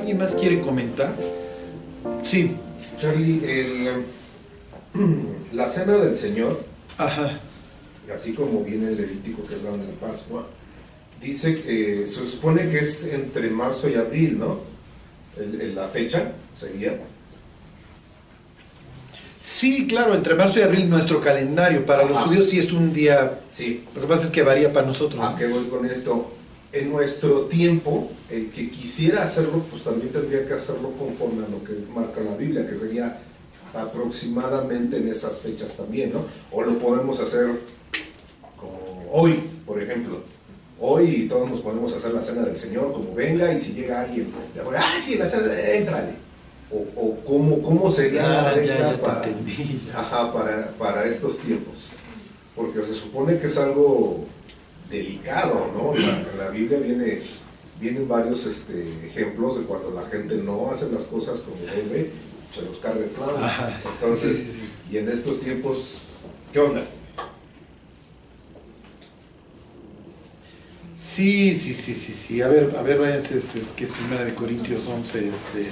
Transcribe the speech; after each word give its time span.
¿alguien 0.00 0.18
más 0.18 0.34
quiere 0.34 0.60
comentar? 0.60 1.14
Sí. 2.22 2.56
Charlie, 2.98 3.40
el, 3.44 4.04
la 5.52 5.68
cena 5.68 5.94
del 5.96 6.14
Señor, 6.14 6.62
Ajá. 6.98 7.38
así 8.12 8.32
como 8.34 8.62
viene 8.62 8.88
el 8.88 8.96
Levítico, 8.96 9.44
que 9.46 9.54
es 9.54 9.62
la 9.62 9.70
de 9.70 9.92
Pascua, 10.00 10.46
dice 11.20 11.62
que 11.62 12.06
se 12.06 12.26
supone 12.26 12.68
que 12.70 12.78
es 12.78 13.04
entre 13.12 13.48
marzo 13.50 13.88
y 13.88 13.94
abril, 13.94 14.38
¿no? 14.38 14.60
El- 15.38 15.60
el- 15.60 15.74
la 15.74 15.88
fecha 15.88 16.32
sería. 16.54 16.98
Sí, 19.40 19.86
claro, 19.86 20.14
entre 20.14 20.34
marzo 20.34 20.58
y 20.58 20.62
abril 20.62 20.90
nuestro 20.90 21.20
calendario. 21.22 21.86
Para 21.86 22.04
los 22.04 22.18
judíos 22.18 22.50
sí 22.50 22.58
es 22.58 22.72
un 22.72 22.92
día. 22.92 23.38
Sí. 23.48 23.84
Lo 23.94 24.02
que 24.02 24.06
pasa 24.06 24.26
es 24.26 24.30
que 24.30 24.42
varía 24.42 24.70
para 24.70 24.86
nosotros. 24.86 25.22
¿A 25.24 25.34
qué 25.36 25.46
voy 25.46 25.64
con 25.64 25.86
esto? 25.86 26.30
En 26.72 26.90
nuestro 26.90 27.42
tiempo, 27.46 28.10
el 28.30 28.50
que 28.50 28.70
quisiera 28.70 29.24
hacerlo, 29.24 29.64
pues 29.70 29.82
también 29.82 30.10
tendría 30.12 30.46
que 30.46 30.54
hacerlo 30.54 30.92
conforme 30.92 31.44
a 31.44 31.48
lo 31.48 31.64
que 31.64 31.72
marca 31.92 32.20
la 32.20 32.36
Biblia, 32.36 32.64
que 32.66 32.76
sería 32.76 33.18
aproximadamente 33.74 34.98
en 34.98 35.08
esas 35.08 35.40
fechas 35.40 35.76
también, 35.76 36.12
¿no? 36.12 36.24
O 36.52 36.62
lo 36.62 36.78
podemos 36.78 37.18
hacer 37.20 37.48
como 38.56 39.08
hoy, 39.12 39.40
por 39.66 39.82
ejemplo. 39.82 40.20
Hoy 40.78 41.26
todos 41.28 41.50
nos 41.50 41.60
ponemos 41.60 41.92
a 41.92 41.96
hacer 41.96 42.12
la 42.14 42.22
cena 42.22 42.42
del 42.42 42.56
Señor, 42.56 42.92
como 42.92 43.14
venga, 43.14 43.52
y 43.52 43.58
si 43.58 43.72
llega 43.74 44.02
alguien, 44.02 44.32
le 44.54 44.62
voy, 44.62 44.76
ah, 44.78 44.94
sí, 45.00 45.16
la 45.16 45.28
cena, 45.28 45.52
éntrale. 45.72 46.12
O, 46.72 46.78
o 46.96 47.16
cómo, 47.26 47.60
cómo 47.62 47.90
sería 47.90 48.22
la 48.28 48.50
Ah, 48.50 48.54
regla 48.54 48.78
ya 48.78 49.00
para. 49.00 49.22
Ajá, 49.94 50.32
para, 50.32 50.70
para 50.78 51.04
estos 51.04 51.38
tiempos. 51.38 51.88
Porque 52.54 52.80
se 52.80 52.94
supone 52.94 53.38
que 53.38 53.48
es 53.48 53.58
algo 53.58 54.24
delicado, 54.90 55.70
¿no? 55.74 55.94
La- 55.98 56.20
En 56.20 56.38
la 56.38 56.48
Biblia 56.48 56.78
viene, 56.78 57.20
vienen 57.80 58.08
varios 58.08 58.44
este, 58.46 58.84
ejemplos 59.06 59.58
de 59.58 59.64
cuando 59.64 59.90
la 59.90 60.08
gente 60.08 60.36
no 60.36 60.70
hace 60.70 60.88
las 60.90 61.04
cosas 61.04 61.40
como 61.40 61.56
debe, 61.60 62.10
se 62.54 62.62
los 62.62 62.78
carga 62.78 63.04
el 63.04 63.10
clavo. 63.10 63.38
Entonces, 63.94 64.36
Sí, 64.36 64.44
sí, 64.44 64.52
sí. 64.52 64.68
y 64.92 64.98
en 64.98 65.08
estos 65.08 65.40
tiempos, 65.40 65.98
¿qué 66.52 66.58
onda? 66.58 66.84
Sí, 70.98 71.54
sí, 71.56 71.74
sí, 71.74 71.94
sí, 71.94 72.12
sí. 72.12 72.42
A 72.42 72.48
ver, 72.48 72.74
a 72.76 72.82
ver, 72.82 72.98
váyanse, 72.98 73.38
este, 73.38 73.58
es 73.60 73.68
que 73.68 73.84
es 73.84 73.92
primera 73.92 74.24
de 74.24 74.34
Corintios 74.34 74.86
11, 74.86 75.28
este. 75.28 75.68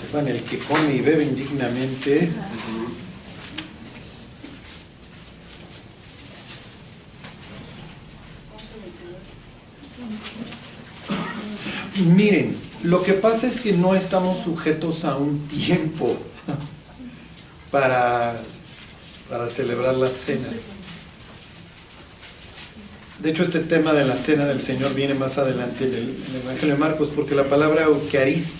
Sepan, 0.00 0.28
el 0.28 0.42
que 0.42 0.58
come 0.58 0.94
y 0.94 1.00
bebe 1.00 1.24
indignamente. 1.24 2.28
Miren, 11.96 12.56
lo 12.82 13.02
que 13.02 13.12
pasa 13.12 13.46
es 13.46 13.60
que 13.60 13.72
no 13.72 13.94
estamos 13.94 14.38
sujetos 14.38 15.04
a 15.04 15.16
un 15.16 15.46
tiempo 15.46 16.16
para, 17.70 18.40
para 19.28 19.48
celebrar 19.48 19.94
la 19.96 20.08
cena. 20.08 20.48
De 23.18 23.30
hecho, 23.30 23.42
este 23.42 23.60
tema 23.60 23.92
de 23.92 24.04
la 24.04 24.16
cena 24.16 24.46
del 24.46 24.58
Señor 24.58 24.94
viene 24.94 25.14
más 25.14 25.38
adelante 25.38 25.84
en 25.84 25.94
el, 25.94 26.16
Evangelio 26.42 26.74
de 26.74 26.80
Marcos, 26.80 27.10
porque 27.14 27.34
la 27.34 27.44
palabra 27.44 27.84
Eucarist, 27.84 28.56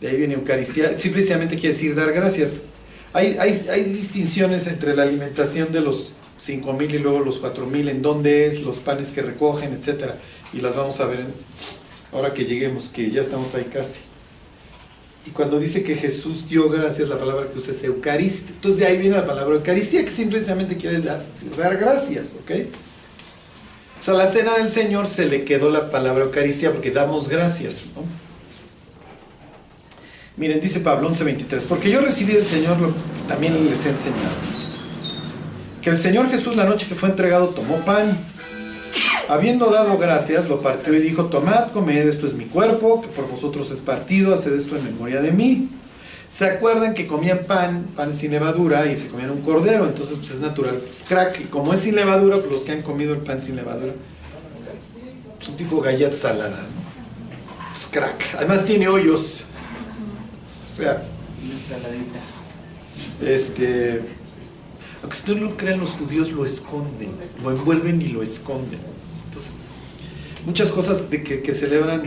de 0.00 0.08
ahí 0.08 0.16
viene 0.16 0.34
Eucaristía, 0.34 0.98
simplemente 0.98 1.56
quiere 1.56 1.74
decir 1.74 1.94
dar 1.94 2.12
gracias. 2.12 2.60
Hay, 3.12 3.36
hay, 3.38 3.66
hay 3.70 3.84
distinciones 3.84 4.66
entre 4.66 4.94
la 4.94 5.02
alimentación 5.02 5.72
de 5.72 5.80
los 5.80 6.14
5.000 6.40 6.94
y 6.94 6.98
luego 6.98 7.20
los 7.20 7.42
4.000, 7.42 7.90
en 7.90 8.02
dónde 8.02 8.46
es, 8.46 8.62
los 8.62 8.78
panes 8.78 9.08
que 9.08 9.20
recogen, 9.20 9.74
etcétera, 9.74 10.16
y 10.52 10.60
las 10.60 10.76
vamos 10.76 11.00
a 11.00 11.06
ver 11.06 11.26
ahora 12.12 12.34
que 12.34 12.44
lleguemos, 12.44 12.88
que 12.88 13.10
ya 13.10 13.20
estamos 13.20 13.54
ahí 13.54 13.64
casi. 13.64 14.00
Y 15.26 15.30
cuando 15.30 15.58
dice 15.58 15.82
que 15.82 15.94
Jesús 15.94 16.48
dio 16.48 16.68
gracias, 16.68 17.08
la 17.08 17.18
palabra 17.18 17.48
que 17.48 17.58
usa 17.58 17.72
es 17.72 17.84
Eucaristía. 17.84 18.50
Entonces 18.54 18.80
de 18.80 18.86
ahí 18.86 18.96
viene 18.96 19.16
la 19.16 19.26
palabra 19.26 19.54
Eucaristía, 19.54 20.04
que 20.04 20.10
simplemente 20.10 20.76
quiere 20.76 21.00
dar, 21.00 21.24
dar 21.58 21.76
gracias, 21.76 22.34
¿ok? 22.40 22.50
O 23.98 24.02
sea, 24.02 24.14
a 24.14 24.16
la 24.16 24.26
cena 24.26 24.56
del 24.56 24.70
Señor 24.70 25.06
se 25.06 25.26
le 25.26 25.44
quedó 25.44 25.68
la 25.68 25.90
palabra 25.90 26.24
Eucaristía 26.24 26.72
porque 26.72 26.90
damos 26.90 27.28
gracias, 27.28 27.84
¿no? 27.94 28.02
Miren, 30.38 30.58
dice 30.58 30.80
Pablo 30.80 31.10
11:23, 31.10 31.66
porque 31.66 31.90
yo 31.90 32.00
recibí 32.00 32.32
del 32.32 32.46
Señor 32.46 32.80
lo 32.80 32.88
que 32.88 32.94
también 33.28 33.52
les 33.68 33.84
he 33.84 33.90
enseñado. 33.90 34.30
Que 35.82 35.90
el 35.90 35.98
Señor 35.98 36.30
Jesús 36.30 36.56
la 36.56 36.64
noche 36.64 36.86
que 36.86 36.94
fue 36.94 37.10
entregado 37.10 37.48
tomó 37.48 37.76
pan, 37.84 38.18
habiendo 39.28 39.70
dado 39.70 39.98
gracias, 39.98 40.48
lo 40.48 40.60
partió 40.60 40.94
y 40.94 41.00
dijo, 41.00 41.26
tomad, 41.26 41.70
comed, 41.72 42.08
esto 42.08 42.26
es 42.26 42.34
mi 42.34 42.46
cuerpo, 42.46 43.00
que 43.00 43.08
por 43.08 43.28
vosotros 43.28 43.70
es 43.70 43.80
partido, 43.80 44.34
haced 44.34 44.52
esto 44.52 44.76
en 44.76 44.84
memoria 44.84 45.20
de 45.20 45.32
mí. 45.32 45.68
¿Se 46.28 46.44
acuerdan 46.44 46.94
que 46.94 47.06
comían 47.06 47.40
pan, 47.46 47.86
pan 47.96 48.12
sin 48.12 48.30
levadura, 48.30 48.86
y 48.86 48.96
se 48.96 49.08
comían 49.08 49.30
un 49.30 49.42
cordero? 49.42 49.86
Entonces, 49.86 50.16
pues 50.18 50.30
es 50.30 50.40
natural, 50.40 50.76
pues 50.76 51.04
crack, 51.06 51.40
y 51.40 51.44
como 51.44 51.74
es 51.74 51.80
sin 51.80 51.96
levadura, 51.96 52.36
pues 52.36 52.52
los 52.52 52.62
que 52.62 52.72
han 52.72 52.82
comido 52.82 53.14
el 53.14 53.20
pan 53.20 53.40
sin 53.40 53.56
levadura, 53.56 53.94
es 55.40 55.48
un 55.48 55.56
tipo 55.56 55.80
galleta 55.80 56.16
salada, 56.16 56.60
crack. 57.90 58.34
Además 58.36 58.64
tiene 58.64 58.88
hoyos. 58.88 59.44
O 60.64 60.72
sea, 60.72 61.02
este, 63.24 64.02
aunque 65.02 65.16
usted 65.16 65.36
no 65.36 65.50
lo 65.50 65.56
crean, 65.56 65.80
los 65.80 65.90
judíos 65.90 66.30
lo 66.32 66.44
esconden, 66.44 67.10
lo 67.42 67.50
envuelven 67.50 68.02
y 68.02 68.08
lo 68.08 68.22
esconden. 68.22 68.80
Entonces, 69.26 69.56
muchas 70.44 70.70
cosas 70.70 71.08
de 71.08 71.22
que, 71.22 71.54
celebran, 71.54 72.02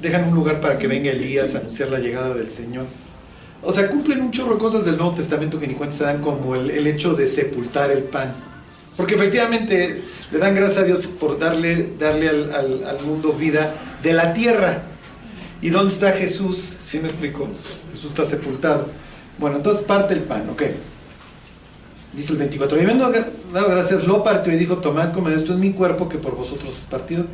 dejan 0.00 0.28
un 0.28 0.34
lugar 0.34 0.60
para 0.60 0.78
que 0.78 0.86
venga 0.86 1.10
Elías 1.10 1.54
a 1.54 1.58
anunciar 1.58 1.90
la 1.90 1.98
llegada 1.98 2.34
del 2.34 2.50
Señor. 2.50 2.86
O 3.62 3.72
sea, 3.72 3.88
cumplen 3.88 4.20
un 4.20 4.30
chorro 4.30 4.54
de 4.54 4.60
cosas 4.60 4.84
del 4.84 4.96
Nuevo 4.96 5.14
Testamento 5.14 5.58
que 5.58 5.66
ni 5.66 5.74
cuenta 5.74 5.96
se 5.96 6.04
dan, 6.04 6.20
como 6.20 6.54
el, 6.54 6.86
hecho 6.86 7.14
de 7.14 7.26
sepultar 7.26 7.90
el 7.90 8.04
pan. 8.04 8.32
Porque 8.96 9.16
efectivamente 9.16 10.02
le 10.30 10.38
dan 10.38 10.54
gracias 10.54 10.82
a 10.82 10.84
Dios 10.84 11.08
por 11.08 11.38
darle, 11.38 11.94
darle 11.98 12.28
al 12.28 13.00
mundo 13.04 13.32
vida 13.32 13.74
de 14.02 14.12
la 14.12 14.32
tierra. 14.32 14.82
¿Y 15.60 15.70
dónde 15.70 15.92
está 15.92 16.12
Jesús? 16.12 16.76
¿Sí 16.84 17.00
me 17.00 17.08
explico? 17.08 17.48
Jesús 17.90 18.10
está 18.10 18.24
sepultado. 18.24 18.88
Bueno, 19.38 19.56
entonces 19.56 19.84
parte 19.84 20.14
el 20.14 20.20
pan, 20.20 20.48
ok. 20.50 20.62
Dice 22.16 22.32
el 22.32 22.38
24, 22.38 22.78
y 22.78 22.80
habiendo 22.80 23.12
dado 23.52 23.68
gracias, 23.68 24.04
lo 24.04 24.24
partió 24.24 24.50
y 24.50 24.56
dijo, 24.56 24.78
tomad, 24.78 25.12
comed, 25.12 25.32
esto 25.32 25.52
es 25.52 25.58
mi 25.58 25.72
cuerpo 25.72 26.08
que 26.08 26.16
por 26.16 26.34
vosotros 26.34 26.70
es 26.70 26.86
partido. 26.86 27.26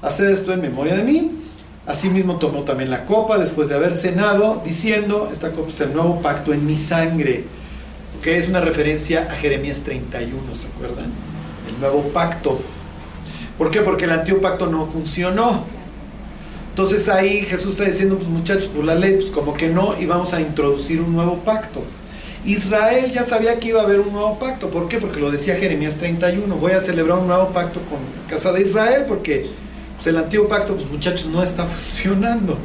Haced 0.00 0.28
esto 0.28 0.52
en 0.52 0.60
memoria 0.60 0.94
de 0.94 1.02
mí. 1.02 1.32
Asimismo 1.86 2.36
tomó 2.36 2.62
también 2.62 2.88
la 2.88 3.04
copa 3.04 3.36
después 3.36 3.68
de 3.68 3.74
haber 3.74 3.94
cenado, 3.94 4.62
diciendo, 4.64 5.28
esta 5.32 5.50
copa 5.50 5.70
es 5.70 5.80
el 5.80 5.92
nuevo 5.92 6.22
pacto 6.22 6.52
en 6.52 6.64
mi 6.64 6.76
sangre, 6.76 7.42
que 8.22 8.36
es 8.36 8.48
una 8.48 8.60
referencia 8.60 9.26
a 9.28 9.34
Jeremías 9.34 9.80
31, 9.80 10.54
¿se 10.54 10.68
acuerdan? 10.68 11.06
El 11.68 11.80
nuevo 11.80 12.04
pacto. 12.10 12.60
¿Por 13.58 13.72
qué? 13.72 13.80
Porque 13.80 14.04
el 14.04 14.12
antiguo 14.12 14.40
pacto 14.40 14.68
no 14.68 14.86
funcionó. 14.86 15.64
Entonces 16.68 17.08
ahí 17.08 17.42
Jesús 17.42 17.72
está 17.72 17.84
diciendo, 17.84 18.14
pues 18.16 18.28
muchachos, 18.28 18.66
por 18.66 18.84
la 18.84 18.94
ley, 18.94 19.14
pues 19.14 19.30
como 19.30 19.54
que 19.54 19.68
no, 19.68 19.94
y 19.98 20.06
vamos 20.06 20.32
a 20.32 20.40
introducir 20.40 21.00
un 21.00 21.12
nuevo 21.12 21.38
pacto. 21.38 21.82
Israel 22.44 23.12
ya 23.12 23.24
sabía 23.24 23.60
que 23.60 23.68
iba 23.68 23.80
a 23.80 23.84
haber 23.84 24.00
un 24.00 24.12
nuevo 24.12 24.38
pacto. 24.38 24.70
¿Por 24.70 24.88
qué? 24.88 24.98
Porque 24.98 25.20
lo 25.20 25.30
decía 25.30 25.54
Jeremías 25.54 25.96
31. 25.96 26.54
Voy 26.56 26.72
a 26.72 26.80
celebrar 26.80 27.18
un 27.18 27.28
nuevo 27.28 27.48
pacto 27.50 27.80
con 27.82 27.98
casa 28.28 28.52
de 28.52 28.62
Israel 28.62 29.04
porque 29.06 29.50
pues, 29.94 30.06
el 30.08 30.16
antiguo 30.16 30.48
pacto, 30.48 30.74
pues 30.74 30.90
muchachos, 30.90 31.26
no 31.26 31.42
está 31.42 31.64
funcionando. 31.66 32.58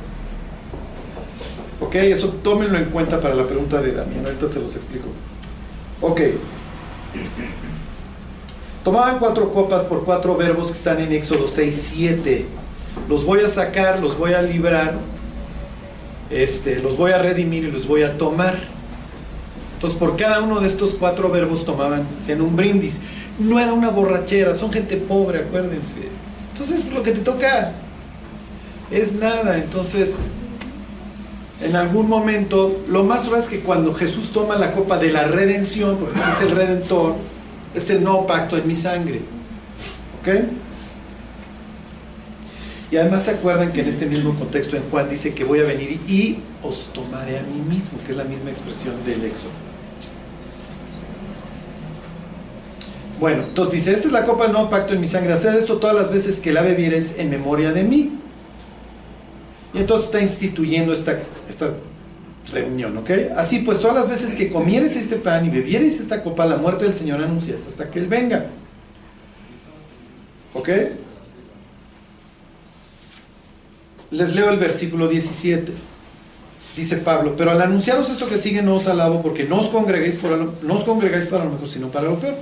Ok, 1.79 1.95
eso 1.95 2.29
tómenlo 2.41 2.77
en 2.77 2.85
cuenta 2.85 3.19
para 3.21 3.35
la 3.35 3.45
pregunta 3.45 3.81
de 3.81 3.91
Damián. 3.91 4.25
Ahorita 4.25 4.47
se 4.47 4.59
los 4.59 4.75
explico. 4.75 5.07
Ok. 6.01 6.21
Tomaban 8.83 9.19
cuatro 9.19 9.51
copas 9.51 9.83
por 9.83 10.03
cuatro 10.03 10.35
verbos 10.35 10.67
que 10.67 10.73
están 10.73 10.99
en 10.99 11.11
Éxodo 11.11 11.47
6, 11.47 11.91
7. 11.93 12.45
Los 13.07 13.25
voy 13.25 13.41
a 13.41 13.47
sacar, 13.49 13.99
los 13.99 14.17
voy 14.17 14.33
a 14.33 14.41
librar, 14.41 14.95
este, 16.31 16.79
los 16.79 16.97
voy 16.97 17.11
a 17.11 17.19
redimir 17.19 17.65
y 17.65 17.71
los 17.71 17.87
voy 17.87 18.03
a 18.03 18.17
tomar. 18.17 18.57
Entonces, 19.77 19.99
por 19.99 20.17
cada 20.17 20.41
uno 20.41 20.59
de 20.59 20.65
estos 20.65 20.95
cuatro 20.95 21.29
verbos 21.29 21.63
tomaban, 21.63 22.03
hacían 22.19 22.41
un 22.41 22.55
brindis. 22.55 22.97
No 23.37 23.59
era 23.59 23.73
una 23.73 23.91
borrachera, 23.91 24.55
son 24.55 24.73
gente 24.73 24.97
pobre, 24.97 25.41
acuérdense. 25.41 25.99
Entonces, 26.51 26.91
lo 26.91 27.03
que 27.03 27.11
te 27.11 27.19
toca 27.19 27.73
es 28.89 29.13
nada. 29.13 29.55
Entonces, 29.55 30.15
en 31.61 31.75
algún 31.75 32.09
momento, 32.09 32.83
lo 32.89 33.03
más 33.03 33.27
raro 33.27 33.37
es 33.37 33.45
que 33.45 33.59
cuando 33.59 33.93
Jesús 33.93 34.31
toma 34.31 34.55
la 34.55 34.71
copa 34.71 34.97
de 34.97 35.11
la 35.11 35.25
redención, 35.25 35.97
porque 35.97 36.17
ese 36.17 36.29
es 36.31 36.41
el 36.41 36.51
redentor, 36.55 37.13
es 37.75 37.87
el 37.91 38.03
nuevo 38.03 38.25
pacto 38.25 38.57
en 38.57 38.67
mi 38.67 38.73
sangre. 38.73 39.21
¿Ok? 40.19 40.29
Y 42.89 42.97
además 42.97 43.25
se 43.25 43.31
acuerdan 43.31 43.71
que 43.71 43.81
en 43.81 43.89
este 43.89 44.07
mismo 44.07 44.33
contexto 44.33 44.75
en 44.75 44.81
Juan 44.89 45.07
dice 45.07 45.35
que 45.35 45.43
voy 45.43 45.59
a 45.59 45.65
venir 45.65 45.99
y 46.07 46.37
os 46.63 46.87
tomaré 46.93 47.37
a 47.37 47.43
mí 47.43 47.59
mismo, 47.59 47.99
que 48.03 48.13
es 48.13 48.17
la 48.17 48.23
misma 48.23 48.49
expresión 48.49 48.95
del 49.05 49.23
éxodo. 49.23 49.66
Bueno, 53.19 53.43
entonces 53.43 53.73
dice, 53.75 53.91
esta 53.93 54.07
es 54.07 54.13
la 54.13 54.23
copa 54.23 54.43
del 54.43 54.53
nuevo 54.53 54.69
pacto 54.69 54.93
en 54.93 55.01
mi 55.01 55.07
sangre, 55.07 55.33
haced 55.33 55.55
esto 55.55 55.77
todas 55.77 55.95
las 55.95 56.11
veces 56.11 56.39
que 56.39 56.51
la 56.51 56.61
bebieres 56.61 57.15
en 57.17 57.29
memoria 57.29 57.71
de 57.71 57.83
mí. 57.83 58.11
Y 59.73 59.79
entonces 59.79 60.05
está 60.05 60.21
instituyendo 60.21 60.93
esta, 60.93 61.17
esta 61.49 61.73
reunión, 62.53 62.95
¿ok? 62.97 63.09
Así 63.35 63.59
pues, 63.59 63.79
todas 63.79 63.95
las 63.95 64.09
veces 64.09 64.35
que 64.35 64.49
comieres 64.49 64.95
este 64.95 65.15
pan 65.15 65.45
y 65.45 65.49
bebieres 65.49 65.99
esta 65.99 66.21
copa, 66.21 66.45
la 66.45 66.57
muerte 66.57 66.85
del 66.85 66.93
Señor 66.93 67.23
anuncias 67.23 67.65
hasta 67.65 67.89
que 67.89 67.99
Él 67.99 68.07
venga. 68.07 68.45
¿Ok? 70.53 70.69
Les 74.11 74.35
leo 74.35 74.49
el 74.49 74.57
versículo 74.57 75.07
17. 75.07 75.73
Dice 76.75 76.97
Pablo, 76.97 77.33
pero 77.35 77.51
al 77.51 77.61
anunciaros 77.61 78.09
esto 78.09 78.27
que 78.27 78.37
sigue 78.37 78.61
no 78.61 78.75
os 78.75 78.87
alabo 78.87 79.23
porque 79.23 79.43
no 79.43 79.59
os 79.59 79.69
congregáis, 79.69 80.19
no 80.61 80.75
os 80.75 80.83
congregáis 80.83 81.25
para 81.25 81.43
lo 81.43 81.51
mejor, 81.51 81.67
sino 81.67 81.87
para 81.87 82.07
lo 82.07 82.19
peor. 82.19 82.35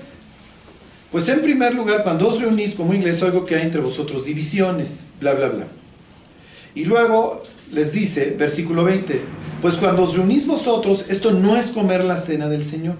Pues 1.15 1.29
en 1.29 1.41
primer 1.41 1.73
lugar, 1.73 2.03
cuando 2.03 2.27
os 2.27 2.41
reunís 2.41 2.75
como 2.75 2.93
iglesia, 2.93 3.27
oigo 3.27 3.45
que 3.45 3.55
hay 3.55 3.61
entre 3.61 3.79
vosotros 3.79 4.25
divisiones, 4.25 5.11
bla, 5.21 5.31
bla, 5.31 5.47
bla. 5.47 5.67
Y 6.75 6.83
luego 6.83 7.41
les 7.71 7.93
dice, 7.93 8.35
versículo 8.37 8.83
20, 8.83 9.21
pues 9.61 9.75
cuando 9.75 10.03
os 10.03 10.17
reunís 10.17 10.45
vosotros, 10.45 11.05
esto 11.07 11.31
no 11.31 11.55
es 11.55 11.67
comer 11.67 12.03
la 12.03 12.17
cena 12.17 12.49
del 12.49 12.65
Señor. 12.65 12.97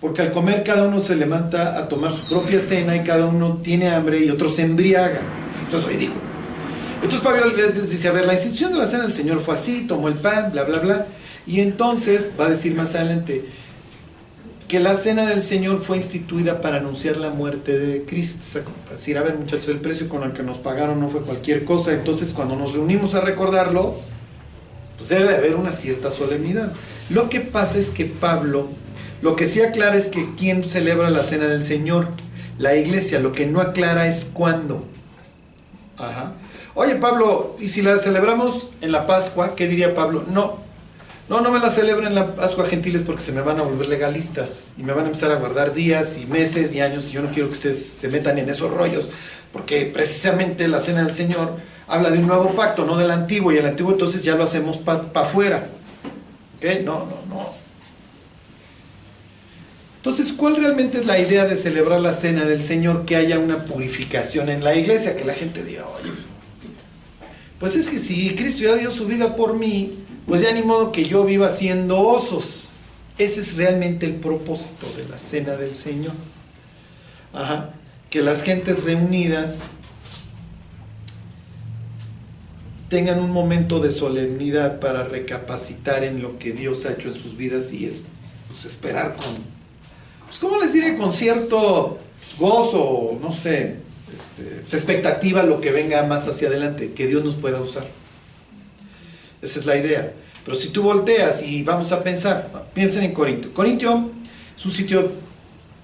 Porque 0.00 0.22
al 0.22 0.30
comer 0.30 0.62
cada 0.62 0.86
uno 0.86 1.00
se 1.00 1.16
levanta 1.16 1.76
a 1.76 1.88
tomar 1.88 2.12
su 2.12 2.24
propia 2.28 2.60
cena 2.60 2.94
y 2.94 3.02
cada 3.02 3.26
uno 3.26 3.58
tiene 3.64 3.88
hambre 3.88 4.24
y 4.24 4.30
otro 4.30 4.48
se 4.48 4.62
embriaga. 4.62 5.22
Esto 5.60 5.78
es 5.78 5.84
ridículo. 5.86 6.20
Entonces 7.02 7.20
Pablo 7.20 7.46
les 7.46 7.90
dice, 7.90 8.06
a 8.06 8.12
ver, 8.12 8.26
la 8.26 8.34
institución 8.34 8.74
de 8.74 8.78
la 8.78 8.86
cena 8.86 9.02
del 9.02 9.12
Señor 9.12 9.40
fue 9.40 9.54
así, 9.54 9.86
tomó 9.88 10.06
el 10.06 10.14
pan, 10.14 10.52
bla, 10.52 10.62
bla, 10.62 10.78
bla. 10.78 11.06
Y 11.48 11.62
entonces 11.62 12.30
va 12.38 12.46
a 12.46 12.50
decir 12.50 12.76
más 12.76 12.94
adelante 12.94 13.44
que 14.68 14.80
la 14.80 14.94
cena 14.94 15.26
del 15.26 15.40
Señor 15.40 15.82
fue 15.82 15.96
instituida 15.96 16.60
para 16.60 16.76
anunciar 16.76 17.16
la 17.16 17.30
muerte 17.30 17.78
de 17.78 18.04
Cristo. 18.04 18.44
O 18.46 18.50
sea, 18.50 18.62
decir, 18.90 19.16
a 19.16 19.22
ver 19.22 19.36
muchachos, 19.36 19.68
el 19.68 19.80
precio 19.80 20.10
con 20.10 20.22
el 20.22 20.34
que 20.34 20.42
nos 20.42 20.58
pagaron 20.58 21.00
no 21.00 21.08
fue 21.08 21.22
cualquier 21.22 21.64
cosa. 21.64 21.92
Entonces 21.92 22.32
cuando 22.34 22.54
nos 22.54 22.74
reunimos 22.74 23.14
a 23.14 23.22
recordarlo, 23.22 23.96
pues 24.98 25.08
debe 25.08 25.24
de 25.24 25.36
haber 25.36 25.56
una 25.56 25.72
cierta 25.72 26.10
solemnidad. 26.10 26.70
Lo 27.08 27.30
que 27.30 27.40
pasa 27.40 27.78
es 27.78 27.88
que 27.88 28.04
Pablo, 28.04 28.68
lo 29.22 29.36
que 29.36 29.46
sí 29.46 29.62
aclara 29.62 29.96
es 29.96 30.08
que 30.08 30.28
quién 30.36 30.62
celebra 30.62 31.08
la 31.08 31.22
cena 31.22 31.46
del 31.46 31.62
Señor, 31.62 32.08
la 32.58 32.76
iglesia, 32.76 33.20
lo 33.20 33.32
que 33.32 33.46
no 33.46 33.62
aclara 33.62 34.06
es 34.06 34.26
cuándo. 34.26 34.84
Ajá. 35.96 36.34
Oye 36.74 36.96
Pablo, 36.96 37.56
¿y 37.58 37.70
si 37.70 37.80
la 37.80 37.98
celebramos 37.98 38.68
en 38.82 38.92
la 38.92 39.06
Pascua? 39.06 39.56
¿Qué 39.56 39.66
diría 39.66 39.94
Pablo? 39.94 40.24
No, 40.30 40.58
no, 41.28 41.40
no 41.42 41.50
me 41.50 41.58
la 41.58 41.68
celebren 41.68 42.08
en 42.08 42.14
la 42.14 42.34
Pascua 42.34 42.66
gentiles 42.66 43.02
porque 43.02 43.22
se 43.22 43.32
me 43.32 43.42
van 43.42 43.58
a 43.58 43.62
volver 43.62 43.88
legalistas 43.88 44.68
y 44.78 44.82
me 44.82 44.92
van 44.92 45.04
a 45.04 45.08
empezar 45.08 45.30
a 45.30 45.36
guardar 45.36 45.74
días 45.74 46.16
y 46.16 46.26
meses 46.26 46.74
y 46.74 46.80
años 46.80 47.08
y 47.08 47.12
yo 47.12 47.22
no 47.22 47.30
quiero 47.30 47.48
que 47.48 47.54
ustedes 47.54 47.86
se 48.00 48.08
metan 48.08 48.38
en 48.38 48.48
esos 48.48 48.72
rollos 48.72 49.08
porque 49.52 49.90
precisamente 49.92 50.68
la 50.68 50.80
cena 50.80 51.02
del 51.02 51.12
Señor 51.12 51.56
habla 51.86 52.10
de 52.10 52.18
un 52.18 52.26
nuevo 52.26 52.54
pacto, 52.54 52.84
no 52.84 52.96
del 52.96 53.10
antiguo 53.10 53.52
y 53.52 53.58
el 53.58 53.66
antiguo 53.66 53.92
entonces 53.92 54.22
ya 54.22 54.34
lo 54.34 54.44
hacemos 54.44 54.78
para 54.78 55.08
afuera. 55.14 55.68
¿Ok? 56.56 56.82
No, 56.84 57.06
no, 57.06 57.34
no. 57.34 57.58
Entonces, 59.96 60.32
¿cuál 60.32 60.56
realmente 60.56 60.98
es 60.98 61.06
la 61.06 61.18
idea 61.18 61.44
de 61.44 61.56
celebrar 61.56 62.00
la 62.00 62.12
cena 62.12 62.44
del 62.44 62.62
Señor? 62.62 63.04
Que 63.04 63.16
haya 63.16 63.38
una 63.38 63.64
purificación 63.64 64.48
en 64.48 64.62
la 64.62 64.74
iglesia, 64.74 65.16
que 65.16 65.24
la 65.24 65.34
gente 65.34 65.64
diga, 65.64 65.86
oye, 65.88 66.12
pues 67.58 67.74
es 67.74 67.88
que 67.88 67.98
si 67.98 68.34
Cristo 68.34 68.62
ya 68.62 68.76
dio 68.76 68.90
su 68.90 69.06
vida 69.06 69.34
por 69.34 69.54
mí, 69.54 69.98
pues 70.28 70.42
ya 70.42 70.52
ni 70.52 70.62
modo 70.62 70.92
que 70.92 71.06
yo 71.06 71.24
viva 71.24 71.50
siendo 71.50 72.00
osos. 72.00 72.68
Ese 73.16 73.40
es 73.40 73.56
realmente 73.56 74.06
el 74.06 74.16
propósito 74.16 74.86
de 74.96 75.08
la 75.08 75.16
cena 75.16 75.56
del 75.56 75.74
Señor. 75.74 76.12
Que 78.10 78.22
las 78.22 78.42
gentes 78.42 78.84
reunidas 78.84 79.64
tengan 82.88 83.20
un 83.20 83.32
momento 83.32 83.80
de 83.80 83.90
solemnidad 83.90 84.80
para 84.80 85.04
recapacitar 85.04 86.04
en 86.04 86.22
lo 86.22 86.38
que 86.38 86.52
Dios 86.52 86.84
ha 86.86 86.92
hecho 86.92 87.08
en 87.08 87.14
sus 87.14 87.36
vidas 87.36 87.72
y 87.72 87.86
es 87.86 88.04
pues, 88.48 88.64
esperar 88.64 89.16
con, 89.16 89.26
pues, 90.26 90.38
¿cómo 90.38 90.58
les 90.58 90.72
diré? 90.72 90.96
Con 90.96 91.12
cierto 91.12 91.98
gozo, 92.38 93.18
no 93.20 93.32
sé, 93.32 93.76
este, 94.10 94.76
expectativa 94.76 95.42
lo 95.42 95.60
que 95.60 95.70
venga 95.70 96.02
más 96.04 96.28
hacia 96.28 96.48
adelante, 96.48 96.92
que 96.92 97.06
Dios 97.06 97.24
nos 97.24 97.34
pueda 97.34 97.60
usar. 97.60 97.86
Esa 99.42 99.58
es 99.58 99.66
la 99.66 99.76
idea. 99.76 100.12
Pero 100.44 100.56
si 100.56 100.68
tú 100.68 100.82
volteas 100.82 101.42
y 101.42 101.62
vamos 101.62 101.92
a 101.92 102.02
pensar, 102.02 102.50
piensen 102.74 103.04
en 103.04 103.12
Corinto. 103.12 103.52
Corinto 103.52 104.10
es 104.56 104.66
un 104.66 104.72
sitio 104.72 105.10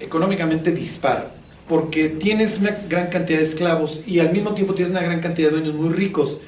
económicamente 0.01 0.73
disparo, 0.73 1.27
porque 1.69 2.09
tienes 2.09 2.59
una 2.59 2.71
gran 2.89 3.09
cantidad 3.09 3.39
de 3.39 3.45
esclavos 3.45 4.01
y 4.07 4.21
al 4.21 4.33
mismo 4.33 4.55
tiempo 4.55 4.75
tienes 4.75 4.93
una 4.93 5.03
gran 5.03 5.21
cantidad 5.21 5.51
de 5.51 5.57
dueños 5.59 5.75
muy 5.75 5.91
ricos. 5.91 6.39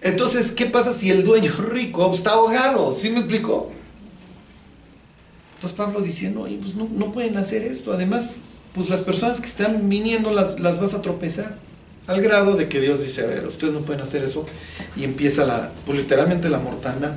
Entonces, 0.00 0.52
¿qué 0.52 0.66
pasa 0.66 0.92
si 0.92 1.10
el 1.10 1.24
dueño 1.24 1.52
rico 1.70 2.10
está 2.12 2.32
ahogado? 2.32 2.92
¿Sí 2.92 3.10
me 3.10 3.20
explico? 3.20 3.72
Entonces 5.56 5.76
Pablo 5.76 6.00
diciendo, 6.00 6.46
pues 6.60 6.74
no, 6.74 6.88
no 6.92 7.10
pueden 7.10 7.36
hacer 7.38 7.62
esto. 7.62 7.92
Además, 7.92 8.44
pues 8.74 8.90
las 8.90 9.02
personas 9.02 9.40
que 9.40 9.46
están 9.46 9.88
viniendo 9.88 10.30
las, 10.30 10.60
las 10.60 10.80
vas 10.80 10.94
a 10.94 11.00
tropezar. 11.00 11.56
Al 12.06 12.20
grado 12.20 12.56
de 12.56 12.68
que 12.68 12.80
Dios 12.80 13.02
dice, 13.02 13.22
a 13.22 13.26
ver, 13.26 13.46
ustedes 13.46 13.72
no 13.72 13.80
pueden 13.80 14.02
hacer 14.02 14.24
eso. 14.24 14.44
Y 14.96 15.04
empieza 15.04 15.44
la, 15.44 15.70
pues 15.86 15.98
literalmente 15.98 16.48
la 16.48 16.58
mortandad. 16.58 17.12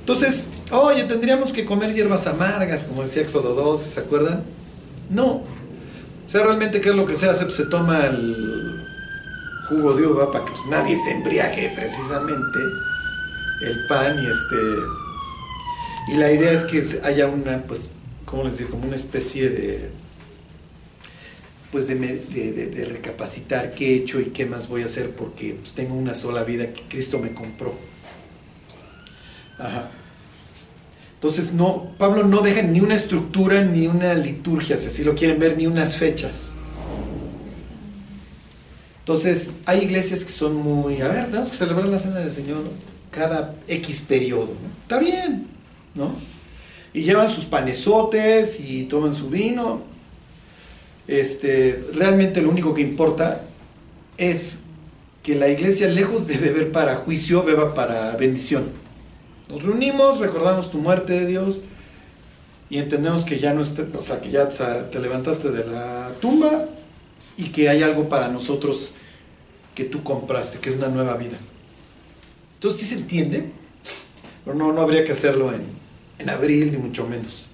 Entonces, 0.00 0.46
oye, 0.70 1.04
tendríamos 1.04 1.52
que 1.52 1.64
comer 1.64 1.94
hierbas 1.94 2.26
amargas, 2.26 2.84
como 2.84 3.02
decía 3.02 3.22
Éxodo 3.22 3.54
2, 3.54 3.80
¿se 3.80 4.00
acuerdan? 4.00 4.42
No. 5.10 5.26
O 5.26 6.28
sea, 6.28 6.42
realmente, 6.42 6.80
¿qué 6.80 6.90
es 6.90 6.96
lo 6.96 7.06
que 7.06 7.16
se 7.16 7.26
hace? 7.28 7.44
Pues 7.44 7.56
se 7.56 7.66
toma 7.66 8.06
el 8.06 8.84
jugo 9.68 9.94
de 9.94 10.06
uva 10.06 10.30
para 10.30 10.44
que 10.44 10.52
pues, 10.52 10.66
nadie 10.66 10.96
se 10.98 11.10
embriague 11.10 11.72
precisamente 11.74 12.58
el 13.62 13.86
pan 13.88 14.16
y 14.22 14.26
este 14.26 14.56
y 16.08 16.16
la 16.18 16.30
idea 16.30 16.52
es 16.52 16.64
que 16.64 16.84
haya 17.02 17.26
una 17.26 17.62
pues 17.62 17.90
cómo 18.24 18.44
les 18.44 18.58
digo 18.58 18.70
como 18.70 18.86
una 18.86 18.94
especie 18.94 19.48
de 19.50 19.90
pues 21.72 21.88
de, 21.88 22.88
recapacitar 22.88 23.74
qué 23.74 23.92
he 23.92 23.96
hecho 23.96 24.20
y 24.20 24.26
qué 24.26 24.46
más 24.46 24.68
voy 24.68 24.82
a 24.82 24.86
hacer 24.86 25.10
porque 25.10 25.54
pues, 25.54 25.74
tengo 25.74 25.94
una 25.94 26.14
sola 26.14 26.44
vida 26.44 26.72
que 26.72 26.82
Cristo 26.82 27.18
me 27.18 27.32
compró. 27.32 27.74
Ajá. 29.58 29.90
Entonces, 31.14 31.52
no, 31.52 31.92
Pablo 31.98 32.24
no 32.24 32.40
deja 32.40 32.62
ni 32.62 32.80
una 32.80 32.94
estructura 32.94 33.62
ni 33.62 33.86
una 33.86 34.14
liturgia, 34.14 34.76
si 34.76 34.86
así 34.86 35.02
lo 35.02 35.14
quieren 35.14 35.38
ver, 35.38 35.56
ni 35.56 35.66
unas 35.66 35.96
fechas. 35.96 36.54
Entonces, 38.98 39.52
hay 39.64 39.84
iglesias 39.84 40.24
que 40.24 40.32
son 40.32 40.54
muy, 40.56 41.00
a 41.00 41.08
ver, 41.08 41.26
tenemos 41.26 41.50
que 41.50 41.56
celebrar 41.56 41.86
la 41.86 41.98
cena 41.98 42.16
del 42.16 42.32
Señor 42.32 42.64
cada 43.10 43.54
X 43.66 44.02
periodo. 44.02 44.52
Está 44.82 44.98
bien, 44.98 45.46
¿no? 45.94 46.10
Y 46.92 47.02
llevan 47.02 47.30
sus 47.30 47.44
panesotes 47.44 48.58
y 48.60 48.84
toman 48.84 49.14
su 49.14 49.28
vino, 49.28 49.82
este, 51.08 51.84
realmente 51.94 52.42
lo 52.42 52.50
único 52.50 52.74
que 52.74 52.82
importa 52.82 53.42
es 54.18 54.58
que 55.22 55.34
la 55.34 55.48
iglesia, 55.48 55.88
lejos 55.88 56.26
de 56.26 56.38
beber 56.38 56.72
para 56.72 56.96
juicio, 56.96 57.42
beba 57.42 57.74
para 57.74 58.16
bendición. 58.16 58.68
Nos 59.48 59.62
reunimos, 59.62 60.18
recordamos 60.18 60.70
tu 60.70 60.78
muerte 60.78 61.12
de 61.12 61.26
Dios 61.26 61.56
y 62.68 62.78
entendemos 62.78 63.24
que 63.24 63.38
ya 63.38 63.52
no 63.52 63.62
o 63.62 64.02
sea, 64.02 64.20
que 64.20 64.30
ya 64.30 64.48
te 64.48 64.98
levantaste 64.98 65.50
de 65.50 65.64
la 65.64 66.10
tumba 66.20 66.66
y 67.36 67.44
que 67.50 67.68
hay 67.68 67.82
algo 67.82 68.08
para 68.08 68.28
nosotros 68.28 68.92
que 69.74 69.84
tú 69.84 70.02
compraste, 70.02 70.58
que 70.58 70.70
es 70.70 70.76
una 70.76 70.88
nueva 70.88 71.16
vida. 71.16 71.36
Entonces 72.54 72.80
sí 72.80 72.86
se 72.86 73.00
entiende, 73.00 73.50
pero 74.44 74.56
no, 74.56 74.72
no 74.72 74.80
habría 74.80 75.04
que 75.04 75.12
hacerlo 75.12 75.52
en, 75.52 75.62
en 76.18 76.30
abril, 76.30 76.72
ni 76.72 76.78
mucho 76.78 77.06
menos. 77.06 77.45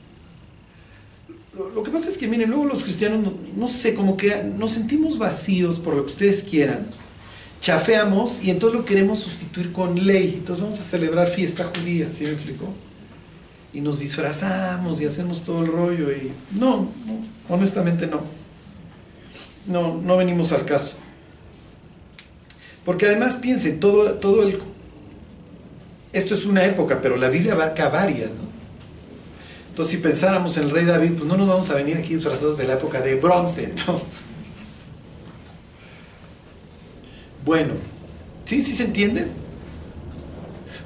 Lo, 1.55 1.83
que 1.83 1.91
pasa 1.91 2.09
es 2.09 2.17
que, 2.17 2.27
miren, 2.27 2.49
luego 2.49 2.65
los 2.65 2.83
cristianos, 2.83 3.35
no, 3.57 3.69
sé, 3.69 3.95
como 3.95 4.17
que 4.17 4.43
nos 4.43 4.73
sentimos 4.73 5.19
vacíos 5.19 5.79
por 5.79 5.95
lo 5.95 6.07
que 6.07 6.13
ustedes 6.13 6.45
quieran, 6.45 6.87
chafeamos 7.61 8.43
y 8.43 8.51
entonces 8.51 8.79
lo 8.79 8.87
queremos 8.87 9.19
sustituir 9.19 9.71
con 9.71 10.07
ley. 10.07 10.37
Entonces 10.39 10.65
vamos 10.65 10.81
a 10.81 10.83
celebrar 10.83 11.29
fiesta 11.29 11.71
judía, 11.77 12.11
¿sí 12.11 12.25
me 12.25 12.31
explicó? 12.31 12.73
Y 13.75 13.83
nos 13.83 14.01
disfrazamos 14.01 14.99
y 15.01 15.05
hacemos 15.05 15.45
todo 15.45 15.63
el 15.63 15.71
rollo 15.71 16.11
y 16.11 16.33
no, 16.59 16.89
honestamente 17.49 18.07
no. 18.07 18.21
No, 19.67 20.01
no 20.03 20.17
venimos 20.17 20.53
al 20.53 20.65
caso. 20.65 20.95
Porque 22.85 23.07
además 23.07 23.37
piensen, 23.37 23.79
todo, 23.79 24.15
todo 24.15 24.43
el... 24.43 24.59
Esto 26.13 26.35
es 26.35 26.47
una 26.47 26.65
época, 26.65 27.01
pero 27.01 27.17
la 27.17 27.29
Biblia 27.29 27.53
abarca 27.53 27.89
varias, 27.89 28.31
¿no? 28.31 28.52
Entonces, 29.73 29.97
si 29.97 30.03
pensáramos 30.03 30.55
en 30.59 30.65
el 30.65 30.71
rey 30.71 30.85
David, 30.85 31.13
pues 31.13 31.25
no 31.25 31.35
nos 31.35 31.49
vamos 31.49 31.71
a 31.71 31.77
venir 31.77 31.97
aquí 31.97 32.13
disfrazados 32.13 32.59
de 32.59 32.67
la 32.67 32.75
época 32.75 33.01
de 33.01 33.15
bronce, 33.15 33.73
¿no? 33.87 33.99
Bueno, 37.43 37.73
¿sí? 38.45 38.61
¿Sí 38.61 38.75
se 38.75 38.85
entiende? 38.85 39.29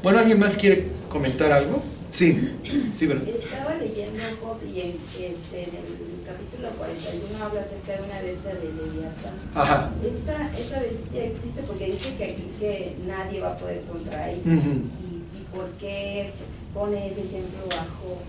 Bueno, 0.04 0.20
¿alguien 0.20 0.38
más 0.38 0.56
quiere 0.56 0.86
comentar 1.10 1.50
algo? 1.50 1.82
Sí, 2.12 2.52
sí, 2.96 3.08
pero... 3.08 3.22
Estaba 3.22 3.74
leyendo 3.74 4.22
Job 4.40 4.58
y 4.64 4.80
en, 4.80 4.90
este, 5.18 5.64
en 5.64 5.74
el 5.74 6.22
capítulo 6.24 6.70
41 6.78 7.44
habla 7.44 7.62
acerca 7.62 7.92
de 7.92 8.02
una 8.08 8.22
bestia 8.22 8.54
de 8.54 8.66
Leviatán. 8.72 9.34
Ajá. 9.52 9.90
Esta, 10.00 10.52
esa 10.56 10.78
bestia 10.78 11.24
existe 11.24 11.62
porque 11.62 11.86
dice 11.86 12.14
que 12.16 12.24
aquí 12.24 12.52
que 12.60 12.94
nadie 13.04 13.40
va 13.40 13.54
a 13.54 13.58
poder 13.58 13.80
contra 13.80 14.30
ella. 14.30 14.42
¿Y 14.44 15.56
por 15.56 15.70
qué 15.80 16.30
pone 16.72 17.08
ese 17.08 17.22
ejemplo 17.22 17.66
bajo? 17.68 18.22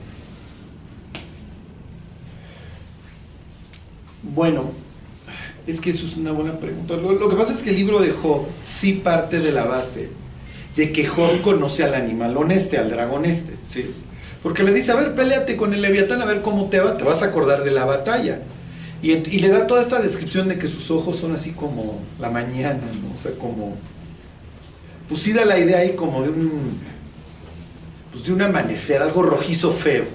Bueno, 4.24 4.72
es 5.68 5.82
que 5.82 5.90
eso 5.90 6.06
es 6.06 6.16
una 6.16 6.32
buena 6.32 6.60
pregunta. 6.60 6.96
Lo, 6.96 7.30
que 7.30 7.36
pasa 7.36 7.54
es 7.54 7.62
que 7.62 7.70
el 7.72 7.76
libro 7.76 8.00
de 8.00 8.12
Job 8.12 8.46
sí 8.62 8.94
parte 8.94 9.40
de 9.40 9.52
la 9.52 9.66
base 9.66 10.10
de 10.76 10.92
que 10.92 11.06
Job 11.06 11.42
conoce 11.42 11.84
al 11.84 11.96
animalón 11.96 12.52
este, 12.52 12.78
al 12.78 12.90
dragón 12.90 13.26
este, 13.26 13.54
¿sí? 13.70 13.86
Porque 14.44 14.64
le 14.64 14.72
dice, 14.72 14.92
a 14.92 14.96
ver, 14.96 15.16
peleate 15.16 15.58
con 15.58 15.74
el 15.74 15.82
leviatán, 15.82 16.22
a 16.22 16.26
ver 16.26 16.42
cómo 16.42 16.66
te 16.66 16.80
va, 16.80 16.98
te 16.98 17.04
vas 17.04 17.24
a 17.24 17.28
acordar 17.28 17.64
de 17.64 17.72
la 17.72 17.86
batalla. 17.86 18.42
Y 19.02 19.16
le 19.16 19.50
da 19.50 19.68
toda 19.68 19.82
esta 19.82 20.00
descripción 20.00 20.48
de 20.48 20.58
que 20.58 20.68
sus 20.68 20.90
ojos 20.90 21.18
son 21.18 21.34
así 21.34 21.52
como 21.52 22.00
la 22.20 22.30
mañana, 22.30 22.82
¿no? 23.02 23.14
O 23.14 23.18
sea, 23.18 23.32
como... 23.34 23.76
Pues 25.08 25.22
sí 25.22 25.34
da 25.34 25.46
la 25.46 25.60
idea 25.60 25.80
ahí 25.80 25.96
como 25.96 26.24
de 26.24 26.30
un... 26.30 26.80
Pues 28.12 28.24
de 28.24 28.34
un 28.34 28.42
amanecer, 28.42 29.02
algo 29.02 29.22
rojizo 29.22 29.72
feo. 29.72 30.06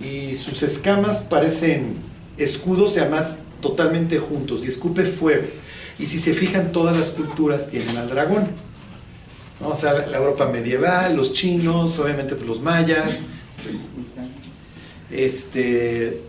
Y 0.00 0.34
sus 0.34 0.62
escamas 0.62 1.18
parecen 1.18 1.96
escudos 2.44 2.96
además 2.96 3.38
totalmente 3.60 4.18
juntos 4.18 4.64
y 4.64 4.68
escupe 4.68 5.04
fuego. 5.04 5.46
Y 5.98 6.06
si 6.06 6.18
se 6.18 6.32
fijan, 6.32 6.72
todas 6.72 6.96
las 6.96 7.10
culturas 7.10 7.68
tienen 7.68 7.96
al 7.96 8.08
dragón. 8.08 8.44
¿no? 9.60 9.68
O 9.68 9.74
sea, 9.74 9.92
la 9.92 10.16
Europa 10.16 10.46
medieval, 10.46 11.16
los 11.16 11.32
chinos, 11.32 11.98
obviamente 11.98 12.34
pues, 12.34 12.48
los 12.48 12.60
mayas, 12.60 13.18
este, 15.10 16.22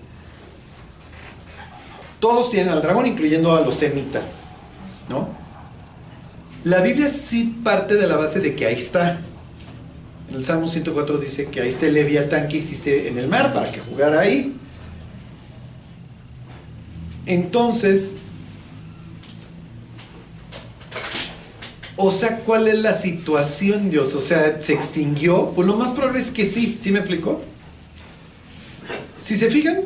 todos 2.20 2.52
tienen 2.52 2.74
al 2.74 2.82
dragón, 2.82 3.06
incluyendo 3.06 3.56
a 3.56 3.62
los 3.62 3.76
semitas, 3.76 4.42
¿no? 5.10 5.30
La 6.64 6.82
Biblia 6.82 7.10
sí 7.10 7.60
parte 7.64 7.96
de 7.96 8.08
la 8.08 8.18
base 8.18 8.40
de 8.40 8.56
que 8.56 8.68
ahí 8.68 8.76
está. 8.76 9.20
En 10.30 10.36
el 10.36 10.46
Salmo 10.46 10.68
104 10.68 11.18
dice 11.18 11.46
que 11.46 11.62
ahí 11.62 11.70
está 11.70 11.88
el 11.88 11.96
leviatán 11.96 12.48
que 12.48 12.58
hiciste 12.58 13.08
en 13.08 13.18
el 13.18 13.28
mar 13.28 13.54
para 13.54 13.72
que 13.72 13.80
jugara 13.80 14.20
ahí. 14.20 14.56
Entonces, 17.26 18.14
o 21.96 22.10
sea, 22.10 22.40
¿cuál 22.40 22.68
es 22.68 22.80
la 22.80 22.96
situación, 22.96 23.90
Dios? 23.90 24.16
O 24.16 24.20
sea, 24.20 24.60
¿se 24.62 24.74
extinguió? 24.74 25.52
Pues 25.56 25.68
lo 25.68 25.78
más 25.78 25.92
probable 25.92 26.20
es 26.20 26.32
que 26.32 26.46
sí, 26.46 26.78
¿sí 26.80 26.92
me 26.92 27.00
explicó? 27.00 27.42
Si 29.22 29.38
se 29.38 29.50
fijan, 29.50 29.82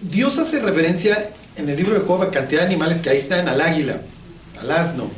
Dios 0.00 0.38
hace 0.38 0.60
referencia 0.60 1.30
en 1.56 1.68
el 1.68 1.76
libro 1.76 1.94
de 1.94 2.00
Job 2.00 2.22
a 2.22 2.30
cantidad 2.30 2.62
de 2.62 2.66
animales 2.66 2.98
que 2.98 3.10
ahí 3.10 3.16
están, 3.16 3.48
al 3.48 3.60
águila, 3.60 4.00
al 4.60 4.70
asno, 4.70 5.10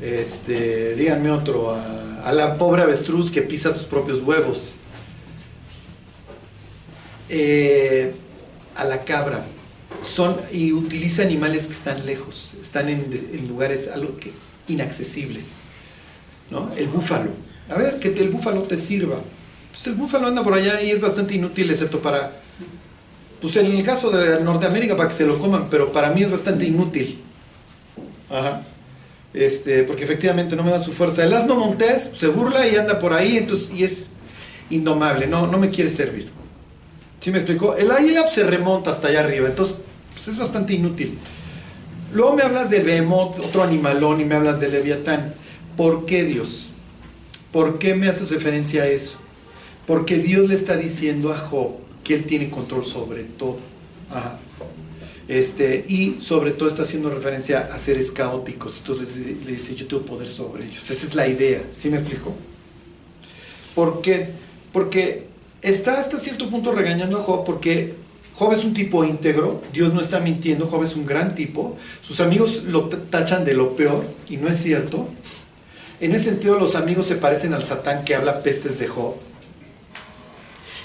este, 0.00 0.94
díganme 0.94 1.30
otro, 1.30 1.72
a, 1.72 2.32
la 2.32 2.58
pobre 2.58 2.82
avestruz 2.82 3.30
que 3.30 3.42
pisa 3.42 3.72
sus 3.72 3.84
propios 3.84 4.20
huevos, 4.22 4.74
eh, 7.28 8.12
a 8.74 8.84
la 8.84 9.04
cabra, 9.04 9.44
son 10.06 10.36
y 10.52 10.72
utiliza 10.72 11.22
animales 11.22 11.66
que 11.66 11.72
están 11.72 12.04
lejos, 12.06 12.54
están 12.60 12.88
en, 12.88 13.28
en 13.32 13.48
lugares 13.48 13.88
algo 13.92 14.16
que, 14.16 14.32
inaccesibles, 14.68 15.56
¿no? 16.50 16.70
El 16.76 16.88
búfalo, 16.88 17.30
a 17.68 17.76
ver, 17.76 17.98
que 17.98 18.10
te- 18.10 18.22
el 18.22 18.30
búfalo 18.30 18.62
te 18.62 18.76
sirva. 18.76 19.16
Entonces 19.66 19.86
el 19.88 19.94
búfalo 19.94 20.26
anda 20.26 20.42
por 20.42 20.54
allá 20.54 20.80
y 20.82 20.90
es 20.90 21.00
bastante 21.00 21.34
inútil 21.34 21.70
excepto 21.70 22.00
para, 22.00 22.32
pues 23.40 23.56
en 23.56 23.66
el 23.66 23.82
caso 23.84 24.10
de 24.10 24.40
Norteamérica 24.42 24.96
para 24.96 25.08
que 25.08 25.14
se 25.14 25.26
lo 25.26 25.38
coman, 25.38 25.68
pero 25.70 25.92
para 25.92 26.10
mí 26.10 26.22
es 26.22 26.30
bastante 26.30 26.64
inútil. 26.64 27.20
Ajá. 28.30 28.62
Este, 29.34 29.82
porque 29.84 30.04
efectivamente 30.04 30.56
no 30.56 30.62
me 30.62 30.70
da 30.70 30.82
su 30.82 30.92
fuerza. 30.92 31.22
El 31.22 31.32
asno 31.34 31.56
montés 31.56 32.10
se 32.14 32.28
burla 32.28 32.66
y 32.66 32.76
anda 32.76 32.98
por 32.98 33.12
ahí, 33.12 33.36
entonces, 33.36 33.70
y 33.76 33.84
es 33.84 34.06
indomable, 34.70 35.26
no, 35.26 35.46
no 35.46 35.58
me 35.58 35.70
quiere 35.70 35.90
servir. 35.90 36.28
¿Sí 37.20 37.30
me 37.30 37.38
explicó? 37.38 37.76
El 37.76 37.90
águila 37.90 38.22
pues, 38.22 38.34
se 38.34 38.44
remonta 38.44 38.90
hasta 38.90 39.08
allá 39.08 39.20
arriba, 39.20 39.48
entonces 39.48 39.76
pues, 40.16 40.28
es 40.28 40.38
bastante 40.38 40.72
inútil. 40.72 41.18
Luego 42.14 42.34
me 42.34 42.42
hablas 42.42 42.70
del 42.70 42.84
behemoth, 42.84 43.38
otro 43.40 43.62
animalón, 43.62 44.18
y 44.20 44.24
me 44.24 44.34
hablas 44.34 44.60
del 44.60 44.72
leviatán. 44.72 45.34
¿Por 45.76 46.06
qué 46.06 46.24
Dios? 46.24 46.70
¿Por 47.52 47.78
qué 47.78 47.94
me 47.94 48.08
haces 48.08 48.30
referencia 48.30 48.84
a 48.84 48.86
eso? 48.86 49.18
Porque 49.86 50.16
Dios 50.16 50.48
le 50.48 50.54
está 50.54 50.78
diciendo 50.78 51.32
a 51.32 51.36
Job 51.36 51.72
que 52.02 52.14
él 52.14 52.24
tiene 52.24 52.48
control 52.48 52.86
sobre 52.86 53.24
todo. 53.24 53.58
Ajá. 54.10 54.38
Este, 55.28 55.84
y 55.86 56.16
sobre 56.20 56.52
todo 56.52 56.68
está 56.68 56.82
haciendo 56.82 57.10
referencia 57.10 57.60
a 57.60 57.78
seres 57.78 58.10
caóticos. 58.10 58.78
Entonces 58.78 59.14
le 59.16 59.52
dice, 59.52 59.74
yo 59.74 59.86
tengo 59.86 60.02
poder 60.04 60.28
sobre 60.28 60.64
ellos. 60.64 60.88
Esa 60.88 61.06
es 61.06 61.14
la 61.14 61.28
idea. 61.28 61.62
¿Sí 61.72 61.90
me 61.90 61.98
explico? 61.98 62.32
¿Por 63.74 64.00
qué? 64.00 64.28
Porque 64.72 65.26
está 65.60 66.00
hasta 66.00 66.18
cierto 66.18 66.48
punto 66.48 66.72
regañando 66.72 67.18
a 67.18 67.22
Job 67.22 67.44
porque 67.44 68.05
Job 68.36 68.52
es 68.52 68.64
un 68.64 68.74
tipo 68.74 69.02
íntegro, 69.02 69.62
Dios 69.72 69.94
no 69.94 70.00
está 70.00 70.20
mintiendo, 70.20 70.66
Job 70.66 70.82
es 70.82 70.94
un 70.94 71.06
gran 71.06 71.34
tipo, 71.34 71.76
sus 72.02 72.20
amigos 72.20 72.64
lo 72.64 72.82
tachan 72.84 73.46
de 73.46 73.54
lo 73.54 73.74
peor 73.74 74.04
y 74.28 74.36
no 74.36 74.48
es 74.48 74.56
cierto. 74.56 75.08
En 76.00 76.14
ese 76.14 76.30
sentido 76.30 76.58
los 76.58 76.74
amigos 76.74 77.06
se 77.06 77.16
parecen 77.16 77.54
al 77.54 77.62
Satán 77.62 78.04
que 78.04 78.14
habla 78.14 78.42
pestes 78.42 78.78
de 78.78 78.88
Job. 78.88 79.14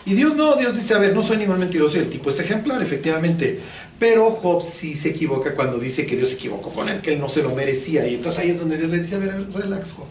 Y 0.05 0.13
Dios 0.13 0.33
no, 0.35 0.55
Dios 0.55 0.77
dice, 0.77 0.93
a 0.93 0.97
ver, 0.97 1.13
no 1.13 1.21
soy 1.21 1.37
ningún 1.37 1.59
mentiroso 1.59 1.97
y 1.97 1.99
el 1.99 2.09
tipo 2.09 2.29
es 2.29 2.39
ejemplar, 2.39 2.81
efectivamente. 2.81 3.59
Pero 3.99 4.31
Job 4.31 4.63
sí 4.63 4.95
se 4.95 5.09
equivoca 5.09 5.53
cuando 5.53 5.77
dice 5.77 6.05
que 6.05 6.15
Dios 6.15 6.29
se 6.29 6.35
equivocó 6.35 6.69
con 6.71 6.87
él, 6.87 7.01
que 7.01 7.13
él 7.13 7.19
no 7.19 7.27
se 7.27 7.43
lo 7.43 7.53
merecía. 7.53 8.07
Y 8.07 8.15
entonces 8.15 8.39
ahí 8.39 8.49
es 8.49 8.59
donde 8.59 8.77
Dios 8.77 8.89
le 8.89 8.99
dice, 8.99 9.15
a 9.15 9.19
ver, 9.19 9.31
a 9.31 9.35
ver, 9.35 9.51
relax, 9.53 9.91
Job. 9.91 10.07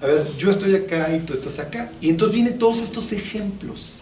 A 0.00 0.06
ver, 0.06 0.26
yo 0.38 0.50
estoy 0.50 0.74
acá 0.74 1.14
y 1.14 1.20
tú 1.20 1.34
estás 1.34 1.58
acá. 1.58 1.92
Y 2.00 2.08
entonces 2.08 2.34
vienen 2.34 2.58
todos 2.58 2.80
estos 2.80 3.12
ejemplos. 3.12 4.00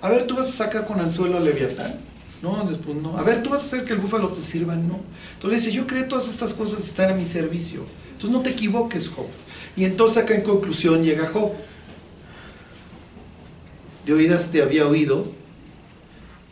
A 0.00 0.10
ver, 0.10 0.26
tú 0.26 0.36
vas 0.36 0.48
a 0.48 0.52
sacar 0.52 0.86
con 0.86 1.00
anzuelo 1.00 1.38
al 1.38 1.44
leviatán. 1.44 2.00
No, 2.42 2.64
después 2.68 2.96
no. 2.96 3.16
A 3.16 3.22
ver, 3.22 3.42
tú 3.42 3.50
vas 3.50 3.62
a 3.62 3.66
hacer 3.66 3.84
que 3.84 3.92
el 3.92 3.98
búfalo 3.98 4.28
te 4.28 4.40
sirva. 4.40 4.76
No. 4.76 5.00
Entonces 5.34 5.64
dice, 5.64 5.76
yo 5.76 5.86
creo 5.86 6.02
que 6.02 6.08
todas 6.08 6.28
estas 6.28 6.52
cosas 6.52 6.84
están 6.84 7.10
a 7.10 7.14
mi 7.14 7.24
servicio. 7.24 7.84
Entonces 8.12 8.30
no 8.30 8.42
te 8.42 8.50
equivoques, 8.50 9.08
Job. 9.08 9.26
Y 9.76 9.84
entonces 9.84 10.22
acá 10.22 10.34
en 10.34 10.42
conclusión 10.42 11.02
llega 11.02 11.28
Job. 11.28 11.52
De 14.04 14.12
oídas 14.12 14.50
te 14.52 14.62
había 14.62 14.86
oído, 14.86 15.26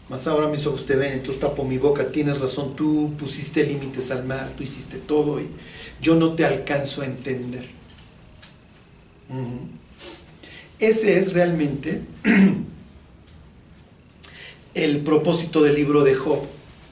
mas 0.09 0.27
ahora 0.27 0.49
mis 0.49 0.67
ojos 0.67 0.87
te 0.87 0.97
ven, 0.97 1.13
entonces 1.13 1.41
tapo 1.41 1.65
mi 1.65 1.79
boca. 1.79 2.11
Tienes 2.11 2.41
razón, 2.41 2.75
tú 2.75 3.13
pusiste 3.17 3.65
límites 3.65 4.11
al 4.11 4.25
mar, 4.25 4.53
tú 4.57 4.65
hiciste 4.65 4.99
todo 4.99 5.41
y 5.41 5.47
yo 6.01 6.17
no 6.17 6.33
te 6.33 6.45
alcanzo 6.45 7.03
a 7.03 7.07
entender. 7.07 7.65
Ujú. 9.29 9.61
Ese 10.81 11.19
es 11.19 11.33
realmente 11.33 12.03
el 14.75 14.99
propósito 14.99 15.63
del 15.63 15.75
libro 15.75 16.05
de 16.05 16.15
Job. 16.15 16.41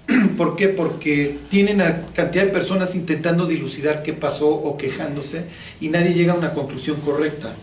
¿Por 0.36 0.56
qué? 0.56 0.68
Porque 0.68 1.36
tienen 1.50 1.80
a 1.80 2.06
cantidad 2.14 2.44
de 2.44 2.50
personas 2.50 2.94
intentando 2.94 3.46
dilucidar 3.46 4.02
qué 4.02 4.12
pasó 4.12 4.48
o 4.48 4.76
quejándose 4.76 5.44
y 5.80 5.88
nadie 5.88 6.14
llega 6.14 6.32
a 6.32 6.36
una 6.36 6.52
conclusión 6.52 7.00
correcta. 7.00 7.54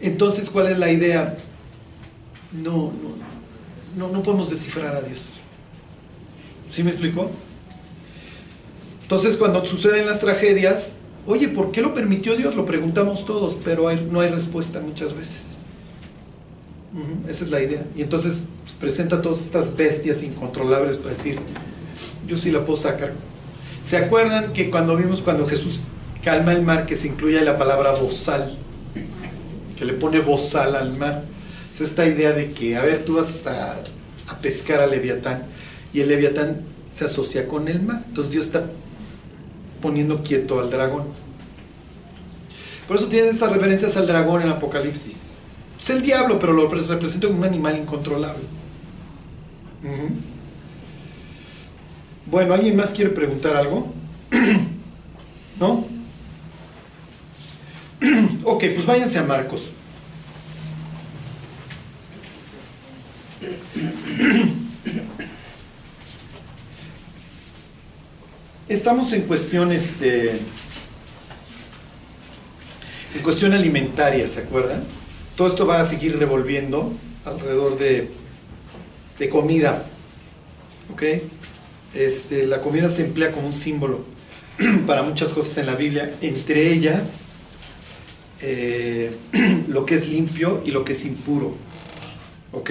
Entonces, 0.00 0.48
¿cuál 0.48 0.68
es 0.68 0.78
la 0.78 0.90
idea? 0.90 1.36
No, 2.52 2.92
no, 2.92 3.16
no, 3.96 4.12
no 4.12 4.22
podemos 4.22 4.50
descifrar 4.50 4.94
a 4.96 5.02
Dios. 5.02 5.18
¿Sí 6.70 6.82
me 6.82 6.90
explicó? 6.90 7.30
Entonces, 9.02 9.36
cuando 9.36 9.64
suceden 9.66 10.06
las 10.06 10.20
tragedias, 10.20 10.98
oye, 11.26 11.48
¿por 11.48 11.72
qué 11.72 11.82
lo 11.82 11.92
permitió 11.92 12.36
Dios? 12.36 12.54
Lo 12.54 12.64
preguntamos 12.64 13.24
todos, 13.24 13.56
pero 13.64 13.90
no 14.10 14.20
hay 14.20 14.30
respuesta 14.30 14.80
muchas 14.80 15.14
veces. 15.14 15.49
Esa 17.28 17.44
es 17.44 17.50
la 17.50 17.60
idea. 17.60 17.84
Y 17.96 18.02
entonces 18.02 18.46
pues, 18.62 18.74
presenta 18.74 19.22
todas 19.22 19.40
estas 19.40 19.76
bestias 19.76 20.22
incontrolables 20.22 20.98
para 20.98 21.14
decir, 21.14 21.38
yo 22.26 22.36
sí 22.36 22.50
la 22.50 22.64
puedo 22.64 22.80
sacar. 22.80 23.12
¿Se 23.84 23.96
acuerdan 23.96 24.52
que 24.52 24.70
cuando 24.70 24.96
vimos 24.96 25.22
cuando 25.22 25.46
Jesús 25.46 25.80
calma 26.22 26.52
el 26.52 26.62
mar, 26.62 26.86
que 26.86 26.96
se 26.96 27.08
incluye 27.08 27.40
la 27.42 27.56
palabra 27.56 27.92
bozal, 27.92 28.58
que 29.78 29.84
le 29.84 29.92
pone 29.94 30.20
bozal 30.20 30.74
al 30.74 30.96
mar? 30.96 31.24
Es 31.72 31.80
esta 31.80 32.06
idea 32.06 32.32
de 32.32 32.50
que, 32.50 32.76
a 32.76 32.82
ver, 32.82 33.04
tú 33.04 33.14
vas 33.14 33.46
a, 33.46 33.76
a 34.28 34.40
pescar 34.40 34.80
al 34.80 34.90
leviatán 34.90 35.44
y 35.92 36.00
el 36.00 36.08
leviatán 36.08 36.62
se 36.92 37.04
asocia 37.04 37.46
con 37.46 37.68
el 37.68 37.80
mar. 37.80 38.02
Entonces 38.08 38.32
Dios 38.32 38.46
está 38.46 38.64
poniendo 39.80 40.22
quieto 40.22 40.58
al 40.60 40.70
dragón. 40.70 41.04
Por 42.88 42.96
eso 42.96 43.06
tienen 43.06 43.30
estas 43.30 43.52
referencias 43.52 43.96
al 43.96 44.06
dragón 44.08 44.42
en 44.42 44.48
Apocalipsis 44.48 45.30
es 45.80 45.90
el 45.90 46.02
diablo, 46.02 46.38
pero 46.38 46.52
lo 46.52 46.68
represento 46.68 47.28
como 47.28 47.40
un 47.40 47.46
animal 47.46 47.78
incontrolable. 47.78 48.44
Bueno, 52.26 52.54
¿alguien 52.54 52.76
más 52.76 52.90
quiere 52.90 53.10
preguntar 53.10 53.56
algo? 53.56 53.92
¿No? 55.58 55.88
ok, 58.44 58.64
pues 58.74 58.86
váyanse 58.86 59.18
a 59.18 59.24
Marcos. 59.24 59.62
Estamos 68.68 69.12
en 69.12 69.22
cuestiones 69.22 69.98
de... 69.98 70.40
En 73.12 73.22
cuestión 73.22 73.52
alimentaria, 73.52 74.28
¿se 74.28 74.42
acuerdan? 74.42 74.99
Todo 75.40 75.48
esto 75.48 75.66
va 75.66 75.80
a 75.80 75.88
seguir 75.88 76.18
revolviendo 76.18 76.92
alrededor 77.24 77.78
de, 77.78 78.10
de 79.18 79.28
comida. 79.30 79.86
¿Ok? 80.92 81.02
Este, 81.94 82.46
la 82.46 82.60
comida 82.60 82.90
se 82.90 83.06
emplea 83.06 83.32
como 83.32 83.46
un 83.46 83.54
símbolo 83.54 84.04
para 84.86 85.02
muchas 85.02 85.30
cosas 85.32 85.56
en 85.56 85.64
la 85.64 85.76
Biblia, 85.76 86.14
entre 86.20 86.70
ellas 86.70 87.24
eh, 88.42 89.16
lo 89.68 89.86
que 89.86 89.94
es 89.94 90.10
limpio 90.10 90.62
y 90.62 90.72
lo 90.72 90.84
que 90.84 90.92
es 90.92 91.06
impuro. 91.06 91.54
¿Ok? 92.52 92.70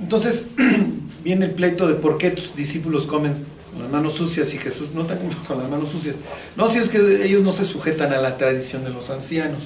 Entonces 0.00 0.48
viene 1.22 1.44
el 1.44 1.52
pleito 1.52 1.86
de 1.86 1.94
por 1.94 2.18
qué 2.18 2.32
tus 2.32 2.56
discípulos 2.56 3.06
comen 3.06 3.36
las 3.86 3.92
manos 3.92 4.14
sucias 4.14 4.52
y 4.52 4.58
Jesús 4.58 4.88
no 4.92 5.02
está 5.02 5.16
con 5.46 5.58
las 5.58 5.70
manos 5.70 5.92
sucias. 5.92 6.16
No, 6.56 6.68
si 6.68 6.78
es 6.78 6.88
que 6.88 6.98
ellos 7.24 7.42
no 7.44 7.52
se 7.52 7.64
sujetan 7.64 8.12
a 8.12 8.18
la 8.18 8.36
tradición 8.36 8.82
de 8.82 8.90
los 8.90 9.10
ancianos. 9.10 9.60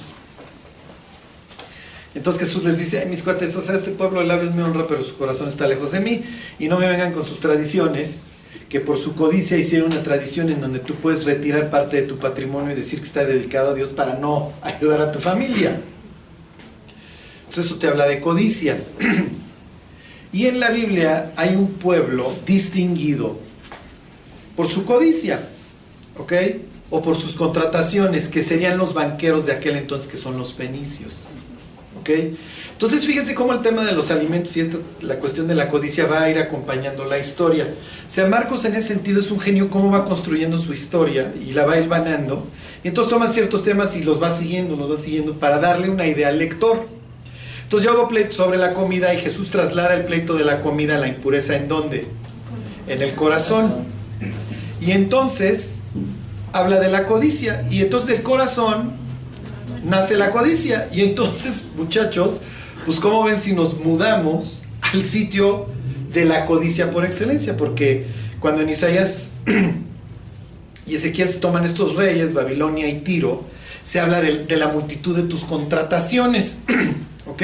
Entonces 2.13 2.47
Jesús 2.47 2.63
les 2.63 2.77
dice, 2.77 3.03
mis 3.07 3.23
cuates, 3.23 3.55
o 3.55 3.61
sea, 3.61 3.75
este 3.75 3.91
pueblo 3.91 4.19
de 4.19 4.27
labios 4.27 4.53
me 4.53 4.61
honra, 4.61 4.85
pero 4.85 5.01
su 5.03 5.17
corazón 5.17 5.47
está 5.47 5.67
lejos 5.67 5.91
de 5.91 6.01
mí, 6.01 6.21
y 6.59 6.67
no 6.67 6.77
me 6.77 6.87
vengan 6.87 7.13
con 7.13 7.25
sus 7.25 7.39
tradiciones, 7.39 8.17
que 8.69 8.79
por 8.79 8.97
su 8.97 9.15
codicia 9.15 9.57
hicieron 9.57 9.91
una 9.91 10.03
tradición 10.03 10.49
en 10.49 10.61
donde 10.61 10.79
tú 10.79 10.95
puedes 10.95 11.25
retirar 11.25 11.71
parte 11.71 12.01
de 12.01 12.07
tu 12.07 12.19
patrimonio 12.19 12.73
y 12.73 12.75
decir 12.75 12.99
que 12.99 13.05
está 13.05 13.25
dedicado 13.25 13.71
a 13.71 13.73
Dios 13.73 13.91
para 13.93 14.15
no 14.15 14.51
ayudar 14.61 15.01
a 15.01 15.11
tu 15.11 15.19
familia. 15.19 15.81
Entonces 17.39 17.65
eso 17.65 17.79
te 17.79 17.87
habla 17.87 18.05
de 18.05 18.19
codicia. 18.19 18.77
y 20.31 20.45
en 20.45 20.59
la 20.59 20.69
Biblia 20.69 21.31
hay 21.37 21.55
un 21.55 21.67
pueblo 21.73 22.33
distinguido 22.45 23.50
por 24.55 24.67
su 24.67 24.85
codicia, 24.85 25.47
¿ok? 26.17 26.33
O 26.89 27.01
por 27.01 27.15
sus 27.15 27.35
contrataciones, 27.35 28.29
que 28.29 28.41
serían 28.41 28.77
los 28.77 28.93
banqueros 28.93 29.45
de 29.45 29.53
aquel 29.53 29.77
entonces, 29.77 30.07
que 30.07 30.17
son 30.17 30.37
los 30.37 30.53
fenicios. 30.53 31.27
¿Ok? 31.99 32.09
Entonces 32.81 33.05
fíjense 33.05 33.35
cómo 33.35 33.53
el 33.53 33.61
tema 33.61 33.83
de 33.83 33.91
los 33.91 34.09
alimentos 34.09 34.57
y 34.57 34.61
esta, 34.61 34.79
la 35.01 35.19
cuestión 35.19 35.47
de 35.47 35.53
la 35.53 35.69
codicia 35.69 36.07
va 36.07 36.23
a 36.23 36.29
ir 36.31 36.39
acompañando 36.39 37.05
la 37.05 37.19
historia. 37.19 37.65
O 37.65 38.11
sea, 38.11 38.25
Marcos 38.25 38.65
en 38.65 38.73
ese 38.73 38.87
sentido 38.87 39.19
es 39.19 39.29
un 39.29 39.39
genio 39.39 39.69
cómo 39.69 39.91
va 39.91 40.03
construyendo 40.03 40.57
su 40.57 40.73
historia 40.73 41.31
y 41.39 41.53
la 41.53 41.63
va 41.63 41.77
hilvanando. 41.77 42.47
Y 42.83 42.87
entonces 42.87 43.13
toma 43.13 43.27
ciertos 43.27 43.63
temas 43.63 43.95
y 43.95 44.01
los 44.01 44.19
va 44.19 44.31
siguiendo, 44.31 44.75
los 44.75 44.91
va 44.91 44.97
siguiendo 44.97 45.35
para 45.35 45.59
darle 45.59 45.89
una 45.89 46.07
idea 46.07 46.29
al 46.29 46.39
lector. 46.39 46.87
Entonces 47.61 47.87
yo 47.87 47.95
hago 47.95 48.07
pleito 48.07 48.31
sobre 48.31 48.57
la 48.57 48.73
comida 48.73 49.13
y 49.13 49.19
Jesús 49.19 49.51
traslada 49.51 49.93
el 49.93 50.05
pleito 50.05 50.33
de 50.33 50.43
la 50.43 50.61
comida 50.61 50.95
a 50.95 50.99
la 50.99 51.07
impureza. 51.07 51.55
¿En 51.55 51.67
dónde? 51.67 52.07
En 52.87 53.03
el 53.03 53.13
corazón. 53.13 53.85
Y 54.81 54.91
entonces 54.91 55.83
habla 56.51 56.79
de 56.79 56.89
la 56.89 57.05
codicia. 57.05 57.65
Y 57.69 57.81
entonces 57.81 58.09
del 58.09 58.23
corazón 58.23 58.91
nace 59.85 60.15
la 60.17 60.31
codicia. 60.31 60.89
Y 60.91 61.01
entonces, 61.01 61.65
muchachos, 61.77 62.41
pues 62.85 62.99
como 62.99 63.23
ven 63.23 63.37
si 63.37 63.53
nos 63.53 63.79
mudamos 63.79 64.63
al 64.81 65.03
sitio 65.03 65.67
de 66.11 66.25
la 66.25 66.45
codicia 66.45 66.91
por 66.91 67.05
excelencia, 67.05 67.55
porque 67.55 68.07
cuando 68.39 68.61
en 68.61 68.69
Isaías 68.69 69.31
y 70.85 70.95
Ezequiel 70.95 71.29
se 71.29 71.39
toman 71.39 71.63
estos 71.63 71.95
reyes, 71.95 72.33
Babilonia 72.33 72.89
y 72.89 72.99
Tiro, 73.01 73.45
se 73.83 73.99
habla 73.99 74.19
de, 74.19 74.45
de 74.45 74.57
la 74.57 74.67
multitud 74.67 75.15
de 75.15 75.23
tus 75.23 75.45
contrataciones, 75.45 76.57
¿ok? 77.27 77.43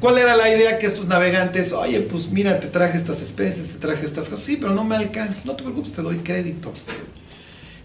¿Cuál 0.00 0.16
era 0.16 0.34
la 0.34 0.48
idea 0.48 0.78
que 0.78 0.86
estos 0.86 1.08
navegantes, 1.08 1.74
oye, 1.74 2.00
pues 2.00 2.30
mira, 2.30 2.58
te 2.58 2.68
traje 2.68 2.96
estas 2.96 3.20
especies, 3.20 3.68
te 3.72 3.78
traje 3.78 4.06
estas 4.06 4.30
cosas, 4.30 4.44
sí, 4.44 4.56
pero 4.56 4.72
no 4.72 4.82
me 4.82 4.96
alcanza, 4.96 5.42
no 5.44 5.54
te 5.54 5.62
preocupes, 5.62 5.92
te 5.92 6.00
doy 6.00 6.16
crédito. 6.18 6.72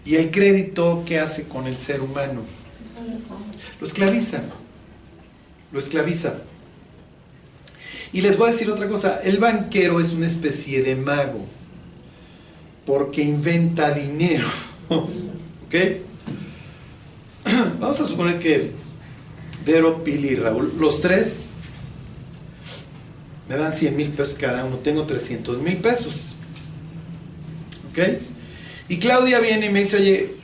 Y 0.06 0.16
el 0.16 0.30
crédito, 0.30 1.02
¿qué 1.04 1.20
hace 1.20 1.46
con 1.46 1.66
el 1.66 1.76
ser 1.76 2.00
humano? 2.00 2.40
Lo 3.78 3.86
esclaviza. 3.86 4.40
Lo 5.72 5.78
esclaviza. 5.78 6.34
Y 8.12 8.22
les 8.22 8.38
voy 8.38 8.48
a 8.48 8.52
decir 8.52 8.70
otra 8.70 8.88
cosa, 8.88 9.20
el 9.22 9.38
banquero 9.38 10.00
es 10.00 10.12
una 10.12 10.24
especie 10.26 10.82
de 10.82 10.96
mago, 10.96 11.44
porque 12.86 13.22
inventa 13.22 13.90
dinero. 13.90 14.46
¿Ok? 14.88 15.74
Vamos 17.78 18.00
a 18.00 18.06
suponer 18.06 18.38
que 18.38 18.70
Vero, 19.66 20.02
Pili 20.04 20.28
y 20.28 20.36
Raúl, 20.36 20.72
los 20.78 21.00
tres, 21.00 21.48
me 23.48 23.56
dan 23.56 23.72
100 23.72 23.96
mil 23.96 24.10
pesos 24.10 24.34
cada 24.34 24.64
uno, 24.64 24.76
tengo 24.76 25.04
300 25.04 25.58
mil 25.58 25.78
pesos. 25.78 26.36
¿Ok? 27.90 27.98
Y 28.88 28.98
Claudia 28.98 29.40
viene 29.40 29.66
y 29.66 29.70
me 29.70 29.80
dice, 29.80 29.96
oye, 29.96 30.34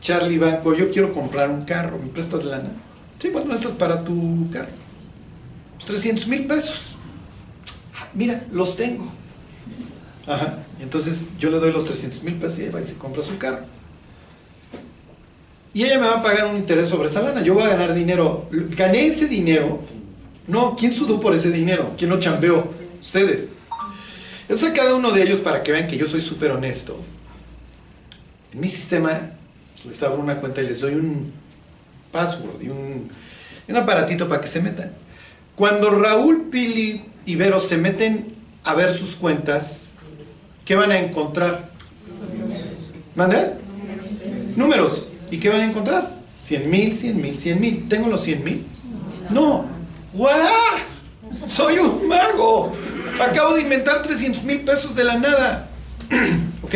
Charlie 0.00 0.38
Banco, 0.38 0.74
yo 0.74 0.90
quiero 0.90 1.12
comprar 1.12 1.50
un 1.50 1.64
carro, 1.64 1.98
¿me 1.98 2.08
prestas 2.08 2.44
lana? 2.44 2.70
Sí, 3.18 3.28
¿cuánto 3.28 3.50
necesitas 3.50 3.76
para 3.76 4.02
tu 4.02 4.48
carro? 4.50 4.68
Pues 5.76 5.86
300 5.86 6.26
mil 6.26 6.46
pesos. 6.46 6.96
Ah, 7.94 8.08
mira, 8.14 8.44
los 8.50 8.76
tengo. 8.76 9.10
Ajá. 10.26 10.58
Entonces 10.80 11.30
yo 11.38 11.50
le 11.50 11.58
doy 11.58 11.72
los 11.72 11.84
300 11.84 12.22
mil 12.22 12.34
pesos 12.34 12.58
y 12.58 12.62
ella 12.62 12.72
va 12.72 12.80
y 12.80 12.84
se 12.84 12.94
compra 12.94 13.22
su 13.22 13.36
carro. 13.36 13.64
Y 15.72 15.84
ella 15.84 15.98
me 15.98 16.06
va 16.06 16.18
a 16.18 16.22
pagar 16.22 16.46
un 16.46 16.56
interés 16.56 16.88
sobre 16.88 17.08
esa 17.08 17.22
lana. 17.22 17.42
Yo 17.42 17.54
voy 17.54 17.62
a 17.62 17.68
ganar 17.68 17.94
dinero. 17.94 18.48
Gané 18.50 19.06
ese 19.06 19.28
dinero. 19.28 19.80
No, 20.50 20.74
¿quién 20.76 20.92
sudó 20.92 21.20
por 21.20 21.32
ese 21.32 21.52
dinero? 21.52 21.94
¿Quién 21.96 22.10
lo 22.10 22.18
chambeó? 22.18 22.68
Ustedes. 23.00 23.50
Entonces 24.42 24.68
a 24.68 24.72
cada 24.72 24.96
uno 24.96 25.12
de 25.12 25.22
ellos, 25.22 25.38
para 25.38 25.62
que 25.62 25.70
vean 25.70 25.86
que 25.86 25.96
yo 25.96 26.08
soy 26.08 26.20
súper 26.20 26.50
honesto, 26.50 26.98
en 28.52 28.60
mi 28.60 28.66
sistema 28.66 29.30
les 29.84 30.02
abro 30.02 30.20
una 30.20 30.40
cuenta 30.40 30.60
y 30.60 30.66
les 30.66 30.80
doy 30.80 30.94
un 30.94 31.32
password 32.10 32.60
y 32.60 32.68
un, 32.68 33.08
un 33.68 33.76
aparatito 33.76 34.26
para 34.26 34.40
que 34.40 34.48
se 34.48 34.60
metan. 34.60 34.90
Cuando 35.54 35.90
Raúl, 35.90 36.48
Pili 36.50 37.04
y 37.26 37.36
Vero 37.36 37.60
se 37.60 37.76
meten 37.76 38.34
a 38.64 38.74
ver 38.74 38.92
sus 38.92 39.14
cuentas, 39.14 39.92
¿qué 40.64 40.74
van 40.74 40.90
a 40.90 40.98
encontrar? 40.98 41.70
¿Manda? 43.14 43.56
Números. 44.56 45.10
¿Y 45.30 45.38
qué 45.38 45.48
van 45.48 45.60
a 45.60 45.64
encontrar? 45.66 46.10
100 46.34 46.68
mil, 46.68 46.92
100 46.92 47.22
mil, 47.22 47.36
100 47.36 47.60
mil. 47.60 47.88
¿Tengo 47.88 48.08
los 48.08 48.22
100 48.22 48.42
mil? 48.42 48.66
No. 49.30 49.79
¡Guau! 50.12 50.34
Soy 51.46 51.78
un 51.78 52.08
mago. 52.08 52.72
Acabo 53.20 53.54
de 53.54 53.62
inventar 53.62 54.02
300 54.02 54.42
mil 54.44 54.60
pesos 54.60 54.94
de 54.94 55.04
la 55.04 55.18
nada. 55.18 55.70
¿Ok? 56.62 56.74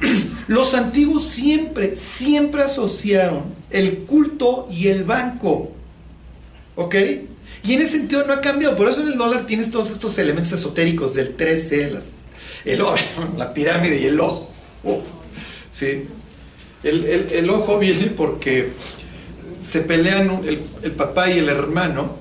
Los 0.48 0.74
antiguos 0.74 1.26
siempre, 1.26 1.96
siempre 1.96 2.62
asociaron 2.62 3.42
el 3.70 3.98
culto 4.00 4.68
y 4.70 4.88
el 4.88 5.04
banco. 5.04 5.72
¿Ok? 6.76 6.94
Y 7.64 7.74
en 7.74 7.82
ese 7.82 7.98
sentido 7.98 8.24
no 8.26 8.32
ha 8.32 8.40
cambiado. 8.40 8.76
Por 8.76 8.88
eso 8.88 9.00
en 9.00 9.08
el 9.08 9.18
dólar 9.18 9.46
tienes 9.46 9.70
todos 9.70 9.90
estos 9.90 10.18
elementos 10.18 10.52
esotéricos 10.52 11.14
del 11.14 11.34
13, 11.34 11.90
las, 11.90 12.12
el, 12.64 12.82
la 13.36 13.52
pirámide 13.52 14.00
y 14.00 14.06
el 14.06 14.20
ojo. 14.20 14.48
¿Sí? 15.70 16.04
El, 16.82 17.04
el, 17.04 17.32
el, 17.32 17.50
ojo 17.50 17.78
viene 17.78 18.06
porque 18.06 18.70
se 19.60 19.80
pelean 19.80 20.42
el, 20.46 20.62
el, 20.82 20.92
papá 20.92 21.28
y 21.28 21.38
el 21.38 21.48
hermano, 21.48 22.16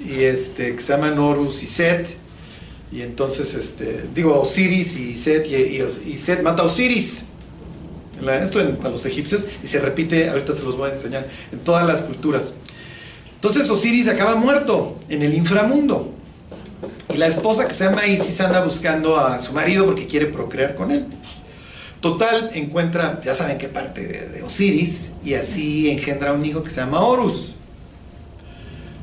y 0.00 0.22
este, 0.22 0.74
que 0.74 0.80
se 0.80 0.92
llaman 0.92 1.18
Horus 1.18 1.62
y 1.62 1.66
Set, 1.66 2.16
y 2.94 3.02
entonces, 3.02 3.54
este, 3.54 4.04
digo, 4.14 4.40
Osiris 4.40 4.96
y 4.96 5.16
Set, 5.16 5.46
y, 5.48 6.16
Set 6.16 6.42
mata 6.42 6.62
a 6.62 6.66
Osiris. 6.66 7.24
Esto 8.40 8.60
en, 8.60 8.78
a 8.84 8.88
los 8.88 9.04
egipcios, 9.04 9.48
y 9.62 9.66
se 9.66 9.80
repite, 9.80 10.30
ahorita 10.30 10.52
se 10.52 10.62
los 10.62 10.76
voy 10.76 10.90
a 10.90 10.92
enseñar, 10.92 11.26
en 11.50 11.58
todas 11.58 11.84
las 11.86 12.02
culturas. 12.02 12.54
Entonces 13.34 13.68
Osiris 13.68 14.06
acaba 14.06 14.36
muerto 14.36 14.96
en 15.08 15.22
el 15.22 15.34
inframundo. 15.34 16.12
Y 17.12 17.16
la 17.16 17.26
esposa 17.26 17.66
que 17.66 17.74
se 17.74 17.84
llama 17.84 18.06
Isis 18.06 18.40
anda 18.40 18.62
buscando 18.62 19.18
a 19.18 19.40
su 19.40 19.52
marido 19.52 19.84
porque 19.84 20.06
quiere 20.06 20.26
procrear 20.26 20.76
con 20.76 20.92
él. 20.92 21.04
Total, 22.00 22.50
encuentra, 22.54 23.20
ya 23.24 23.34
saben 23.34 23.58
qué 23.58 23.68
parte 23.68 24.06
de, 24.06 24.28
de, 24.28 24.42
Osiris, 24.42 25.14
y 25.24 25.34
así 25.34 25.90
engendra 25.90 26.32
un 26.32 26.44
hijo 26.44 26.62
que 26.62 26.70
se 26.70 26.80
llama 26.80 27.00
Horus. 27.00 27.53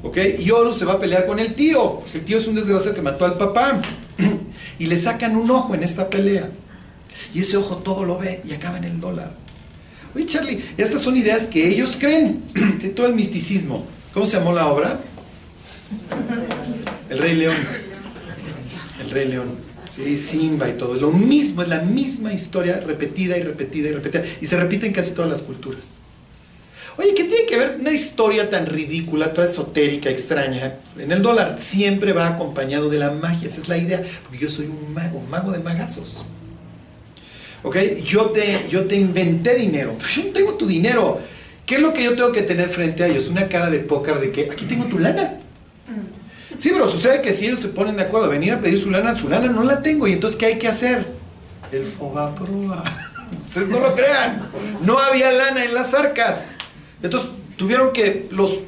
¿Ok? 0.04 0.18
Y 0.40 0.50
Horus 0.50 0.78
se 0.78 0.86
va 0.86 0.94
a 0.94 1.00
pelear 1.00 1.26
con 1.26 1.40
el 1.40 1.54
tío. 1.54 2.02
El 2.14 2.24
tío 2.24 2.38
es 2.38 2.48
un 2.48 2.56
desgraciado 2.56 2.96
que 2.96 3.02
mató 3.02 3.26
al 3.26 3.38
papá. 3.38 3.82
y 4.80 4.88
le 4.88 4.98
sacan 4.98 5.36
un 5.36 5.50
ojo 5.52 5.76
en 5.76 5.84
esta 5.84 6.10
pelea. 6.10 6.50
Y 7.34 7.42
ese 7.42 7.58
ojo 7.58 7.78
todo 7.78 8.04
lo 8.04 8.18
ve 8.18 8.42
y 8.48 8.54
acaba 8.54 8.78
en 8.78 8.86
el 8.86 9.00
dólar. 9.00 9.32
Oye, 10.16 10.26
Charlie, 10.26 10.62
estas 10.78 11.02
son 11.02 11.16
ideas 11.16 11.48
que 11.48 11.68
ellos 11.68 11.96
creen. 12.00 12.44
que 12.80 12.90
todo 12.90 13.06
el 13.06 13.14
misticismo. 13.14 13.86
¿Cómo 14.14 14.26
se 14.26 14.38
llamó 14.38 14.54
la 14.54 14.68
obra? 14.68 15.00
El 17.10 17.18
Rey 17.18 17.36
León. 17.36 17.58
El 19.04 19.12
Rey 19.12 19.28
León. 19.28 19.72
Sí, 19.96 20.18
Simba 20.18 20.70
y 20.70 20.74
todo. 20.74 20.96
Lo 20.96 21.12
mismo, 21.12 21.62
es 21.62 21.70
la 21.70 21.80
misma 21.80 22.34
historia 22.34 22.80
repetida 22.80 23.38
y 23.38 23.44
repetida 23.44 23.90
y 23.90 23.92
repetida. 23.92 24.24
Y 24.42 24.46
se 24.48 24.58
repite 24.58 24.88
en 24.88 24.94
casi 24.94 25.12
todas 25.12 25.30
las 25.30 25.42
culturas. 25.42 25.82
Oye, 26.98 27.14
¿qué 27.16 27.24
tiene 27.24 27.46
que 27.46 27.58
ver 27.58 27.78
una 27.80 27.92
historia 27.92 28.50
tan 28.50 28.66
ridícula, 28.66 29.34
toda 29.34 29.48
esotérica, 29.48 30.10
extraña? 30.10 30.76
En 30.98 31.12
el 31.12 31.22
dólar 31.22 31.56
siempre 31.58 32.14
va 32.14 32.28
acompañado 32.28 32.90
de 32.90 33.00
la 33.00 33.12
magia, 33.12 33.48
esa 33.48 33.62
es 33.62 33.70
la 33.70 33.78
idea, 33.78 34.04
porque 34.24 34.38
yo 34.38 34.50
soy 34.50 34.66
un 34.66 34.94
mago, 34.94 35.20
un 35.20 35.30
mago 35.30 35.52
de 35.52 35.60
magazos. 35.60 36.26
¿Ok? 37.64 37.78
Yo 38.04 38.32
te, 38.32 38.68
yo 38.70 38.86
te 38.86 38.96
inventé 38.96 39.56
dinero, 39.56 39.96
pero 39.98 40.10
yo 40.16 40.24
no 40.26 40.30
tengo 40.32 40.54
tu 40.56 40.68
dinero. 40.68 41.20
¿Qué 41.66 41.76
es 41.76 41.82
lo 41.82 41.94
que 41.94 42.04
yo 42.04 42.14
tengo 42.14 42.32
que 42.32 42.42
tener 42.42 42.70
frente 42.70 43.04
a 43.04 43.08
ellos? 43.08 43.30
Una 43.30 43.48
cara 43.48 43.70
de 43.70 43.80
póker 43.80 44.20
de 44.20 44.32
que 44.32 44.50
aquí 44.52 44.66
tengo 44.66 44.86
tu 44.86 45.00
lana. 45.00 45.38
Sí, 46.58 46.70
pero 46.74 46.90
sucede 46.90 47.22
que 47.22 47.34
si 47.34 47.46
ellos 47.46 47.60
se 47.60 47.70
ponen 47.70 47.96
de 47.96 48.04
acuerdo 48.04 48.28
a 48.28 48.30
venir 48.30 48.54
a 48.54 48.60
pedir 48.60 48.80
su 48.80 48.92
lana, 48.92 49.16
su 49.16 49.30
lana 49.30 49.48
no 49.48 49.64
la 49.64 49.82
tengo. 49.82 50.08
¿Y 50.08 50.14
entonces 50.14 50.38
qué 50.38 50.48
hay 50.48 50.58
que 50.58 50.68
hacer? 50.68 51.06
El 51.72 51.86
Fobaproa. 51.86 52.84
Ustedes 53.42 53.70
no 53.70 53.80
lo 53.80 53.96
crean. 53.96 54.50
No 54.82 55.00
había 55.00 55.32
lana 55.32 55.64
en 55.64 55.74
las 55.74 55.94
arcas. 55.94 56.50
Entonces 57.04 57.30
tuvieron 57.58 57.92
que 57.94 58.28
los 58.32 58.60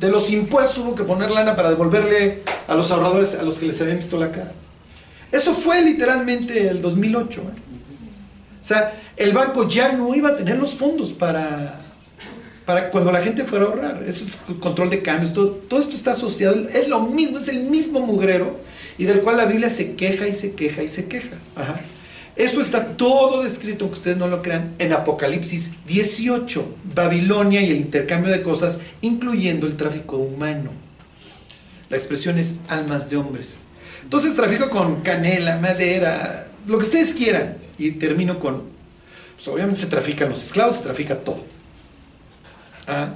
de 0.00 0.10
los 0.10 0.30
impuestos 0.30 0.78
hubo 0.78 0.94
que 0.94 1.04
poner 1.04 1.30
lana 1.30 1.56
para 1.56 1.70
devolverle 1.70 2.42
a 2.66 2.74
los 2.74 2.90
ahorradores 2.90 3.34
a 3.34 3.42
los 3.42 3.58
que 3.58 3.66
les 3.66 3.80
habían 3.80 3.98
visto 3.98 4.18
la 4.18 4.30
cara. 4.30 4.52
Eso 5.30 5.54
fue 5.54 5.82
literalmente 5.82 6.68
el 6.68 6.82
2008. 6.82 7.40
¿eh? 7.40 7.44
O 8.60 8.64
sea, 8.64 9.00
el 9.16 9.32
banco 9.32 9.68
ya 9.68 9.92
no 9.92 10.14
iba 10.14 10.30
a 10.30 10.36
tener 10.36 10.58
los 10.58 10.74
fondos 10.74 11.12
para, 11.12 11.78
para 12.64 12.90
cuando 12.90 13.12
la 13.12 13.22
gente 13.22 13.44
fuera 13.44 13.66
a 13.66 13.68
ahorrar. 13.68 14.04
Eso 14.06 14.24
es 14.24 14.36
control 14.58 14.90
de 14.90 15.00
cambios, 15.00 15.32
todo, 15.32 15.48
todo 15.50 15.80
esto 15.80 15.94
está 15.94 16.12
asociado, 16.12 16.56
es 16.68 16.88
lo 16.88 17.00
mismo, 17.00 17.38
es 17.38 17.48
el 17.48 17.60
mismo 17.60 18.00
mugrero 18.00 18.58
y 18.98 19.04
del 19.04 19.20
cual 19.20 19.36
la 19.36 19.46
Biblia 19.46 19.70
se 19.70 19.94
queja 19.94 20.26
y 20.28 20.32
se 20.32 20.52
queja 20.52 20.82
y 20.82 20.88
se 20.88 21.06
queja. 21.06 21.36
Ajá. 21.56 21.80
Eso 22.36 22.60
está 22.60 22.96
todo 22.96 23.42
descrito, 23.42 23.84
aunque 23.84 23.98
ustedes 23.98 24.16
no 24.16 24.26
lo 24.26 24.42
crean, 24.42 24.74
en 24.78 24.92
Apocalipsis 24.92 25.72
18, 25.86 26.76
Babilonia 26.94 27.60
y 27.60 27.70
el 27.70 27.76
intercambio 27.76 28.32
de 28.32 28.42
cosas, 28.42 28.80
incluyendo 29.02 29.66
el 29.66 29.76
tráfico 29.76 30.16
humano. 30.16 30.70
La 31.90 31.96
expresión 31.96 32.38
es 32.38 32.54
almas 32.68 33.08
de 33.08 33.18
hombres. 33.18 33.50
Entonces 34.02 34.34
tráfico 34.34 34.68
con 34.68 35.02
canela, 35.02 35.58
madera, 35.58 36.48
lo 36.66 36.78
que 36.78 36.84
ustedes 36.84 37.14
quieran. 37.14 37.56
Y 37.78 37.92
termino 37.92 38.38
con, 38.40 38.64
pues 39.36 39.48
obviamente 39.48 39.80
se 39.80 39.86
trafican 39.86 40.28
los 40.28 40.42
esclavos, 40.42 40.76
se 40.76 40.82
trafica 40.82 41.16
todo. 41.16 41.44
Ah. 42.86 43.14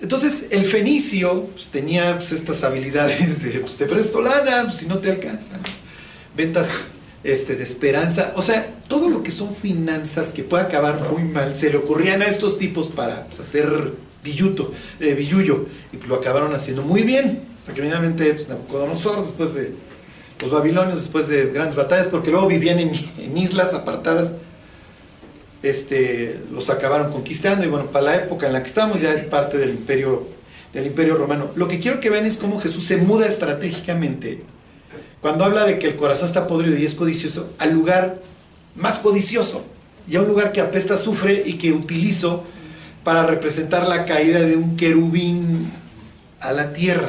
Entonces 0.00 0.46
el 0.50 0.66
fenicio 0.66 1.46
pues, 1.54 1.70
tenía 1.70 2.16
pues, 2.16 2.32
estas 2.32 2.62
habilidades 2.64 3.42
de, 3.42 3.60
te 3.60 3.86
presto 3.86 4.20
lana, 4.20 4.70
si 4.70 4.86
no 4.86 4.98
te 4.98 5.10
alcanza. 5.10 5.58
Ventas 6.36 6.68
este, 7.24 7.56
de 7.56 7.64
esperanza, 7.64 8.34
o 8.36 8.42
sea, 8.42 8.70
todo 8.86 9.08
lo 9.08 9.22
que 9.22 9.30
son 9.30 9.54
finanzas 9.54 10.30
que 10.30 10.44
puede 10.44 10.64
acabar 10.64 10.98
muy 11.10 11.24
mal, 11.24 11.56
se 11.56 11.70
le 11.70 11.78
ocurrían 11.78 12.20
a 12.20 12.26
estos 12.26 12.58
tipos 12.58 12.88
para 12.88 13.24
pues, 13.24 13.40
hacer 13.40 13.92
billuto, 14.22 14.72
eh, 15.00 15.18
y 15.18 16.06
lo 16.06 16.14
acabaron 16.14 16.54
haciendo 16.54 16.82
muy 16.82 17.02
bien, 17.02 17.42
hasta 17.58 17.72
que 17.72 17.82
finalmente 17.82 18.32
pues, 18.34 18.48
Nabucodonosor, 18.50 19.24
después 19.24 19.54
de 19.54 19.72
los 20.42 20.50
babilonios, 20.50 21.00
después 21.00 21.28
de 21.28 21.46
grandes 21.46 21.76
batallas, 21.76 22.08
porque 22.08 22.30
luego 22.30 22.46
vivían 22.46 22.78
en, 22.78 22.92
en 23.18 23.38
islas 23.38 23.72
apartadas, 23.72 24.34
este, 25.62 26.40
los 26.52 26.68
acabaron 26.68 27.10
conquistando, 27.10 27.64
y 27.64 27.68
bueno, 27.68 27.86
para 27.86 28.04
la 28.04 28.16
época 28.16 28.46
en 28.46 28.52
la 28.52 28.62
que 28.62 28.68
estamos 28.68 29.00
ya 29.00 29.14
es 29.14 29.22
parte 29.22 29.56
del 29.56 29.70
imperio, 29.70 30.28
del 30.74 30.86
imperio 30.86 31.16
romano. 31.16 31.52
Lo 31.54 31.68
que 31.68 31.80
quiero 31.80 32.00
que 32.00 32.10
vean 32.10 32.26
es 32.26 32.36
cómo 32.36 32.60
Jesús 32.60 32.84
se 32.84 32.98
muda 32.98 33.26
estratégicamente 33.26 34.42
cuando 35.24 35.46
habla 35.46 35.64
de 35.64 35.78
que 35.78 35.86
el 35.86 35.96
corazón 35.96 36.26
está 36.26 36.46
podrido 36.46 36.76
y 36.76 36.84
es 36.84 36.94
codicioso, 36.94 37.48
al 37.58 37.72
lugar 37.72 38.20
más 38.74 38.98
codicioso 38.98 39.64
y 40.06 40.16
a 40.16 40.20
un 40.20 40.28
lugar 40.28 40.52
que 40.52 40.60
apesta 40.60 40.96
azufre 40.96 41.44
y 41.46 41.54
que 41.54 41.72
utilizo 41.72 42.44
para 43.04 43.24
representar 43.24 43.88
la 43.88 44.04
caída 44.04 44.40
de 44.40 44.54
un 44.54 44.76
querubín 44.76 45.72
a 46.40 46.52
la 46.52 46.74
tierra. 46.74 47.08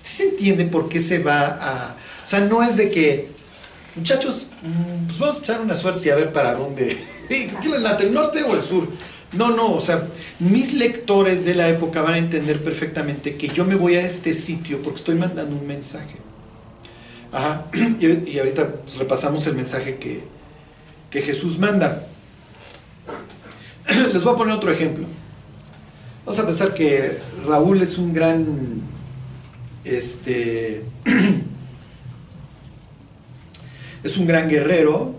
¿Sí 0.00 0.18
se 0.18 0.28
entiende 0.28 0.66
por 0.66 0.88
qué 0.88 1.00
se 1.00 1.18
va 1.18 1.58
a... 1.60 1.96
O 2.24 2.26
sea, 2.28 2.38
no 2.38 2.62
es 2.62 2.76
de 2.76 2.88
que, 2.88 3.30
muchachos, 3.96 4.46
mm, 4.62 5.06
pues 5.08 5.18
vamos 5.18 5.36
a 5.38 5.40
echar 5.40 5.60
una 5.60 5.74
suerte 5.74 6.06
y 6.06 6.10
a 6.12 6.14
ver 6.14 6.30
para 6.30 6.54
dónde... 6.54 6.96
¿Qué 7.28 7.46
es 7.46 8.00
el 8.00 8.14
norte 8.14 8.44
o 8.44 8.54
el 8.54 8.62
sur? 8.62 8.86
No, 9.32 9.50
no, 9.50 9.74
o 9.74 9.80
sea, 9.80 10.06
mis 10.38 10.72
lectores 10.72 11.44
de 11.44 11.56
la 11.56 11.68
época 11.68 12.00
van 12.00 12.14
a 12.14 12.18
entender 12.18 12.62
perfectamente 12.62 13.34
que 13.34 13.48
yo 13.48 13.64
me 13.64 13.74
voy 13.74 13.96
a 13.96 14.06
este 14.06 14.34
sitio 14.34 14.80
porque 14.82 14.98
estoy 14.98 15.16
mandando 15.16 15.56
un 15.56 15.66
mensaje. 15.66 16.25
Ajá. 17.36 17.66
Y, 18.00 18.38
ahorita 18.38 18.66
pues, 18.66 18.96
repasamos 18.96 19.46
el 19.46 19.54
mensaje 19.54 19.96
que, 19.96 20.22
que 21.10 21.20
Jesús 21.20 21.58
manda. 21.58 22.06
Les 24.12 24.24
voy 24.24 24.32
a 24.32 24.36
poner 24.38 24.54
otro 24.54 24.72
ejemplo. 24.72 25.04
Vamos 26.24 26.40
a 26.40 26.46
pensar 26.46 26.72
que 26.72 27.18
Raúl 27.46 27.82
es 27.82 27.98
un 27.98 28.14
gran, 28.14 28.80
este, 29.84 30.82
es 34.02 34.16
un 34.16 34.26
gran 34.26 34.48
guerrero 34.48 35.14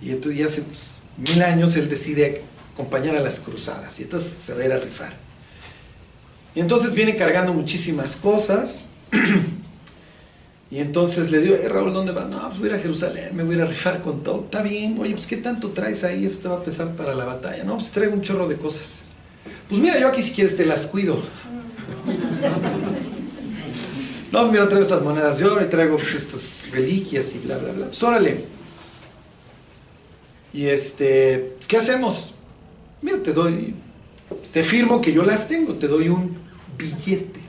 y 0.00 0.12
entonces 0.12 0.38
ya 0.38 0.46
hace 0.46 0.62
pues, 0.62 1.00
mil 1.16 1.42
años 1.42 1.74
él 1.74 1.88
decide 1.88 2.42
acompañar 2.72 3.16
a 3.16 3.20
las 3.20 3.40
cruzadas 3.40 3.98
y 3.98 4.04
entonces 4.04 4.30
se 4.30 4.54
va 4.54 4.62
a 4.62 4.64
ir 4.64 4.72
a 4.72 4.78
rifar. 4.78 5.12
Y 6.54 6.60
entonces 6.60 6.94
viene 6.94 7.16
cargando 7.16 7.52
muchísimas 7.52 8.14
cosas 8.14 8.84
Y 10.70 10.78
entonces 10.78 11.32
le 11.32 11.40
digo, 11.40 11.56
eh, 11.56 11.68
Raúl, 11.68 11.92
¿dónde 11.92 12.12
vas? 12.12 12.28
No, 12.28 12.48
pues 12.48 12.60
voy 12.60 12.70
a 12.70 12.78
Jerusalén, 12.78 13.34
me 13.34 13.42
voy 13.42 13.54
a 13.54 13.58
ir 13.58 13.64
a 13.64 13.66
rifar 13.66 14.00
con 14.02 14.22
todo. 14.22 14.44
Está 14.44 14.62
bien, 14.62 14.96
oye, 15.00 15.14
pues 15.14 15.26
¿qué 15.26 15.36
tanto 15.36 15.70
traes 15.70 16.04
ahí? 16.04 16.24
Eso 16.24 16.38
te 16.38 16.48
va 16.48 16.56
a 16.56 16.62
pesar 16.62 16.94
para 16.94 17.14
la 17.14 17.24
batalla. 17.24 17.64
No, 17.64 17.76
pues 17.76 17.90
traigo 17.90 18.14
un 18.14 18.20
chorro 18.20 18.46
de 18.46 18.54
cosas. 18.54 19.00
Pues 19.68 19.80
mira, 19.80 19.98
yo 19.98 20.06
aquí 20.06 20.22
si 20.22 20.30
quieres 20.30 20.56
te 20.56 20.64
las 20.64 20.86
cuido. 20.86 21.16
no, 24.32 24.52
mira, 24.52 24.68
traigo 24.68 24.86
estas 24.86 25.02
monedas 25.02 25.38
de 25.38 25.44
oro 25.44 25.60
y 25.60 25.68
traigo 25.68 25.96
pues, 25.96 26.14
estas 26.14 26.70
reliquias 26.70 27.34
y 27.34 27.38
bla, 27.38 27.58
bla, 27.58 27.72
bla. 27.72 27.86
Pues 27.86 28.02
órale. 28.04 28.44
Y 30.52 30.66
este, 30.66 31.54
pues, 31.56 31.66
¿qué 31.66 31.78
hacemos? 31.78 32.32
Mira, 33.02 33.20
te 33.20 33.32
doy, 33.32 33.74
te 34.52 34.62
firmo 34.62 35.00
que 35.00 35.12
yo 35.12 35.24
las 35.24 35.48
tengo, 35.48 35.74
te 35.74 35.88
doy 35.88 36.08
un 36.08 36.38
billete. 36.78 37.39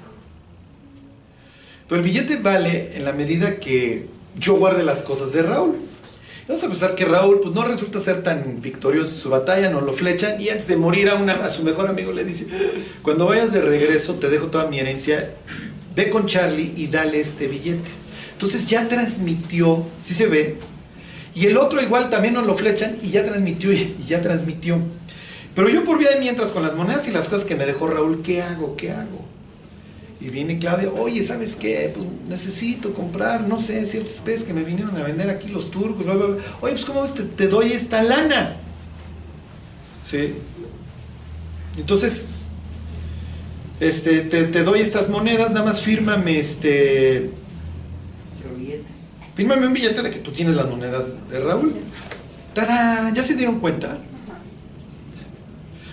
Pero 1.91 2.04
el 2.04 2.08
billete 2.10 2.38
vale 2.38 2.91
en 2.93 3.04
la 3.04 3.12
medida 3.12 3.60
que 3.60 4.06
yo 4.39 4.56
guarde 4.56 4.82
las 4.82 5.04
cosas 5.04 5.34
de 5.34 5.43
Raúl. 5.43 5.75
Vamos 6.47 6.63
a 6.63 6.69
pensar 6.69 6.95
que 6.95 7.04
Raúl 7.04 7.41
pues, 7.41 7.54
no 7.54 7.65
resulta 7.65 7.99
ser 7.99 8.23
tan 8.23 8.62
victorioso 8.62 9.13
en 9.13 9.19
su 9.19 9.30
batalla, 9.30 9.69
no 9.69 9.82
lo 9.82 9.91
flechan 9.91 10.39
y 10.39 10.47
antes 10.47 10.67
de 10.67 10.77
morir 10.77 11.10
a, 11.10 11.49
su 11.49 11.63
mejor 11.63 11.89
amigo 11.89 12.13
le 12.13 12.23
dice, 12.23 12.47
cuando 13.01 13.25
vayas 13.25 13.51
de 13.51 13.60
regreso 13.60 14.15
te 14.15 14.30
dejo 14.30 14.47
toda 14.47 14.67
mi 14.67 14.80
herencia, 14.80 15.32
ve 15.93 16.10
con 16.10 16.27
Charlie 16.27 16.71
y 16.77 16.88
dale 16.88 17.19
este 17.19 17.47
billete. 17.47 17.91
Entonces 18.32 18.67
ya 18.67 18.88
transmitió, 18.88 19.86
si 19.99 20.13
se 20.13 20.27
ve, 20.27 20.56
y 21.36 21.47
el 21.47 21.58
otro 21.58 21.82
igual 21.82 22.10
también 22.10 22.36
no 22.36 22.41
lo 22.41 22.56
flechan 22.56 22.95
y 23.01 23.10
ya 23.10 23.25
transmitió 23.25 23.69
y 23.73 23.97
ya 24.08 24.21
transmitió. 24.21 24.77
Pero 25.54 25.67
yo 25.67 25.84
por 25.84 25.97
vía 25.99 26.12
de 26.12 26.21
mientras 26.21 26.54
con 26.54 26.63
las 26.63 26.73
monedas 26.73 27.10
y 27.10 27.12
las 27.12 27.27
cosas 27.27 27.43
que 27.43 27.56
me 27.56 27.65
dejó 27.65 27.89
Raúl, 27.89 28.21
¿qué 28.21 28.41
hago? 28.41 28.77
¿Qué 28.77 28.91
hago? 28.91 29.25
Y 30.21 30.29
viene 30.29 30.60
Claudia, 30.60 30.91
oye, 30.91 31.25
¿sabes 31.25 31.55
qué? 31.55 31.91
Pues 31.95 32.05
necesito 32.29 32.93
comprar, 32.93 33.47
no 33.47 33.60
sé, 33.60 33.88
ciertas 33.88 34.13
especies 34.15 34.43
que 34.43 34.53
me 34.53 34.63
vinieron 34.63 34.95
a 34.95 35.01
vender 35.01 35.31
aquí 35.31 35.47
los 35.47 35.71
turcos, 35.71 36.05
bla, 36.05 36.13
bla, 36.13 36.27
bla. 36.27 36.43
Oye, 36.62 36.73
pues 36.73 36.86
¿cómo 36.86 37.01
ves? 37.01 37.15
Te, 37.36 37.47
doy 37.47 37.73
esta 37.73 38.03
lana. 38.03 38.55
¿Sí? 40.03 40.36
Entonces, 41.75 42.27
este, 43.79 44.19
te, 44.21 44.63
doy 44.63 44.81
estas 44.81 45.10
monedas, 45.10 45.51
nada 45.51 45.65
más 45.65 45.81
fírmame 45.81 46.38
este... 46.38 47.31
Fírmame 49.36 49.65
un 49.65 49.73
billete 49.73 50.03
de 50.03 50.12
que 50.12 50.19
tú 50.19 50.31
tienes 50.31 50.55
las 50.55 50.69
monedas 50.69 51.17
de 51.29 51.39
Raúl. 51.39 51.73
¡Tarán! 52.53 53.15
¿Ya 53.15 53.23
se 53.23 53.34
dieron 53.34 53.60
cuenta? 53.60 53.97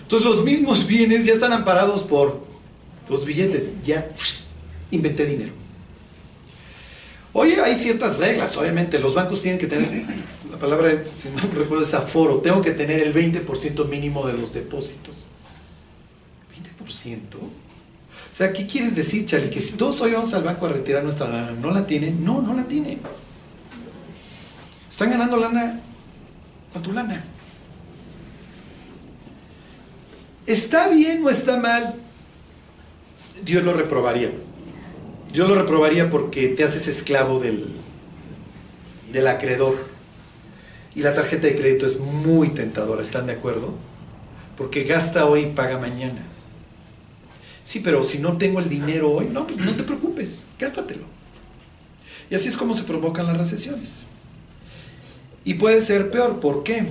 Entonces 0.02 0.28
los 0.28 0.44
mismos 0.44 0.86
bienes 0.86 1.24
ya 1.24 1.32
están 1.32 1.52
amparados 1.52 2.02
por 2.02 2.47
los 3.09 3.25
billetes, 3.25 3.83
ya 3.85 4.09
inventé 4.90 5.27
dinero. 5.27 5.53
Oye, 7.33 7.61
hay 7.61 7.79
ciertas 7.79 8.18
reglas, 8.18 8.57
obviamente, 8.57 8.99
los 8.99 9.14
bancos 9.14 9.42
tienen 9.42 9.61
que 9.61 9.66
tener, 9.66 10.05
la 10.51 10.59
palabra, 10.59 10.90
si 11.14 11.29
no 11.29 11.40
recuerdo, 11.55 11.85
es 11.85 11.94
aforo, 11.94 12.38
tengo 12.38 12.61
que 12.62 12.73
tener 12.73 13.01
el 13.01 13.14
20% 13.14 13.87
mínimo 13.88 14.27
de 14.27 14.33
los 14.33 14.55
depósitos. 14.55 15.27
¿20%? 16.85 17.37
O 17.37 18.35
sea, 18.35 18.53
¿qué 18.53 18.66
quieres 18.66 18.97
decir, 18.97 19.25
Charlie? 19.27 19.51
Que 19.51 19.61
si 19.61 19.75
todos 19.75 20.01
hoy 20.01 20.12
vamos 20.12 20.33
al 20.35 20.42
banco 20.42 20.66
a 20.66 20.71
retirar 20.71 21.03
nuestra 21.03 21.29
lana, 21.29 21.53
¿no 21.53 21.71
la 21.71 21.87
tienen? 21.87 22.25
No, 22.25 22.42
no 22.42 22.55
la 22.55 22.64
tienen. 22.64 22.99
Están 24.90 25.11
ganando 25.11 25.37
lana 25.37 25.81
con 26.73 26.83
tu 26.83 26.92
lana. 26.92 27.25
¿Está 30.47 30.88
bien 30.88 31.25
o 31.25 31.31
está 31.31 31.59
mal 31.59 31.94
Dios 33.44 33.64
lo 33.64 33.72
reprobaría. 33.72 34.31
Dios 35.33 35.48
lo 35.48 35.55
reprobaría 35.55 36.11
porque 36.11 36.48
te 36.48 36.64
haces 36.64 36.88
esclavo 36.88 37.38
del, 37.38 37.66
del 39.12 39.27
acreedor. 39.27 39.77
Y 40.94 41.03
la 41.03 41.14
tarjeta 41.14 41.46
de 41.46 41.57
crédito 41.57 41.87
es 41.87 42.01
muy 42.01 42.48
tentadora, 42.51 43.03
¿están 43.03 43.27
de 43.27 43.33
acuerdo? 43.33 43.74
porque 44.59 44.83
gasta 44.83 45.24
hoy 45.24 45.42
y 45.42 45.46
paga 45.46 45.79
mañana. 45.79 46.20
Sí, 47.62 47.79
pero 47.79 48.03
si 48.03 48.18
no 48.18 48.37
tengo 48.37 48.59
el 48.59 48.68
dinero 48.68 49.12
hoy, 49.12 49.27
no, 49.27 49.46
pues 49.46 49.61
no 49.61 49.72
te 49.74 49.85
preocupes, 49.85 50.46
gástatelo. 50.59 51.05
Y 52.29 52.35
así 52.35 52.48
es 52.48 52.57
como 52.57 52.74
se 52.74 52.83
provocan 52.83 53.29
las 53.29 53.38
recesiones. 53.38 53.88
Y 55.44 55.55
puede 55.55 55.81
ser 55.81 56.11
peor, 56.11 56.40
¿por 56.40 56.64
qué? 56.64 56.87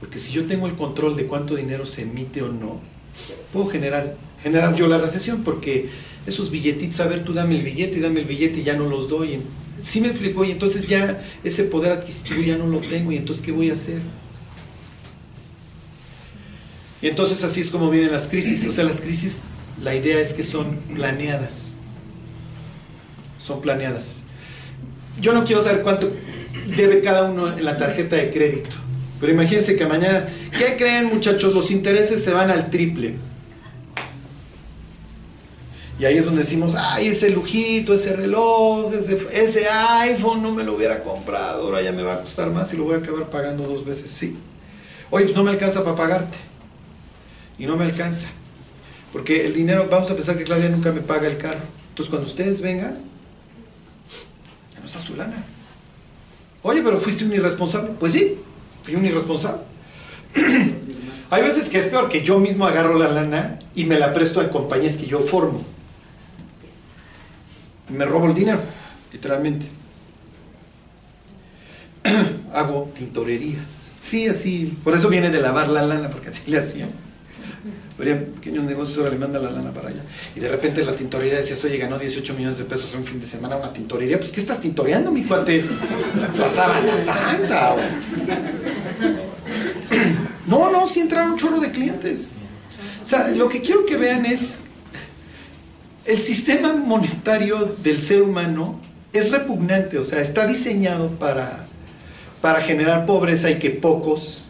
Porque 0.00 0.18
si 0.18 0.32
yo 0.32 0.46
tengo 0.46 0.66
el 0.66 0.74
control 0.74 1.14
de 1.14 1.26
cuánto 1.26 1.54
dinero 1.54 1.86
se 1.86 2.02
emite 2.02 2.42
o 2.42 2.48
no, 2.48 2.80
puedo 3.52 3.66
generar, 3.66 4.16
generar 4.42 4.74
yo 4.76 4.86
la 4.86 4.98
recesión, 4.98 5.42
porque 5.42 5.88
esos 6.26 6.50
billetitos, 6.50 7.00
a 7.00 7.06
ver, 7.06 7.24
tú 7.24 7.32
dame 7.32 7.56
el 7.56 7.62
billete 7.62 7.98
y 7.98 8.00
dame 8.00 8.20
el 8.20 8.26
billete 8.26 8.60
y 8.60 8.62
ya 8.62 8.76
no 8.76 8.88
los 8.88 9.08
doy. 9.08 9.40
Sí 9.82 10.00
me 10.00 10.08
explicó, 10.08 10.44
y 10.44 10.50
entonces 10.50 10.86
ya 10.86 11.22
ese 11.42 11.64
poder 11.64 11.92
adquisitivo 11.92 12.42
ya 12.42 12.56
no 12.56 12.66
lo 12.66 12.80
tengo, 12.80 13.12
y 13.12 13.16
entonces 13.16 13.44
¿qué 13.44 13.52
voy 13.52 13.70
a 13.70 13.74
hacer? 13.74 14.00
Y 17.02 17.08
entonces 17.08 17.42
así 17.44 17.60
es 17.60 17.70
como 17.70 17.90
vienen 17.90 18.12
las 18.12 18.28
crisis. 18.28 18.66
O 18.66 18.72
sea, 18.72 18.84
las 18.84 19.00
crisis, 19.00 19.40
la 19.82 19.94
idea 19.94 20.20
es 20.20 20.34
que 20.34 20.42
son 20.42 20.76
planeadas. 20.94 21.74
Son 23.38 23.60
planeadas. 23.60 24.04
Yo 25.20 25.32
no 25.32 25.44
quiero 25.44 25.62
saber 25.62 25.82
cuánto 25.82 26.12
debe 26.76 27.00
cada 27.00 27.30
uno 27.30 27.56
en 27.56 27.64
la 27.64 27.78
tarjeta 27.78 28.16
de 28.16 28.30
crédito. 28.30 28.76
Pero 29.18 29.32
imagínense 29.32 29.76
que 29.76 29.86
mañana, 29.86 30.26
¿qué 30.56 30.76
creen 30.76 31.06
muchachos? 31.06 31.54
Los 31.54 31.70
intereses 31.70 32.22
se 32.22 32.32
van 32.32 32.50
al 32.50 32.70
triple. 32.70 33.14
Y 36.00 36.06
ahí 36.06 36.16
es 36.16 36.24
donde 36.24 36.40
decimos, 36.40 36.74
ay, 36.74 37.08
ese 37.08 37.28
lujito, 37.28 37.92
ese 37.92 38.16
reloj, 38.16 38.90
ese, 38.94 39.18
ese 39.32 39.68
iPhone 39.68 40.42
no 40.42 40.50
me 40.50 40.64
lo 40.64 40.74
hubiera 40.74 41.02
comprado, 41.02 41.64
ahora 41.64 41.82
ya 41.82 41.92
me 41.92 42.02
va 42.02 42.14
a 42.14 42.20
costar 42.20 42.50
más 42.50 42.72
y 42.72 42.78
lo 42.78 42.84
voy 42.84 42.94
a 42.94 42.98
acabar 42.98 43.28
pagando 43.28 43.64
dos 43.64 43.84
veces. 43.84 44.10
Sí. 44.10 44.34
Oye, 45.10 45.26
pues 45.26 45.36
no 45.36 45.44
me 45.44 45.50
alcanza 45.50 45.84
para 45.84 45.96
pagarte. 45.96 46.38
Y 47.58 47.66
no 47.66 47.76
me 47.76 47.84
alcanza. 47.84 48.28
Porque 49.12 49.44
el 49.44 49.52
dinero, 49.52 49.88
vamos 49.90 50.10
a 50.10 50.14
pensar 50.14 50.38
que 50.38 50.44
Claudia 50.44 50.70
nunca 50.70 50.90
me 50.90 51.02
paga 51.02 51.28
el 51.28 51.36
carro. 51.36 51.60
Entonces 51.90 52.08
cuando 52.08 52.26
ustedes 52.26 52.62
vengan, 52.62 52.96
ya 54.72 54.80
no 54.80 54.86
está 54.86 55.00
su 55.00 55.14
lana. 55.16 55.44
Oye, 56.62 56.80
pero 56.82 56.96
fuiste 56.96 57.26
un 57.26 57.34
irresponsable. 57.34 57.90
Pues 58.00 58.14
sí, 58.14 58.38
fui 58.84 58.94
un 58.94 59.04
irresponsable. 59.04 59.60
Hay 61.30 61.42
veces 61.42 61.68
que 61.68 61.76
es 61.76 61.88
peor 61.88 62.08
que 62.08 62.22
yo 62.22 62.38
mismo 62.38 62.64
agarro 62.64 62.98
la 62.98 63.10
lana 63.10 63.58
y 63.74 63.84
me 63.84 63.98
la 63.98 64.14
presto 64.14 64.40
a 64.40 64.48
compañías 64.48 64.96
que 64.96 65.04
yo 65.04 65.20
formo. 65.20 65.62
Me 67.92 68.04
robo 68.04 68.26
el 68.26 68.34
dinero, 68.34 68.60
literalmente. 69.12 69.66
Hago 72.54 72.90
tintorerías. 72.96 73.88
Sí, 74.00 74.26
así. 74.26 74.76
Por 74.82 74.94
eso 74.94 75.08
viene 75.08 75.30
de 75.30 75.40
lavar 75.40 75.68
la 75.68 75.82
lana, 75.82 76.10
porque 76.10 76.30
así 76.30 76.50
le 76.50 76.58
hacían. 76.58 76.90
Habría 77.98 78.18
pequeños 78.18 78.64
negocios, 78.64 78.96
ahora 78.98 79.10
le 79.10 79.18
manda 79.18 79.38
la 79.38 79.50
lana 79.50 79.72
para 79.72 79.88
allá. 79.88 80.02
Y 80.34 80.40
de 80.40 80.48
repente 80.48 80.82
la 80.84 80.94
tintorería 80.94 81.36
decía, 81.36 81.54
oye, 81.64 81.76
ganó 81.76 81.98
18 81.98 82.32
millones 82.34 82.56
de 82.56 82.64
pesos 82.64 82.92
en 82.94 83.00
un 83.00 83.04
fin 83.04 83.20
de 83.20 83.26
semana 83.26 83.56
una 83.56 83.72
tintorería. 83.72 84.18
Pues, 84.18 84.32
¿qué 84.32 84.40
estás 84.40 84.60
tintoreando, 84.60 85.10
mi 85.10 85.22
cuate? 85.22 85.64
La 86.38 86.48
sábana 86.48 86.96
santa. 86.96 87.76
No, 90.46 90.68
no, 90.72 90.84
sí 90.88 90.98
entraron 90.98 91.32
un 91.32 91.38
chorro 91.38 91.60
de 91.60 91.70
clientes. 91.70 92.32
O 93.00 93.06
sea, 93.06 93.28
lo 93.28 93.48
que 93.48 93.60
quiero 93.60 93.86
que 93.86 93.96
vean 93.96 94.26
es 94.26 94.58
el 96.04 96.18
sistema 96.18 96.72
monetario 96.72 97.76
del 97.82 98.00
ser 98.00 98.22
humano 98.22 98.80
es 99.12 99.30
repugnante, 99.30 99.98
o 99.98 100.04
sea, 100.04 100.20
está 100.20 100.46
diseñado 100.46 101.08
para, 101.18 101.66
para 102.40 102.60
generar 102.60 103.06
pobreza 103.06 103.50
y 103.50 103.58
que 103.58 103.70
pocos... 103.70 104.46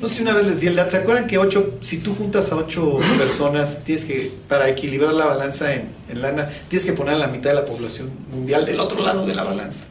No 0.00 0.08
sé 0.08 0.16
si 0.16 0.22
una 0.22 0.32
vez 0.32 0.46
les 0.48 0.60
di 0.60 0.66
el 0.66 0.74
dato, 0.74 0.90
¿se 0.90 0.96
acuerdan 0.96 1.28
que 1.28 1.38
ocho, 1.38 1.74
si 1.80 1.98
tú 1.98 2.12
juntas 2.12 2.50
a 2.50 2.56
ocho 2.56 2.98
personas, 3.18 3.84
tienes 3.84 4.04
que, 4.04 4.32
para 4.48 4.68
equilibrar 4.68 5.14
la 5.14 5.26
balanza 5.26 5.72
en, 5.74 5.90
en 6.08 6.22
lana, 6.22 6.50
tienes 6.68 6.84
que 6.84 6.92
poner 6.92 7.14
a 7.14 7.18
la 7.18 7.28
mitad 7.28 7.50
de 7.50 7.54
la 7.54 7.64
población 7.64 8.10
mundial 8.32 8.66
del 8.66 8.80
otro 8.80 9.04
lado 9.04 9.24
de 9.24 9.34
la 9.34 9.44
balanza? 9.44 9.84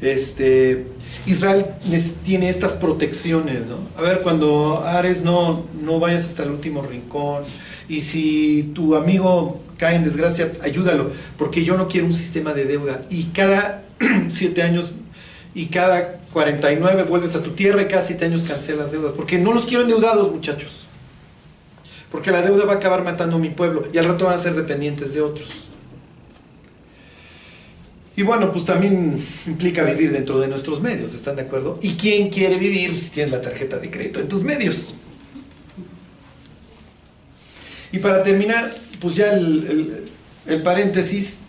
Este, 0.00 0.86
Israel 1.26 1.66
tiene 2.24 2.48
estas 2.48 2.74
protecciones, 2.74 3.62
¿no? 3.66 3.78
A 3.96 4.02
ver, 4.02 4.20
cuando 4.20 4.84
Ares 4.84 5.22
no, 5.22 5.64
no 5.80 5.98
vayas 5.98 6.26
hasta 6.26 6.42
el 6.42 6.50
último 6.50 6.82
rincón, 6.82 7.44
y 7.88 8.00
si 8.00 8.72
tu 8.74 8.96
amigo 8.96 9.60
cae 9.78 9.96
en 9.96 10.04
desgracia, 10.04 10.50
ayúdalo, 10.62 11.10
porque 11.38 11.64
yo 11.64 11.76
no 11.76 11.88
quiero 11.88 12.06
un 12.06 12.12
sistema 12.12 12.52
de 12.52 12.64
deuda. 12.64 13.02
Y 13.10 13.24
cada 13.24 13.82
siete 14.28 14.62
años 14.62 14.92
y 15.54 15.66
cada 15.66 16.18
49 16.32 17.04
vuelves 17.04 17.34
a 17.34 17.42
tu 17.42 17.52
tierra 17.52 17.82
y 17.82 17.86
cada 17.86 18.02
siete 18.02 18.26
años 18.26 18.44
cancelas 18.44 18.92
deudas, 18.92 19.12
porque 19.12 19.38
no 19.38 19.52
los 19.52 19.64
quiero 19.64 19.82
endeudados, 19.82 20.30
muchachos. 20.30 20.84
Porque 22.10 22.30
la 22.30 22.42
deuda 22.42 22.64
va 22.64 22.74
a 22.74 22.76
acabar 22.76 23.02
matando 23.02 23.36
a 23.36 23.38
mi 23.38 23.50
pueblo 23.50 23.84
y 23.92 23.98
al 23.98 24.04
rato 24.04 24.26
van 24.26 24.34
a 24.34 24.42
ser 24.42 24.54
dependientes 24.54 25.14
de 25.14 25.22
otros. 25.22 25.48
Y 28.16 28.22
bueno, 28.22 28.50
pues 28.50 28.64
también 28.64 29.22
implica 29.46 29.84
vivir 29.84 30.10
dentro 30.10 30.40
de 30.40 30.48
nuestros 30.48 30.80
medios, 30.80 31.12
¿están 31.12 31.36
de 31.36 31.42
acuerdo? 31.42 31.78
¿Y 31.82 31.94
quién 31.96 32.30
quiere 32.30 32.56
vivir 32.56 32.96
si 32.96 33.10
tienes 33.10 33.30
la 33.30 33.42
tarjeta 33.42 33.78
de 33.78 33.90
crédito 33.90 34.20
en 34.20 34.28
tus 34.28 34.42
medios? 34.42 34.94
Y 37.92 37.98
para 37.98 38.22
terminar, 38.22 38.74
pues 39.00 39.16
ya 39.16 39.32
el, 39.32 39.66
el, 39.66 40.04
el 40.46 40.62
paréntesis, 40.62 41.40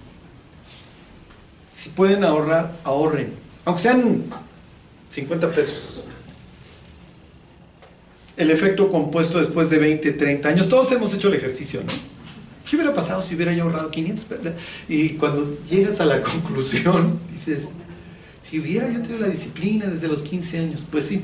si 1.72 1.90
pueden 1.90 2.26
ahorrar, 2.26 2.76
ahorren, 2.84 3.32
aunque 3.64 3.84
sean 3.84 4.24
50 5.08 5.52
pesos. 5.52 6.02
El 8.36 8.52
efecto 8.52 8.90
compuesto 8.90 9.40
después 9.40 9.70
de 9.70 9.78
20, 9.78 10.12
30 10.12 10.50
años, 10.50 10.70
todos 10.70 10.92
hemos 10.92 11.14
hecho 11.14 11.30
el 11.30 11.36
ejercicio, 11.36 11.82
¿no? 11.82 12.17
¿Qué 12.70 12.76
hubiera 12.76 12.94
pasado 12.94 13.22
si 13.22 13.36
hubiera 13.36 13.54
yo 13.54 13.64
ahorrado 13.64 13.90
500 13.92 14.26
pesos? 14.26 14.46
Y 14.90 15.10
cuando 15.12 15.58
llegas 15.70 16.02
a 16.02 16.06
la 16.06 16.22
conclusión, 16.24 17.20
dices, 17.32 17.68
si 18.50 18.60
hubiera 18.60 18.92
yo 18.92 19.02
tenido 19.02 19.20
la 19.20 19.28
disciplina 19.28 19.86
desde 19.86 20.08
los 20.08 20.22
15 20.22 20.60
años, 20.60 20.86
pues 20.90 21.06
sí. 21.06 21.22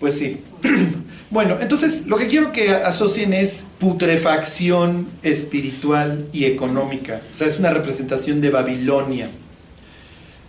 Pues 0.00 0.18
sí. 0.18 0.40
Bueno, 1.28 1.56
entonces 1.60 2.06
lo 2.06 2.18
que 2.18 2.28
quiero 2.28 2.52
que 2.52 2.70
asocien 2.70 3.32
es 3.32 3.64
putrefacción 3.80 5.08
espiritual 5.24 6.24
y 6.32 6.44
económica. 6.44 7.20
O 7.32 7.34
sea, 7.34 7.48
es 7.48 7.58
una 7.58 7.70
representación 7.70 8.40
de 8.40 8.50
Babilonia. 8.50 9.28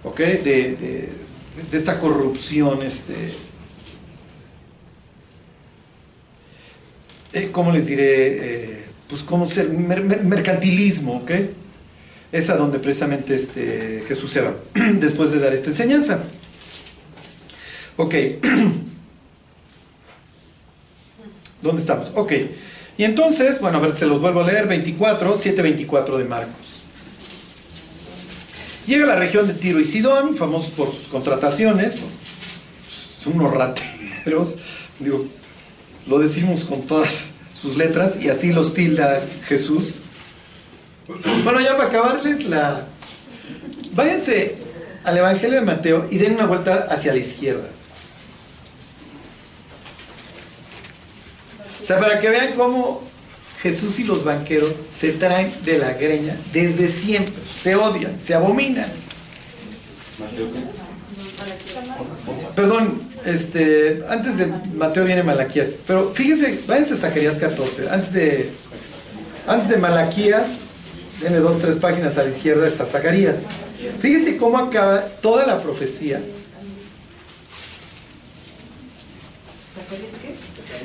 ¿Ok? 0.03 0.19
De, 0.19 0.75
de, 0.75 1.09
de 1.71 1.77
esta 1.77 1.99
corrupción, 1.99 2.83
este, 2.83 3.33
eh, 7.33 7.49
¿cómo 7.51 7.71
les 7.71 7.87
diré? 7.87 8.63
Eh, 8.63 8.83
pues 9.07 9.23
cómo 9.23 9.45
ser, 9.45 9.69
mer, 9.69 10.03
mer, 10.03 10.23
mercantilismo, 10.23 11.17
¿ok? 11.17 11.31
Es 12.31 12.49
a 12.49 12.57
donde 12.57 12.79
precisamente 12.79 13.35
este, 13.35 14.03
Jesús 14.07 14.31
se 14.31 14.41
va, 14.41 14.53
después 14.99 15.31
de 15.31 15.39
dar 15.39 15.53
esta 15.53 15.69
enseñanza. 15.69 16.19
Ok. 17.95 18.13
¿Dónde 21.61 21.81
estamos? 21.81 22.11
Ok. 22.15 22.33
Y 22.97 23.03
entonces, 23.03 23.59
bueno, 23.59 23.77
a 23.77 23.81
ver, 23.81 23.95
se 23.95 24.05
los 24.05 24.19
vuelvo 24.19 24.41
a 24.41 24.47
leer, 24.47 24.67
24, 24.67 25.37
7.24 25.37 26.17
de 26.17 26.25
Marcos. 26.25 26.67
Llega 28.87 29.03
a 29.03 29.07
la 29.07 29.15
región 29.15 29.47
de 29.47 29.53
Tiro 29.53 29.79
y 29.79 29.85
Sidón, 29.85 30.35
famosos 30.35 30.71
por 30.71 30.93
sus 30.93 31.07
contrataciones, 31.07 31.95
son 33.21 33.33
unos 33.35 33.53
rateros, 33.53 34.57
digo, 34.99 35.27
lo 36.07 36.19
decimos 36.19 36.63
con 36.65 36.81
todas 36.83 37.29
sus 37.59 37.77
letras 37.77 38.17
y 38.21 38.29
así 38.29 38.53
los 38.53 38.73
tilda 38.73 39.21
Jesús. 39.47 40.01
Bueno, 41.43 41.59
ya 41.59 41.77
para 41.77 41.89
acabarles 41.89 42.45
la... 42.45 42.85
Váyanse 43.93 44.57
al 45.03 45.17
Evangelio 45.17 45.55
de 45.59 45.65
Mateo 45.65 46.07
y 46.11 46.17
den 46.17 46.35
una 46.35 46.45
vuelta 46.45 46.87
hacia 46.89 47.13
la 47.13 47.19
izquierda. 47.19 47.67
O 51.81 51.85
sea, 51.85 51.99
para 51.99 52.19
que 52.19 52.29
vean 52.29 52.53
cómo 52.55 53.01
Jesús 53.61 53.99
y 53.99 54.03
los 54.03 54.23
banqueros 54.23 54.81
se 54.89 55.13
traen 55.13 55.53
de 55.63 55.77
la 55.77 55.93
greña 55.93 56.35
desde 56.51 56.89
siempre. 56.89 57.33
Se 57.55 57.75
odian, 57.75 58.19
se 58.19 58.33
abominan. 58.33 58.91
Perdón, 62.55 63.01
este, 63.25 64.03
antes 64.09 64.37
de 64.37 64.47
Mateo 64.75 65.05
viene 65.05 65.23
Malaquías, 65.23 65.79
pero 65.85 66.11
fíjense, 66.13 66.59
váyanse 66.67 66.93
a 66.93 66.97
Zacarías 66.97 67.37
14, 67.37 67.89
antes 67.89 68.13
de, 68.13 68.49
antes 69.47 69.69
de 69.69 69.77
Malaquías, 69.77 70.67
tiene 71.19 71.37
dos, 71.37 71.59
tres 71.59 71.77
páginas 71.77 72.17
a 72.17 72.23
la 72.23 72.29
izquierda 72.29 72.67
está 72.67 72.85
Zacarías. 72.85 73.37
Fíjense 73.99 74.37
cómo 74.37 74.57
acaba 74.57 75.01
toda 75.21 75.45
la 75.45 75.61
profecía. 75.61 76.21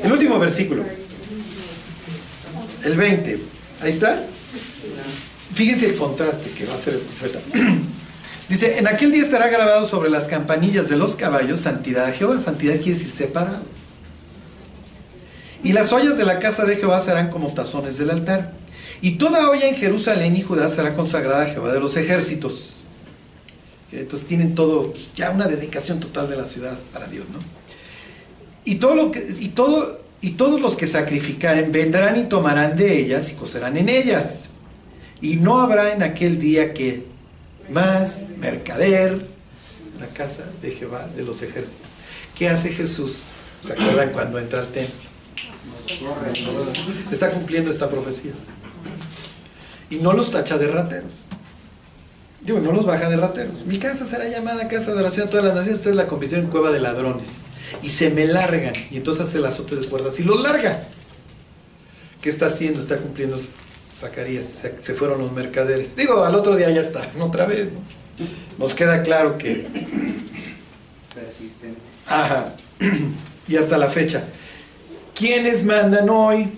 El 0.02 0.12
último 0.12 0.38
versículo, 0.38 0.84
el 2.84 2.96
20, 2.96 3.38
ahí 3.82 3.88
está. 3.88 4.24
Fíjense 5.54 5.86
el 5.86 5.96
contraste 5.96 6.50
que 6.50 6.64
va 6.64 6.72
a 6.72 6.76
hacer 6.76 6.94
el 6.94 7.00
profeta. 7.00 7.40
Dice, 8.52 8.76
en 8.76 8.86
aquel 8.86 9.12
día 9.12 9.22
estará 9.22 9.48
grabado 9.48 9.86
sobre 9.86 10.10
las 10.10 10.26
campanillas 10.28 10.90
de 10.90 10.98
los 10.98 11.16
caballos 11.16 11.58
santidad 11.58 12.04
a 12.04 12.12
Jehová. 12.12 12.38
Santidad 12.38 12.74
quiere 12.74 12.98
decir 12.98 13.08
separado. 13.08 13.62
Y 15.64 15.72
las 15.72 15.90
ollas 15.90 16.18
de 16.18 16.26
la 16.26 16.38
casa 16.38 16.66
de 16.66 16.76
Jehová 16.76 17.00
serán 17.00 17.30
como 17.30 17.54
tazones 17.54 17.96
del 17.96 18.10
altar. 18.10 18.52
Y 19.00 19.12
toda 19.12 19.48
olla 19.48 19.66
en 19.66 19.74
Jerusalén 19.74 20.36
y 20.36 20.42
Judá 20.42 20.68
será 20.68 20.94
consagrada 20.94 21.44
a 21.44 21.46
Jehová 21.46 21.72
de 21.72 21.80
los 21.80 21.96
ejércitos. 21.96 22.80
Entonces 23.90 24.28
tienen 24.28 24.54
todo, 24.54 24.92
pues, 24.92 25.14
ya 25.14 25.30
una 25.30 25.46
dedicación 25.46 25.98
total 25.98 26.28
de 26.28 26.36
la 26.36 26.44
ciudad 26.44 26.78
para 26.92 27.06
Dios, 27.06 27.24
¿no? 27.32 27.38
Y, 28.66 28.74
todo 28.74 29.12
y, 29.40 29.48
todo, 29.48 30.02
y 30.20 30.32
todos 30.32 30.60
los 30.60 30.76
que 30.76 30.86
sacrificaren 30.86 31.72
vendrán 31.72 32.20
y 32.20 32.24
tomarán 32.24 32.76
de 32.76 32.98
ellas 32.98 33.30
y 33.30 33.32
cocerán 33.32 33.78
en 33.78 33.88
ellas. 33.88 34.50
Y 35.22 35.36
no 35.36 35.58
habrá 35.58 35.94
en 35.94 36.02
aquel 36.02 36.38
día 36.38 36.74
que 36.74 37.11
más 37.68 38.24
mercader 38.38 39.26
la 40.00 40.06
casa 40.08 40.44
de 40.60 40.70
Jehová 40.70 41.08
de 41.14 41.22
los 41.22 41.42
ejércitos. 41.42 41.92
¿Qué 42.36 42.48
hace 42.48 42.70
Jesús? 42.70 43.18
¿Se 43.64 43.72
acuerdan 43.72 44.10
cuando 44.10 44.38
entra 44.38 44.60
al 44.60 44.68
templo? 44.68 45.12
Está 47.10 47.30
cumpliendo 47.30 47.70
esta 47.70 47.88
profecía. 47.88 48.32
Y 49.90 49.96
no 49.96 50.12
los 50.12 50.30
tacha 50.30 50.58
de 50.58 50.66
rateros. 50.68 51.12
Digo, 52.40 52.58
no 52.58 52.72
los 52.72 52.84
baja 52.84 53.08
de 53.08 53.16
rateros. 53.16 53.66
Mi 53.66 53.78
casa 53.78 54.04
será 54.04 54.26
llamada 54.28 54.66
casa 54.66 54.92
de 54.92 55.00
oración 55.00 55.28
a 55.28 55.30
todas 55.30 55.44
las 55.44 55.54
naciones. 55.54 55.78
Ustedes 55.78 55.96
la 55.96 56.08
convirtieron 56.08 56.46
en 56.46 56.50
cueva 56.50 56.72
de 56.72 56.80
ladrones. 56.80 57.42
Y 57.82 57.88
se 57.88 58.10
me 58.10 58.26
largan. 58.26 58.74
Y 58.90 58.96
entonces 58.96 59.28
hace 59.28 59.38
el 59.38 59.44
azote 59.44 59.76
de 59.76 59.86
cuerdas 59.86 60.18
y 60.18 60.24
los 60.24 60.42
larga. 60.42 60.88
¿Qué 62.20 62.30
está 62.30 62.46
haciendo? 62.46 62.80
Está 62.80 62.96
cumpliendo 62.96 63.36
Zacarías. 63.94 64.46
Se, 64.46 64.80
se 64.80 64.94
fueron 64.94 65.20
los 65.20 65.32
mercaderes. 65.32 65.96
Digo, 65.96 66.24
al 66.24 66.34
otro 66.34 66.56
día 66.56 66.70
ya 66.70 66.80
está. 66.80 67.08
Otra 67.20 67.46
vez. 67.46 67.68
Nos 68.58 68.74
queda 68.74 69.02
claro 69.02 69.38
que. 69.38 69.66
Persistentes. 71.14 71.82
Ajá. 72.06 72.54
Y 73.48 73.56
hasta 73.56 73.78
la 73.78 73.88
fecha. 73.88 74.24
¿Quiénes 75.14 75.64
mandan 75.64 76.08
hoy? 76.08 76.48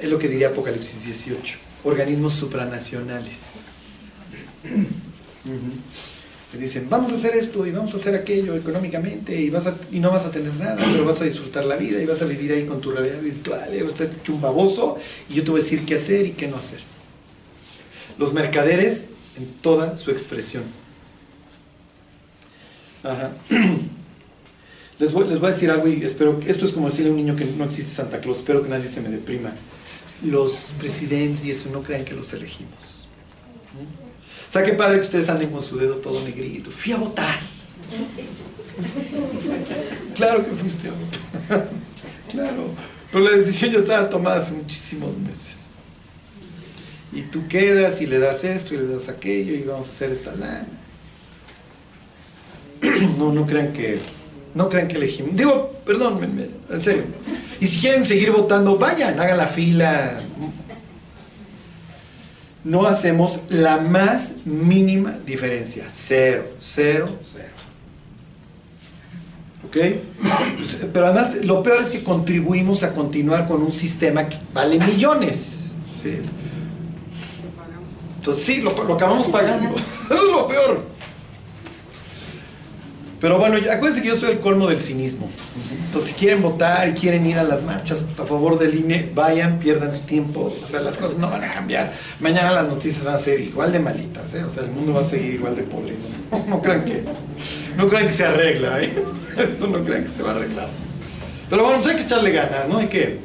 Es 0.00 0.08
lo 0.08 0.18
que 0.18 0.28
diría 0.28 0.48
Apocalipsis 0.48 1.04
18. 1.04 1.58
Organismos 1.84 2.34
supranacionales. 2.34 3.36
Que 6.52 6.56
dicen, 6.58 6.88
vamos 6.88 7.12
a 7.12 7.16
hacer 7.16 7.34
esto 7.36 7.66
y 7.66 7.70
vamos 7.72 7.92
a 7.92 7.98
hacer 7.98 8.14
aquello 8.14 8.56
económicamente 8.56 9.38
y, 9.38 9.50
vas 9.50 9.66
a- 9.66 9.76
y 9.92 10.00
no 10.00 10.10
vas 10.10 10.24
a 10.24 10.30
tener 10.30 10.54
nada, 10.54 10.76
pero 10.92 11.04
vas 11.04 11.20
a 11.20 11.24
disfrutar 11.24 11.66
la 11.66 11.76
vida 11.76 12.00
y 12.00 12.06
vas 12.06 12.22
a 12.22 12.24
vivir 12.24 12.50
ahí 12.52 12.64
con 12.64 12.80
tu 12.80 12.90
realidad 12.90 13.20
virtual 13.20 13.68
y 13.74 13.82
vas 13.82 13.90
a 14.00 14.04
estar 14.04 14.18
hecho 14.18 14.32
un 14.32 14.40
baboso 14.40 14.96
y 15.28 15.34
yo 15.34 15.44
te 15.44 15.50
voy 15.50 15.60
a 15.60 15.62
decir 15.64 15.84
qué 15.84 15.96
hacer 15.96 16.24
y 16.26 16.30
qué 16.32 16.48
no 16.48 16.56
hacer. 16.56 16.80
Los 18.18 18.32
mercaderes 18.32 19.10
en 19.36 19.46
toda 19.60 19.94
su 19.94 20.10
expresión. 20.10 20.62
Ajá. 23.02 23.30
Les 24.98 25.12
voy, 25.12 25.28
les 25.28 25.38
voy 25.38 25.50
a 25.50 25.52
decir 25.52 25.70
algo 25.70 25.86
y 25.86 26.02
espero 26.02 26.40
que 26.40 26.50
esto 26.50 26.64
es 26.64 26.72
como 26.72 26.88
decirle 26.90 27.10
a 27.10 27.12
un 27.12 27.18
niño 27.18 27.36
que 27.36 27.44
no 27.44 27.64
existe 27.64 27.92
Santa 27.92 28.20
Claus, 28.20 28.38
espero 28.38 28.64
que 28.64 28.68
nadie 28.68 28.88
se 28.88 29.00
me 29.00 29.08
deprima. 29.10 29.52
Los 30.24 30.72
presidentes 30.76 31.44
y 31.44 31.52
eso 31.52 31.68
no 31.70 31.84
crean 31.84 32.04
que 32.04 32.14
los 32.14 32.32
elegimos. 32.32 32.97
O 34.48 34.50
sea, 34.50 34.62
qué 34.64 34.72
padre 34.72 34.96
que 34.96 35.02
ustedes 35.02 35.28
anden 35.28 35.50
con 35.50 35.62
su 35.62 35.76
dedo 35.76 35.96
todo 35.96 36.20
negrito. 36.24 36.70
Fui 36.70 36.92
a 36.92 36.96
votar. 36.96 37.38
Claro 40.14 40.44
que 40.44 40.50
fuiste 40.52 40.88
a 40.88 40.92
votar. 40.92 41.68
Claro. 42.30 42.70
Pero 43.12 43.24
la 43.24 43.36
decisión 43.36 43.72
ya 43.72 43.78
estaba 43.78 44.08
tomada 44.08 44.36
hace 44.38 44.52
muchísimos 44.54 45.16
meses. 45.18 45.56
Y 47.12 47.22
tú 47.22 47.46
quedas 47.48 48.00
y 48.00 48.06
le 48.06 48.18
das 48.18 48.44
esto 48.44 48.74
y 48.74 48.78
le 48.78 48.86
das 48.86 49.08
aquello 49.08 49.54
y 49.54 49.62
vamos 49.62 49.88
a 49.88 49.90
hacer 49.90 50.12
esta 50.12 50.34
lana. 50.34 50.66
No, 53.18 53.32
no 53.32 53.46
crean 53.46 53.72
que, 53.72 53.98
no 54.54 54.68
crean 54.68 54.88
que 54.88 54.96
elegimos. 54.96 55.34
Digo, 55.34 55.74
perdón, 55.84 56.20
me- 56.20 56.26
me- 56.26 56.48
en 56.70 56.82
serio. 56.82 57.04
Y 57.60 57.66
si 57.66 57.80
quieren 57.80 58.04
seguir 58.04 58.30
votando, 58.30 58.76
vayan, 58.78 59.18
hagan 59.18 59.36
la 59.38 59.46
fila. 59.46 60.22
No 62.68 62.86
hacemos 62.86 63.40
la 63.48 63.78
más 63.78 64.34
mínima 64.44 65.14
diferencia. 65.24 65.86
Cero, 65.90 66.44
cero, 66.60 67.08
cero. 67.24 67.54
¿Ok? 69.66 69.76
Pues, 70.58 70.76
Pero 70.92 71.06
además, 71.06 71.36
lo 71.44 71.62
peor 71.62 71.80
es 71.80 71.88
que 71.88 72.04
contribuimos 72.04 72.82
a 72.82 72.92
continuar 72.92 73.48
con 73.48 73.62
un 73.62 73.72
sistema 73.72 74.28
que 74.28 74.36
vale 74.52 74.78
millones. 74.78 75.70
¿sí? 76.02 76.18
Entonces, 78.18 78.44
sí, 78.44 78.60
lo, 78.60 78.84
lo 78.84 78.94
acabamos 78.94 79.28
pagando. 79.28 79.74
Eso 80.10 80.26
es 80.26 80.30
lo 80.30 80.46
peor. 80.46 80.97
Pero 83.20 83.38
bueno, 83.38 83.56
acuérdense 83.56 84.02
que 84.02 84.08
yo 84.08 84.16
soy 84.16 84.32
el 84.32 84.38
colmo 84.38 84.68
del 84.68 84.78
cinismo. 84.78 85.28
Entonces, 85.86 86.12
si 86.12 86.16
quieren 86.18 86.40
votar 86.42 86.88
y 86.88 86.92
quieren 86.92 87.26
ir 87.26 87.38
a 87.38 87.42
las 87.42 87.64
marchas 87.64 88.04
a 88.18 88.24
favor 88.24 88.58
del 88.58 88.74
INE, 88.74 89.10
vayan, 89.14 89.58
pierdan 89.58 89.90
su 89.90 90.00
tiempo. 90.00 90.54
O 90.62 90.66
sea, 90.66 90.80
las 90.80 90.98
cosas 90.98 91.18
no 91.18 91.28
van 91.28 91.42
a 91.42 91.52
cambiar. 91.52 91.92
Mañana 92.20 92.52
las 92.52 92.68
noticias 92.68 93.04
van 93.04 93.14
a 93.14 93.18
ser 93.18 93.40
igual 93.40 93.72
de 93.72 93.80
malitas, 93.80 94.34
¿eh? 94.34 94.44
O 94.44 94.50
sea, 94.50 94.62
el 94.64 94.70
mundo 94.70 94.92
va 94.92 95.00
a 95.00 95.04
seguir 95.04 95.34
igual 95.34 95.56
de 95.56 95.62
podrido. 95.62 95.96
No, 96.30 96.44
no 96.46 96.62
crean 96.62 96.84
que, 96.84 97.02
no 97.76 97.88
crean 97.88 98.06
que 98.06 98.12
se 98.12 98.24
arregla, 98.24 98.80
¿eh? 98.82 98.92
Esto 99.38 99.66
no 99.66 99.82
crean 99.82 100.04
que 100.04 100.10
se 100.10 100.22
va 100.22 100.30
a 100.30 100.34
arreglar. 100.36 100.68
Pero 101.50 101.62
bueno, 101.62 101.78
pues 101.78 101.90
hay 101.90 101.96
que 101.96 102.02
echarle 102.02 102.30
ganas, 102.30 102.68
¿no? 102.68 102.78
Hay 102.78 102.88
que, 102.88 103.18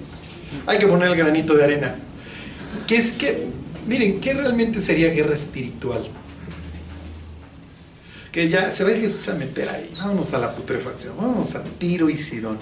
hay 0.66 0.80
que 0.80 0.88
poner 0.88 1.10
el 1.10 1.18
granito 1.18 1.54
de 1.54 1.66
arena. 1.66 1.96
¿Qué 2.88 2.96
es 2.96 3.12
que, 3.12 3.48
miren, 3.86 4.22
qué 4.22 4.34
realmente 4.34 4.82
sería 4.82 5.10
guerra 5.10 5.34
espiritual? 5.34 6.08
Que 8.34 8.50
ya 8.50 8.72
se 8.72 8.84
va 8.84 8.90
a 8.90 8.94
Jesús 8.94 9.30
a 9.30 9.34
meter 9.36 9.70
ahí. 9.70 9.94
Vámonos 9.98 10.34
a 10.34 10.40
la 10.40 10.54
putrefacción, 10.54 11.16
vámonos 11.16 11.56
a 11.56 11.64
Tiro 11.64 12.10
y 12.10 12.18
Sidón. 12.18 12.58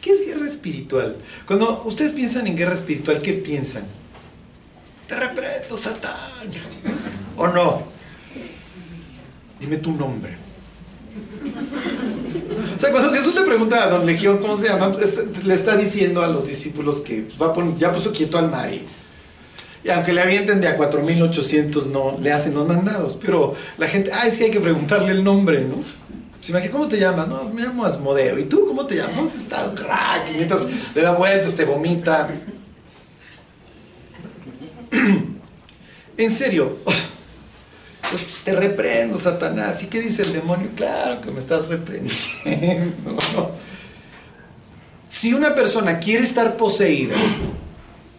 ¿Qué 0.00 0.10
es 0.10 0.26
guerra 0.26 0.46
espiritual? 0.46 1.16
Cuando 1.46 1.82
ustedes 1.84 2.12
piensan 2.12 2.46
en 2.46 2.56
guerra 2.56 2.74
espiritual, 2.74 3.22
¿qué 3.22 3.32
piensan? 3.32 3.84
Te 5.08 5.16
reprendo, 5.16 5.76
Satán. 5.78 6.12
¿O 7.36 7.46
no? 7.48 7.84
Dime 9.60 9.76
tu 9.78 9.92
nombre. 9.92 10.36
O 12.74 12.78
sea, 12.78 12.90
cuando 12.90 13.12
Jesús 13.12 13.34
le 13.34 13.42
pregunta 13.42 13.84
a 13.84 13.88
Don 13.88 14.04
Legión 14.04 14.38
cómo 14.38 14.56
se 14.56 14.68
llama, 14.68 14.94
este- 15.02 15.26
le 15.44 15.54
está 15.54 15.76
diciendo 15.76 16.22
a 16.22 16.28
los 16.28 16.46
discípulos 16.46 17.00
que 17.00 17.26
va 17.40 17.46
a 17.46 17.54
poner- 17.54 17.76
ya 17.78 17.92
puso 17.92 18.12
quieto 18.12 18.36
al 18.38 18.50
mar 18.50 18.68
y 19.86 19.90
aunque 19.90 20.12
le 20.12 20.20
avienten 20.20 20.60
de 20.60 20.66
a 20.66 20.76
4800 20.76 21.86
no 21.86 22.18
le 22.20 22.32
hacen 22.32 22.54
los 22.54 22.66
mandados, 22.66 23.16
pero 23.24 23.54
la 23.78 23.86
gente, 23.86 24.10
ah, 24.12 24.26
es 24.26 24.36
que 24.36 24.46
hay 24.46 24.50
que 24.50 24.60
preguntarle 24.60 25.12
el 25.12 25.22
nombre, 25.22 25.60
¿no? 25.60 25.76
Se 26.40 26.50
imagina, 26.50 26.72
¿cómo 26.72 26.88
te 26.88 26.98
llamas? 26.98 27.28
No, 27.28 27.44
me 27.44 27.62
llamo 27.62 27.84
Asmodeo. 27.84 28.36
¿Y 28.38 28.44
tú 28.46 28.66
cómo 28.66 28.84
te 28.84 28.96
llamas? 28.96 29.34
Está 29.34 29.72
crack. 29.74 30.32
Mientras 30.34 30.66
le 30.94 31.02
da 31.02 31.12
vueltas, 31.12 31.54
te 31.54 31.64
vomita. 31.64 32.28
en 36.16 36.32
serio. 36.32 36.78
Pues 38.10 38.26
te 38.44 38.54
reprendo, 38.54 39.18
Satanás. 39.18 39.82
¿Y 39.82 39.86
qué 39.86 40.00
dice 40.00 40.22
el 40.22 40.32
demonio? 40.32 40.68
Claro 40.74 41.20
que 41.20 41.30
me 41.30 41.38
estás 41.38 41.68
reprendiendo. 41.68 42.92
Si 45.08 45.32
una 45.32 45.54
persona 45.54 46.00
quiere 46.00 46.24
estar 46.24 46.56
poseída, 46.56 47.14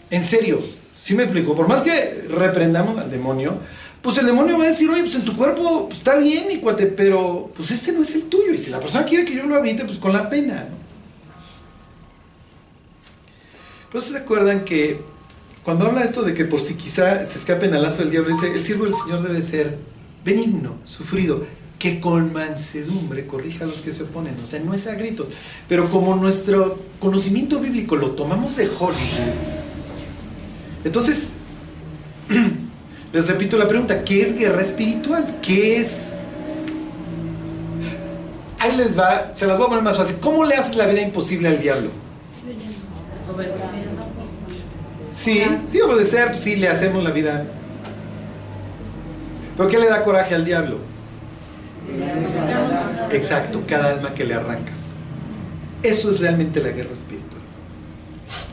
en 0.10 0.24
serio, 0.24 0.60
¿sí 1.08 1.15
me 1.15 1.24
explico? 1.24 1.56
Por 1.56 1.70
más 1.70 1.84
que 1.84 2.26
reprendamos 2.30 3.00
al 3.00 3.10
demonio, 3.10 3.60
pues 4.02 4.17
el 4.17 4.26
demonio 4.26 4.58
va 4.58 4.65
a 4.65 4.67
decir, 4.67 4.89
oye, 4.89 5.04
pues 5.04 5.15
en 5.15 5.24
tu 5.24 5.38
cuerpo 5.38 5.86
pues, 5.88 6.00
está 6.00 6.17
bien, 6.17 6.50
mi 6.50 6.58
cuate, 6.58 6.86
pero 6.88 7.50
pues 7.56 7.72
este 7.72 7.93
no 7.93 8.02
es 8.02 8.13
el 8.15 8.24
tuyo. 8.24 8.52
Y 8.52 8.58
si 8.58 8.72
la 8.72 8.82
persona 8.82 9.06
quiere 9.06 9.24
que 9.24 9.34
yo 9.34 9.46
lo 9.46 9.56
aviente, 9.56 9.86
pues 9.86 10.00
con 10.00 10.12
la 10.12 10.30
pena, 10.30 10.67
¿no? 10.70 10.76
Pero 13.89 14.02
se 14.02 14.17
acuerdan 14.17 14.65
que 14.65 15.00
cuando 15.63 15.86
habla 15.86 16.04
esto 16.04 16.24
de 16.24 16.34
que 16.34 16.43
por 16.43 16.60
si 16.60 16.74
quizá 16.74 17.26
se 17.26 17.38
escapen 17.38 17.74
al 17.74 17.84
lazo 17.84 18.00
del 18.02 18.12
diablo, 18.12 18.36
dice, 18.36 18.52
el 18.52 18.62
siervo 18.62 18.84
del 18.84 18.93
Señor 18.93 19.22
debe 19.24 19.41
ser 19.41 19.77
benigno, 20.25 20.75
sufrido, 20.84 21.46
que 21.79 22.02
con 22.02 22.34
mansedumbre 22.34 23.25
corrija 23.25 23.63
a 23.63 23.67
los 23.67 23.82
que 23.82 23.94
se 23.94 24.04
oponen. 24.04 24.36
O 24.44 24.46
sea, 24.46 24.60
no 24.60 24.73
es 24.73 24.86
a 24.88 24.96
gritos. 24.96 25.29
Pero 25.69 25.90
como 25.90 26.17
nuestro 26.17 26.77
conocimiento 27.00 27.60
bíblico 27.62 27.96
lo 27.96 28.12
tomamos 28.12 28.58
de 28.58 28.65
Hollywood, 28.67 29.57
entonces, 30.84 31.30
les 33.13 33.28
repito 33.28 33.58
la 33.58 33.67
pregunta, 33.67 34.04
¿qué 34.04 34.21
es 34.21 34.38
guerra 34.38 34.62
espiritual? 34.62 35.38
¿Qué 35.42 35.78
es... 35.82 36.19
Ahí 38.60 38.75
les 38.75 38.98
va, 38.98 39.32
se 39.32 39.46
las 39.46 39.58
voy 39.58 39.67
a 39.67 39.69
poner 39.69 39.84
más 39.84 39.98
fácil. 39.98 40.15
¿Cómo 40.19 40.44
le 40.44 40.56
haces 40.56 40.75
la 40.75 40.88
vida 40.88 41.02
imposible 41.02 41.48
al 41.48 41.60
diablo? 41.60 41.90
Sí, 45.12 45.44
sí, 45.67 45.82
obedecer, 45.82 46.30
pues 46.30 46.42
sí, 46.42 46.56
le 46.56 46.67
hacemos 46.67 47.04
la 47.04 47.12
vida. 47.12 47.44
¿Pero 49.56 49.69
qué 49.69 49.80
le 49.80 49.88
da 49.88 50.04
coraje 50.04 50.36
al 50.36 50.46
diablo? 50.46 50.78
Exacto, 53.12 53.62
cada 53.67 53.90
alma 53.92 54.13
que 54.13 54.25
le 54.25 54.34
arrancas. 54.34 54.78
Eso 55.84 56.10
es 56.10 56.19
realmente 56.19 56.60
la 56.60 56.69
guerra 56.69 56.92
espiritual. 56.92 57.42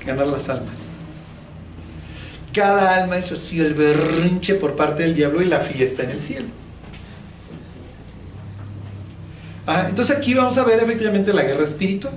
Ganar 0.06 0.26
las 0.26 0.48
almas. 0.48 0.83
Cada 2.54 3.02
alma 3.02 3.18
es 3.18 3.30
así 3.32 3.60
el 3.60 3.74
berrinche 3.74 4.54
por 4.54 4.76
parte 4.76 5.02
del 5.02 5.14
diablo 5.14 5.42
y 5.42 5.46
la 5.46 5.58
fiesta 5.60 6.04
en 6.04 6.10
el 6.10 6.20
cielo. 6.20 6.46
Ah, 9.66 9.86
entonces 9.88 10.16
aquí 10.16 10.34
vamos 10.34 10.56
a 10.56 10.64
ver 10.64 10.78
efectivamente 10.82 11.32
la 11.32 11.42
guerra 11.42 11.64
espiritual. 11.64 12.14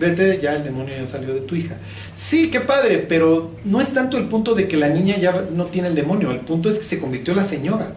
Vete, 0.00 0.40
ya 0.42 0.56
el 0.56 0.64
demonio 0.64 0.94
ya 0.96 1.06
salió 1.06 1.32
de 1.32 1.42
tu 1.42 1.54
hija. 1.54 1.76
Sí, 2.14 2.50
qué 2.50 2.60
padre, 2.60 2.98
pero 2.98 3.54
no 3.64 3.80
es 3.80 3.92
tanto 3.92 4.18
el 4.18 4.26
punto 4.28 4.54
de 4.54 4.66
que 4.66 4.76
la 4.76 4.88
niña 4.88 5.16
ya 5.16 5.46
no 5.54 5.66
tiene 5.66 5.88
el 5.88 5.94
demonio, 5.94 6.32
el 6.32 6.40
punto 6.40 6.68
es 6.68 6.78
que 6.78 6.84
se 6.84 6.98
convirtió 6.98 7.34
la 7.34 7.44
señora. 7.44 7.94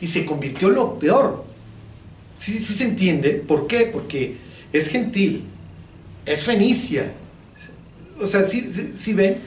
Y 0.00 0.06
se 0.06 0.24
convirtió 0.24 0.70
lo 0.70 0.98
peor. 0.98 1.44
Sí, 2.36 2.58
sí 2.60 2.72
se 2.72 2.84
entiende. 2.84 3.30
¿Por 3.46 3.66
qué? 3.66 3.90
Porque 3.92 4.36
es 4.72 4.88
gentil, 4.88 5.44
es 6.24 6.44
fenicia. 6.44 7.12
O 8.20 8.26
sea, 8.26 8.46
sí, 8.46 8.68
sí, 8.96 9.14
ven. 9.14 9.38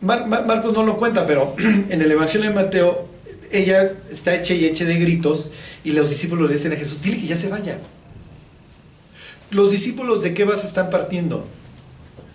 Marcos 0.00 0.72
no 0.72 0.82
lo 0.82 0.96
cuenta, 0.96 1.26
pero 1.26 1.54
en 1.58 2.00
el 2.00 2.10
Evangelio 2.10 2.48
de 2.48 2.54
Mateo, 2.54 3.08
ella 3.50 3.92
está 4.10 4.34
hecha 4.34 4.54
y 4.54 4.64
hecha 4.64 4.84
de 4.84 4.98
gritos 4.98 5.50
y 5.84 5.92
los 5.92 6.08
discípulos 6.08 6.48
le 6.48 6.56
dicen 6.56 6.72
a 6.72 6.76
Jesús, 6.76 7.02
dile 7.02 7.18
que 7.18 7.26
ya 7.26 7.36
se 7.36 7.48
vaya. 7.48 7.78
Los 9.50 9.72
discípulos 9.72 10.22
de 10.22 10.32
qué 10.32 10.44
vas 10.44 10.64
están 10.64 10.90
partiendo. 10.90 11.46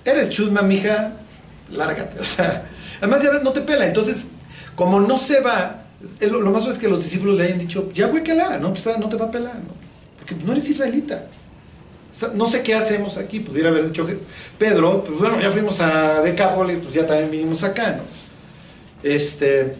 Eres 0.03 0.29
chusma, 0.29 0.61
mija, 0.61 1.13
lárgate. 1.71 2.19
O 2.21 2.23
sea, 2.23 2.67
además 2.99 3.23
ya 3.23 3.31
ves, 3.31 3.43
no 3.43 3.51
te 3.51 3.61
pela. 3.61 3.85
Entonces, 3.85 4.27
como 4.75 4.99
no 4.99 5.17
se 5.17 5.39
va, 5.39 5.85
lo, 6.19 6.51
más 6.51 6.65
es 6.65 6.77
que 6.77 6.87
los 6.87 7.03
discípulos 7.03 7.37
le 7.37 7.45
hayan 7.45 7.59
dicho, 7.59 7.89
ya 7.93 8.07
güey, 8.07 8.23
que 8.23 8.33
la, 8.33 8.57
no, 8.57 8.73
no 8.99 9.09
te 9.09 9.17
va 9.17 9.25
a 9.25 9.31
pelar, 9.31 9.55
porque 10.17 10.35
no 10.43 10.51
eres 10.51 10.69
israelita. 10.69 11.27
No 12.33 12.49
sé 12.49 12.63
qué 12.63 12.73
hacemos 12.73 13.17
aquí, 13.17 13.41
pudiera 13.41 13.69
haber 13.69 13.87
dicho 13.87 14.07
Pedro, 14.57 15.03
pues 15.03 15.19
bueno, 15.19 15.39
ya 15.41 15.51
fuimos 15.51 15.81
a 15.81 16.21
Decápolis, 16.21 16.77
pues 16.81 16.93
ya 16.93 17.05
también 17.05 17.29
vinimos 17.29 17.63
acá, 17.63 17.97
¿no? 17.97 18.03
Este, 19.03 19.75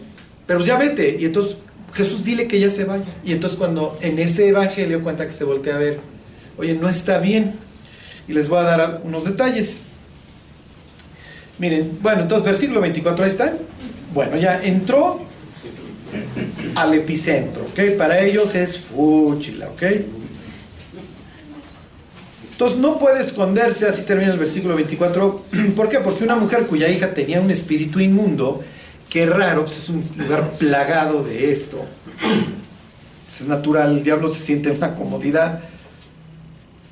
pero 0.46 0.60
ya 0.60 0.76
vete, 0.76 1.16
y 1.18 1.24
entonces 1.24 1.56
Jesús 1.94 2.24
dile 2.24 2.46
que 2.46 2.60
ya 2.60 2.68
se 2.68 2.84
vaya. 2.84 3.04
Y 3.24 3.32
entonces 3.32 3.58
cuando 3.58 3.98
en 4.02 4.18
ese 4.18 4.48
evangelio 4.48 5.02
cuenta 5.02 5.26
que 5.26 5.32
se 5.32 5.44
voltea 5.44 5.76
a 5.76 5.78
ver, 5.78 5.98
oye, 6.58 6.74
no 6.74 6.88
está 6.88 7.18
bien. 7.18 7.54
Y 8.28 8.32
les 8.32 8.48
voy 8.48 8.58
a 8.58 8.62
dar 8.62 9.00
unos 9.04 9.24
detalles. 9.24 9.78
Miren, 11.58 11.98
bueno, 12.02 12.22
entonces 12.22 12.44
versículo 12.44 12.80
24, 12.82 13.24
ahí 13.24 13.30
está. 13.30 13.54
Bueno, 14.12 14.36
ya 14.36 14.62
entró 14.62 15.20
al 16.74 16.94
epicentro, 16.94 17.62
¿ok? 17.62 17.96
Para 17.96 18.20
ellos 18.20 18.54
es 18.54 18.78
fúchila, 18.78 19.68
¿ok? 19.70 19.82
Entonces 22.56 22.78
no 22.78 22.98
puede 22.98 23.20
esconderse, 23.20 23.86
así 23.86 24.04
termina 24.04 24.32
el 24.32 24.38
versículo 24.38 24.76
24. 24.76 25.44
¿Por 25.76 25.90
qué? 25.90 25.98
Porque 26.00 26.24
una 26.24 26.36
mujer 26.36 26.66
cuya 26.66 26.88
hija 26.88 27.12
tenía 27.12 27.38
un 27.38 27.50
espíritu 27.50 28.00
inmundo, 28.00 28.64
que 29.10 29.26
raro, 29.26 29.66
pues 29.66 29.76
es 29.76 29.88
un 29.90 30.00
lugar 30.24 30.52
plagado 30.52 31.22
de 31.22 31.52
esto. 31.52 31.84
Pues 33.26 33.42
es 33.42 33.46
natural, 33.46 33.98
el 33.98 34.02
diablo 34.02 34.32
se 34.32 34.40
siente 34.40 34.70
en 34.70 34.78
una 34.78 34.94
comodidad 34.94 35.60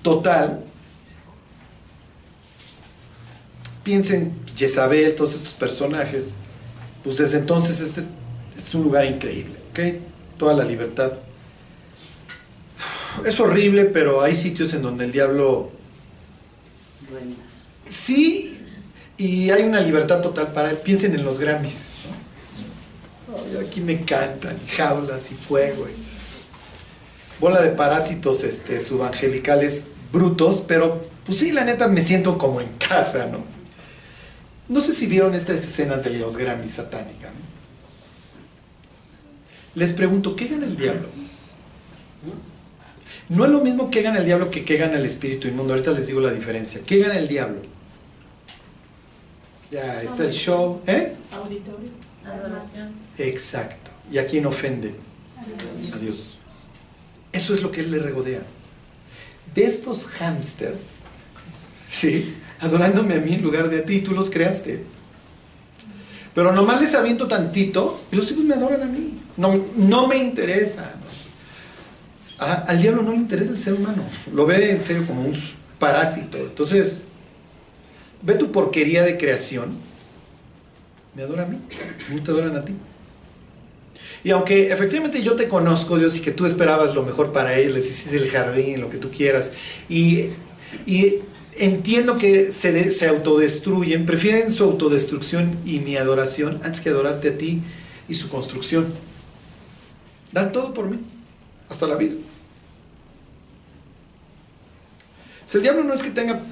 total. 0.02 0.62
Piensen 3.84 4.34
Jezabel, 4.54 5.14
todos 5.14 5.34
estos 5.34 5.54
personajes. 5.54 6.24
Pues 7.02 7.16
desde 7.16 7.38
entonces 7.38 7.80
este 7.80 8.02
es 8.54 8.74
un 8.74 8.82
lugar 8.82 9.06
increíble, 9.06 9.54
¿ok? 9.70 10.36
Toda 10.36 10.52
la 10.52 10.64
libertad 10.64 11.14
es 13.24 13.40
horrible, 13.40 13.84
pero 13.84 14.22
hay 14.22 14.34
sitios 14.36 14.74
en 14.74 14.82
donde 14.82 15.04
el 15.04 15.12
diablo... 15.12 15.70
Sí, 17.86 18.58
y 19.16 19.50
hay 19.50 19.62
una 19.62 19.80
libertad 19.80 20.20
total 20.20 20.52
para 20.52 20.70
él. 20.70 20.78
Piensen 20.78 21.14
en 21.14 21.24
los 21.24 21.38
Grammys. 21.38 21.88
aquí 23.60 23.80
me 23.80 24.04
cantan, 24.04 24.58
jaulas 24.66 25.30
y 25.30 25.34
fuego. 25.34 25.86
bola 27.38 27.60
de 27.62 27.70
parásitos 27.70 28.42
este, 28.42 28.80
subangelicales 28.80 29.84
brutos, 30.12 30.64
pero 30.66 31.04
pues 31.24 31.38
sí, 31.38 31.52
la 31.52 31.64
neta 31.64 31.88
me 31.88 32.02
siento 32.02 32.38
como 32.38 32.60
en 32.60 32.68
casa, 32.78 33.26
¿no? 33.26 33.44
No 34.68 34.80
sé 34.80 34.92
si 34.94 35.06
vieron 35.06 35.34
estas 35.34 35.62
escenas 35.62 36.04
de 36.04 36.18
los 36.18 36.36
Grammys 36.36 36.72
satánica. 36.72 37.30
Les 39.74 39.92
pregunto, 39.92 40.36
¿qué 40.36 40.46
gana 40.46 40.66
el 40.66 40.76
diablo? 40.76 41.08
No 43.28 43.44
es 43.44 43.50
lo 43.50 43.60
mismo 43.60 43.90
que 43.90 44.02
gana 44.02 44.18
el 44.18 44.26
diablo 44.26 44.50
que 44.50 44.64
que 44.64 44.76
gana 44.76 44.96
el 44.96 45.06
espíritu 45.06 45.48
inmundo. 45.48 45.72
Ahorita 45.72 45.92
les 45.92 46.06
digo 46.06 46.20
la 46.20 46.32
diferencia. 46.32 46.80
¿Qué 46.84 46.98
gana 46.98 47.18
el 47.18 47.26
diablo? 47.28 47.60
Ya 49.70 50.02
está 50.02 50.24
el 50.24 50.32
show. 50.32 50.82
¿Eh? 50.86 51.14
Auditorio. 51.32 51.88
Adoración. 52.24 52.92
Exacto. 53.18 53.90
¿Y 54.10 54.18
a 54.18 54.26
quién 54.26 54.46
ofende? 54.46 54.94
A 55.92 55.98
Dios. 55.98 56.38
Eso 57.32 57.54
es 57.54 57.62
lo 57.62 57.70
que 57.70 57.80
él 57.80 57.90
le 57.90 57.98
regodea. 57.98 58.42
De 59.54 59.64
estos 59.64 60.06
hamsters, 60.06 61.00
¿sí? 61.88 62.36
Adorándome 62.60 63.14
a 63.14 63.20
mí 63.20 63.34
en 63.34 63.42
lugar 63.42 63.68
de 63.70 63.78
a 63.78 63.84
ti, 63.84 64.00
tú 64.00 64.12
los 64.12 64.30
creaste. 64.30 64.84
Pero 66.34 66.52
nomás 66.52 66.80
les 66.80 66.94
aviento 66.94 67.26
tantito 67.26 68.04
y 68.12 68.16
los 68.16 68.26
tipos 68.26 68.44
me 68.44 68.54
adoran 68.54 68.82
a 68.82 68.86
mí. 68.86 69.18
No, 69.36 69.64
no 69.76 70.06
me 70.06 70.16
interesa 70.16 70.94
al 72.52 72.80
diablo 72.80 73.02
no 73.02 73.10
le 73.10 73.16
interesa 73.16 73.50
el 73.50 73.58
ser 73.58 73.74
humano, 73.74 74.02
lo 74.32 74.46
ve 74.46 74.70
en 74.70 74.82
serio 74.82 75.06
como 75.06 75.22
un 75.22 75.34
parásito. 75.78 76.38
Entonces, 76.38 76.98
ve 78.22 78.34
tu 78.34 78.50
porquería 78.50 79.02
de 79.02 79.16
creación, 79.18 79.72
me 81.14 81.22
adora 81.22 81.44
a 81.44 81.46
mí, 81.46 81.58
no 82.10 82.22
te 82.22 82.30
adoran 82.30 82.56
a 82.56 82.64
ti. 82.64 82.72
Y 84.24 84.30
aunque 84.30 84.72
efectivamente 84.72 85.22
yo 85.22 85.36
te 85.36 85.48
conozco, 85.48 85.98
Dios, 85.98 86.16
y 86.16 86.20
que 86.20 86.30
tú 86.30 86.46
esperabas 86.46 86.94
lo 86.94 87.02
mejor 87.02 87.32
para 87.32 87.56
ellos, 87.56 87.74
les 87.74 87.90
hiciste 87.90 88.16
el 88.16 88.30
jardín, 88.30 88.80
lo 88.80 88.88
que 88.88 88.96
tú 88.96 89.10
quieras, 89.10 89.52
y, 89.88 90.30
entiendo 91.56 92.18
que 92.18 92.50
se, 92.52 92.90
se 92.90 93.06
autodestruyen, 93.06 94.06
prefieren 94.06 94.50
su 94.50 94.64
autodestrucción 94.64 95.56
y 95.64 95.78
mi 95.80 95.96
adoración 95.96 96.58
antes 96.64 96.80
que 96.80 96.88
adorarte 96.88 97.28
a 97.28 97.38
ti 97.38 97.62
y 98.08 98.14
su 98.14 98.28
construcción. 98.28 98.86
Dan 100.32 100.50
todo 100.50 100.74
por 100.74 100.88
mí 100.88 100.98
hasta 101.68 101.86
la 101.86 101.94
vida. 101.96 102.14
Si 105.46 105.58
el 105.58 105.62
diablo 105.62 105.84
no 105.84 105.94
es 105.94 106.02
que 106.02 106.10
tenga, 106.10 106.42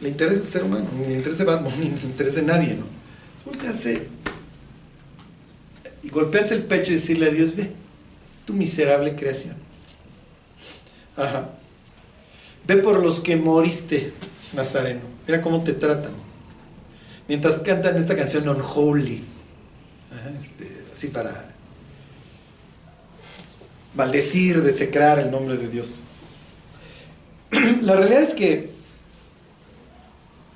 le 0.00 0.08
interesa 0.08 0.42
el 0.42 0.48
ser 0.48 0.64
humano, 0.64 0.86
ni 0.98 1.06
le 1.06 1.14
interesa 1.14 1.44
Batman, 1.44 1.72
ni 1.78 1.90
le 1.90 2.02
interesa 2.02 2.42
nadie, 2.42 2.74
¿no? 2.74 2.84
Voltearse 3.44 4.08
y 6.02 6.08
golpearse 6.10 6.54
el 6.54 6.64
pecho 6.64 6.92
y 6.92 6.96
decirle 6.96 7.26
a 7.26 7.30
Dios, 7.30 7.56
ve, 7.56 7.72
tu 8.44 8.52
miserable 8.52 9.16
creación. 9.16 9.54
Ajá. 11.16 11.50
Ve 12.66 12.76
por 12.76 13.02
los 13.02 13.20
que 13.20 13.36
moriste, 13.36 14.12
Nazareno. 14.54 15.00
Mira 15.26 15.40
cómo 15.40 15.62
te 15.62 15.72
tratan. 15.72 16.12
Mientras 17.26 17.58
cantan 17.60 17.96
esta 17.96 18.16
canción 18.16 18.48
Unholy. 18.48 19.22
Este, 20.38 20.70
así 20.94 21.08
para 21.08 21.50
maldecir, 23.94 24.62
desecrar 24.62 25.18
el 25.18 25.30
nombre 25.30 25.56
de 25.56 25.68
Dios. 25.68 26.00
La 27.84 27.96
realidad 27.96 28.22
es 28.22 28.34
que, 28.34 28.70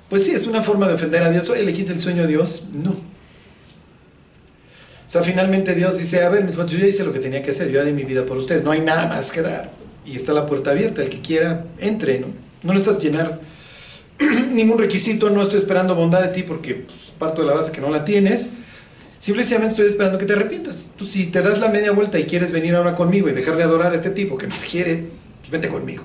pues 0.09 0.25
sí, 0.25 0.31
es 0.31 0.47
una 0.47 0.63
forma 0.63 0.87
de 0.87 0.95
ofender 0.95 1.23
a 1.23 1.29
Dios. 1.29 1.49
Oye, 1.49 1.63
le 1.63 1.73
quita 1.73 1.91
el 1.91 1.99
sueño 1.99 2.23
a 2.23 2.27
Dios. 2.27 2.63
No. 2.73 2.91
O 2.91 5.11
sea, 5.11 5.23
finalmente 5.23 5.73
Dios 5.73 5.97
dice, 5.97 6.23
a 6.23 6.29
ver, 6.29 6.43
mis 6.43 6.55
yo 6.55 6.65
ya 6.65 6.85
hice 6.85 7.03
lo 7.03 7.11
que 7.11 7.19
tenía 7.19 7.41
que 7.41 7.51
hacer, 7.51 7.69
yo 7.69 7.79
ya 7.79 7.83
di 7.83 7.93
mi 7.93 8.03
vida 8.03 8.25
por 8.25 8.37
ustedes, 8.37 8.63
no 8.63 8.71
hay 8.71 8.81
nada 8.81 9.07
más 9.07 9.31
que 9.31 9.41
dar. 9.41 9.71
Y 10.05 10.15
está 10.15 10.33
la 10.33 10.45
puerta 10.45 10.69
abierta, 10.69 11.01
el 11.01 11.09
que 11.09 11.19
quiera, 11.19 11.65
entre, 11.79 12.19
¿no? 12.19 12.27
No 12.61 12.73
necesitas 12.73 13.01
llenar 13.01 13.39
ningún 14.51 14.77
requisito, 14.77 15.29
no 15.29 15.41
estoy 15.41 15.59
esperando 15.59 15.95
bondad 15.95 16.21
de 16.21 16.27
ti 16.27 16.43
porque 16.43 16.75
pues, 16.75 17.13
parto 17.17 17.41
de 17.41 17.47
la 17.47 17.53
base 17.53 17.71
que 17.71 17.81
no 17.81 17.89
la 17.89 18.05
tienes. 18.05 18.47
Simplemente 19.17 19.65
estoy 19.65 19.87
esperando 19.87 20.17
que 20.17 20.25
te 20.25 20.33
arrepientas. 20.33 20.91
Tú 20.95 21.05
si 21.05 21.25
te 21.25 21.41
das 21.41 21.59
la 21.59 21.69
media 21.69 21.91
vuelta 21.91 22.19
y 22.19 22.25
quieres 22.25 22.51
venir 22.51 22.75
ahora 22.75 22.95
conmigo 22.95 23.29
y 23.29 23.33
dejar 23.33 23.57
de 23.57 23.63
adorar 23.63 23.93
a 23.93 23.95
este 23.95 24.11
tipo 24.11 24.37
que 24.37 24.47
nos 24.47 24.63
quiere, 24.63 25.05
pues 25.39 25.49
vente 25.49 25.69
conmigo. 25.69 26.03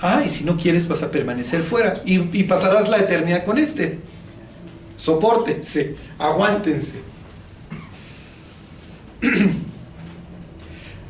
Ah, 0.00 0.22
y 0.24 0.28
si 0.28 0.44
no 0.44 0.56
quieres 0.56 0.86
vas 0.86 1.02
a 1.02 1.10
permanecer 1.10 1.62
fuera 1.62 2.00
y, 2.04 2.20
y 2.38 2.44
pasarás 2.44 2.88
la 2.88 2.98
eternidad 2.98 3.44
con 3.44 3.58
este. 3.58 3.98
Sopórtense, 4.96 5.96
aguántense. 6.18 7.00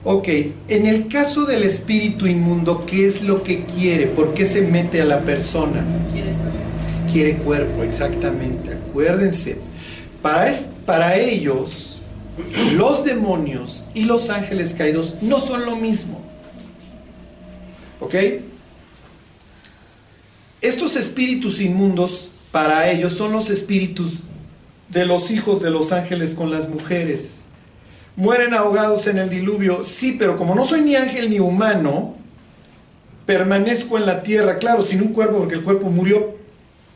ok, 0.04 0.28
en 0.68 0.86
el 0.86 1.08
caso 1.08 1.44
del 1.44 1.64
espíritu 1.64 2.26
inmundo, 2.26 2.84
¿qué 2.86 3.06
es 3.06 3.22
lo 3.22 3.42
que 3.42 3.64
quiere? 3.64 4.06
¿Por 4.06 4.34
qué 4.34 4.46
se 4.46 4.62
mete 4.62 5.02
a 5.02 5.04
la 5.04 5.20
persona? 5.20 5.84
quiere 7.10 7.36
cuerpo, 7.36 7.82
exactamente. 7.82 8.74
Acuérdense, 8.74 9.58
para, 10.22 10.52
para 10.84 11.16
ellos, 11.16 12.00
los 12.74 13.04
demonios 13.04 13.84
y 13.94 14.04
los 14.04 14.30
ángeles 14.30 14.74
caídos 14.74 15.16
no 15.22 15.38
son 15.38 15.64
lo 15.64 15.76
mismo. 15.76 16.20
¿Ok? 18.00 18.14
Estos 20.60 20.96
espíritus 20.96 21.60
inmundos 21.60 22.30
para 22.50 22.90
ellos 22.90 23.12
son 23.12 23.32
los 23.32 23.50
espíritus 23.50 24.20
de 24.88 25.06
los 25.06 25.30
hijos 25.30 25.62
de 25.62 25.70
los 25.70 25.92
ángeles 25.92 26.34
con 26.34 26.50
las 26.50 26.68
mujeres. 26.68 27.42
Mueren 28.16 28.54
ahogados 28.54 29.06
en 29.06 29.18
el 29.18 29.30
diluvio. 29.30 29.84
Sí, 29.84 30.16
pero 30.18 30.36
como 30.36 30.54
no 30.54 30.64
soy 30.64 30.80
ni 30.80 30.96
ángel 30.96 31.30
ni 31.30 31.38
humano, 31.38 32.16
permanezco 33.26 33.98
en 33.98 34.06
la 34.06 34.22
tierra, 34.22 34.58
claro, 34.58 34.82
sin 34.82 35.02
un 35.02 35.12
cuerpo 35.12 35.38
porque 35.38 35.54
el 35.54 35.62
cuerpo 35.62 35.90
murió, 35.90 36.36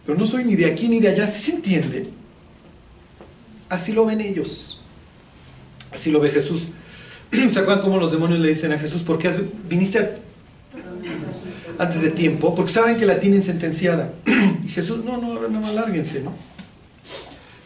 pero 0.04 0.18
no 0.18 0.26
soy 0.26 0.44
ni 0.44 0.56
de 0.56 0.66
aquí 0.66 0.88
ni 0.88 0.98
de 0.98 1.10
allá, 1.10 1.26
¿sí 1.26 1.50
se 1.50 1.56
entiende? 1.56 2.08
Así 3.68 3.92
lo 3.92 4.04
ven 4.04 4.20
ellos. 4.20 4.80
Así 5.92 6.10
lo 6.10 6.18
ve 6.20 6.30
Jesús. 6.30 6.62
¿Se 7.30 7.60
acuerdan 7.60 7.80
cómo 7.80 7.98
los 7.98 8.10
demonios 8.10 8.40
le 8.40 8.48
dicen 8.48 8.72
a 8.72 8.78
Jesús, 8.78 9.02
¿por 9.02 9.18
qué 9.18 9.30
viniste 9.68 10.21
antes 11.82 12.02
de 12.02 12.10
tiempo? 12.10 12.54
Porque 12.54 12.72
saben 12.72 12.96
que 12.96 13.06
la 13.06 13.18
tienen 13.18 13.42
sentenciada. 13.42 14.12
Y 14.64 14.68
Jesús, 14.68 15.04
no, 15.04 15.16
no, 15.16 15.48
no, 15.48 15.60
no, 15.60 15.72
lárguense, 15.72 16.20
¿no? 16.20 16.32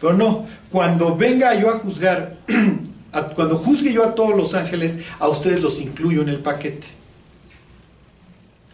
Pero 0.01 0.13
no, 0.13 0.47
cuando 0.71 1.15
venga 1.15 1.53
yo 1.53 1.69
a 1.69 1.79
juzgar, 1.79 2.37
cuando 3.35 3.55
juzgue 3.55 3.93
yo 3.93 4.03
a 4.03 4.15
todos 4.15 4.35
los 4.35 4.55
ángeles, 4.55 4.99
a 5.19 5.27
ustedes 5.27 5.61
los 5.61 5.79
incluyo 5.79 6.23
en 6.23 6.29
el 6.29 6.39
paquete. 6.39 6.87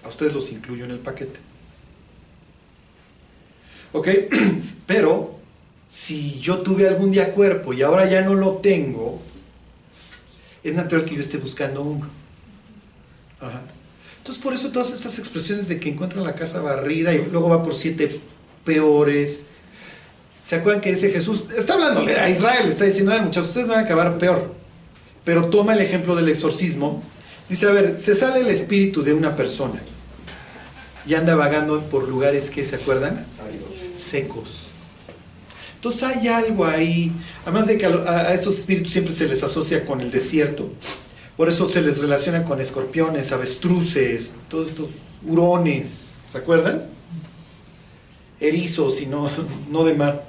A 0.06 0.08
ustedes 0.08 0.34
los 0.34 0.52
incluyo 0.52 0.86
en 0.86 0.92
el 0.92 1.00
paquete. 1.00 1.40
¿Ok? 3.92 4.08
Pero 4.88 5.36
si 5.90 6.40
yo 6.40 6.60
tuve 6.60 6.88
algún 6.88 7.12
día 7.12 7.34
cuerpo 7.34 7.74
y 7.74 7.82
ahora 7.82 8.10
ya 8.10 8.22
no 8.22 8.36
lo 8.36 8.54
tengo, 8.54 9.22
es 10.64 10.74
natural 10.74 11.06
que 11.06 11.16
yo 11.16 11.22
esté 11.22 11.38
buscando 11.38 11.82
uno. 11.82 12.08
Ajá. 13.42 13.62
Entonces 14.24 14.42
por 14.42 14.54
eso 14.54 14.70
todas 14.70 14.90
estas 14.94 15.20
expresiones 15.20 15.68
de 15.68 15.82
que 15.82 15.90
encuentra 15.90 16.22
la 16.22 16.34
casa 16.34 16.62
barrida 16.62 17.14
y 17.14 17.26
luego 17.30 17.50
va 17.50 17.62
por 17.62 17.76
siete 17.76 18.22
peores. 18.64 19.44
¿Se 20.42 20.56
acuerdan 20.56 20.80
que 20.80 20.92
dice 20.92 21.10
Jesús? 21.10 21.44
Está 21.58 21.74
hablándole 21.74 22.16
a 22.16 22.30
Israel, 22.30 22.70
está 22.70 22.86
diciendo, 22.86 23.12
muchachos, 23.20 23.50
ustedes 23.50 23.68
van 23.68 23.80
a 23.80 23.82
acabar 23.82 24.18
peor. 24.18 24.54
Pero 25.26 25.50
toma 25.50 25.74
el 25.74 25.82
ejemplo 25.82 26.16
del 26.16 26.30
exorcismo. 26.30 27.04
Dice, 27.50 27.68
a 27.68 27.72
ver, 27.72 28.00
se 28.00 28.16
sale 28.16 28.40
el 28.40 28.48
espíritu 28.48 29.04
de 29.04 29.14
una 29.14 29.36
persona 29.36 29.82
y 31.06 31.16
anda 31.16 31.36
vagando 31.36 31.82
por 31.82 32.08
lugares 32.08 32.50
que, 32.50 32.64
¿se 32.64 32.78
acuerdan? 32.78 33.26
Secos. 33.98 34.68
Entonces 35.76 36.04
hay 36.04 36.30
algo 36.30 36.64
ahí, 36.64 37.12
además 37.42 37.68
de 37.68 37.78
que 37.78 37.88
a, 37.88 38.34
esos 38.34 38.58
espíritus 38.58 38.94
siempre 38.94 39.14
se 39.14 39.28
les 39.28 39.44
asocia 39.44 39.84
con 39.84 40.00
el 40.00 40.12
desierto. 40.12 40.72
Por 41.38 41.50
eso 41.50 41.68
se 41.68 41.82
les 41.82 42.00
relaciona 42.00 42.44
con 42.44 42.62
escorpiones, 42.62 43.32
avestruces, 43.32 44.32
todos 44.50 44.70
estos 44.70 44.90
hurones, 45.26 46.12
¿se 46.28 46.38
acuerdan? 46.38 46.84
Erizos 48.40 49.02
y 49.02 49.08
no, 49.08 49.30
no 49.72 49.84
de 49.84 49.94
mar. 49.96 50.26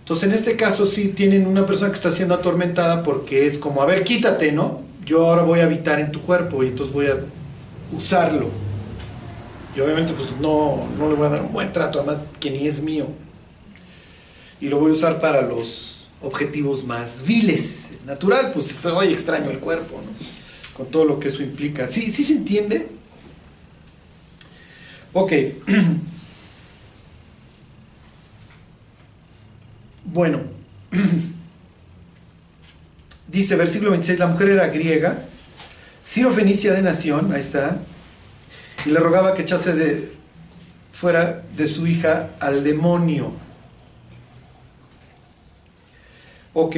Entonces 0.00 0.28
en 0.28 0.34
este 0.34 0.56
caso 0.56 0.86
sí 0.86 1.08
tienen 1.08 1.46
una 1.46 1.66
persona 1.66 1.90
que 1.90 1.96
está 1.96 2.12
siendo 2.12 2.34
atormentada 2.34 3.02
porque 3.02 3.46
es 3.46 3.58
como, 3.58 3.82
a 3.82 3.86
ver, 3.86 4.04
quítate, 4.04 4.52
¿no? 4.52 4.82
Yo 5.04 5.26
ahora 5.26 5.42
voy 5.42 5.60
a 5.60 5.64
habitar 5.64 5.98
en 5.98 6.12
tu 6.12 6.20
cuerpo 6.20 6.62
y 6.62 6.68
entonces 6.68 6.94
voy 6.94 7.06
a 7.06 7.18
usarlo. 7.92 8.50
Y 9.74 9.80
obviamente 9.80 10.12
pues 10.12 10.28
no, 10.40 10.86
no 10.98 11.08
le 11.08 11.14
voy 11.14 11.26
a 11.26 11.30
dar 11.30 11.42
un 11.42 11.52
buen 11.52 11.72
trato, 11.72 11.98
además 11.98 12.20
que 12.38 12.50
ni 12.50 12.66
es 12.66 12.80
mío. 12.80 13.06
Y 14.60 14.68
lo 14.68 14.78
voy 14.78 14.90
a 14.90 14.94
usar 14.94 15.20
para 15.20 15.42
los 15.42 15.93
objetivos 16.24 16.84
más 16.84 17.24
viles. 17.26 17.90
Es 17.96 18.04
natural, 18.04 18.50
pues 18.52 18.84
hoy 18.86 19.12
extraño 19.12 19.50
el 19.50 19.58
cuerpo, 19.58 20.00
¿no? 20.04 20.12
Con 20.76 20.86
todo 20.90 21.04
lo 21.04 21.20
que 21.20 21.28
eso 21.28 21.42
implica. 21.42 21.86
¿Sí, 21.86 22.10
sí 22.10 22.24
se 22.24 22.32
entiende? 22.32 22.88
Ok. 25.12 25.32
Bueno. 30.06 30.42
Dice 33.26 33.56
versículo 33.56 33.90
26, 33.90 34.18
la 34.20 34.28
mujer 34.28 34.50
era 34.50 34.68
griega 34.68 35.24
Ciro 36.04 36.30
Fenicia 36.30 36.72
de 36.74 36.82
nación, 36.82 37.32
ahí 37.32 37.40
está, 37.40 37.78
y 38.84 38.90
le 38.90 39.00
rogaba 39.00 39.32
que 39.34 39.42
echase 39.42 39.72
de 39.72 40.12
fuera 40.92 41.42
de 41.56 41.66
su 41.66 41.86
hija 41.86 42.30
al 42.40 42.62
demonio. 42.62 43.32
Ok. 46.54 46.76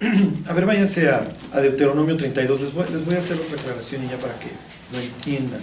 A 0.48 0.52
ver, 0.52 0.66
váyanse 0.66 1.08
a, 1.08 1.60
Deuteronomio 1.60 2.16
32. 2.16 2.60
Les 2.60 2.72
voy, 2.72 2.86
les 2.90 3.04
voy 3.04 3.14
a 3.14 3.18
hacer 3.18 3.36
otra 3.36 3.60
aclaración 3.60 4.04
y 4.04 4.08
ya 4.08 4.16
para 4.16 4.38
que 4.38 4.48
lo 4.92 4.98
entiendan. 4.98 5.62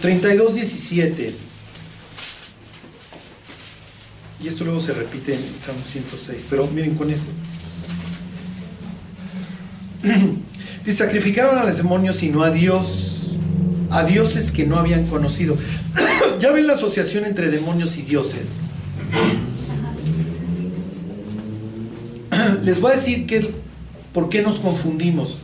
32, 0.00 0.54
17. 0.54 1.34
Y 4.40 4.48
esto 4.48 4.64
luego 4.64 4.80
se 4.80 4.92
repite 4.92 5.34
en 5.34 5.60
Salmo 5.60 5.82
106, 5.84 6.46
pero 6.48 6.66
miren 6.68 6.94
con 6.94 7.10
esto. 7.10 7.30
Dice, 10.84 10.98
sacrificaron 10.98 11.58
a 11.58 11.64
los 11.64 11.76
demonios 11.76 12.22
y 12.22 12.28
no 12.28 12.42
a 12.42 12.50
Dios, 12.50 13.32
a 13.90 14.04
dioses 14.04 14.52
que 14.52 14.64
no 14.66 14.76
habían 14.76 15.06
conocido. 15.06 15.56
¿Ya 16.40 16.52
ven 16.52 16.66
la 16.66 16.74
asociación 16.74 17.24
entre 17.24 17.50
demonios 17.50 17.96
y 17.96 18.02
dioses? 18.02 18.58
Les 22.62 22.80
voy 22.80 22.92
a 22.92 22.96
decir 22.96 23.26
que, 23.26 23.50
por 24.12 24.28
qué 24.28 24.42
nos 24.42 24.60
confundimos. 24.60 25.40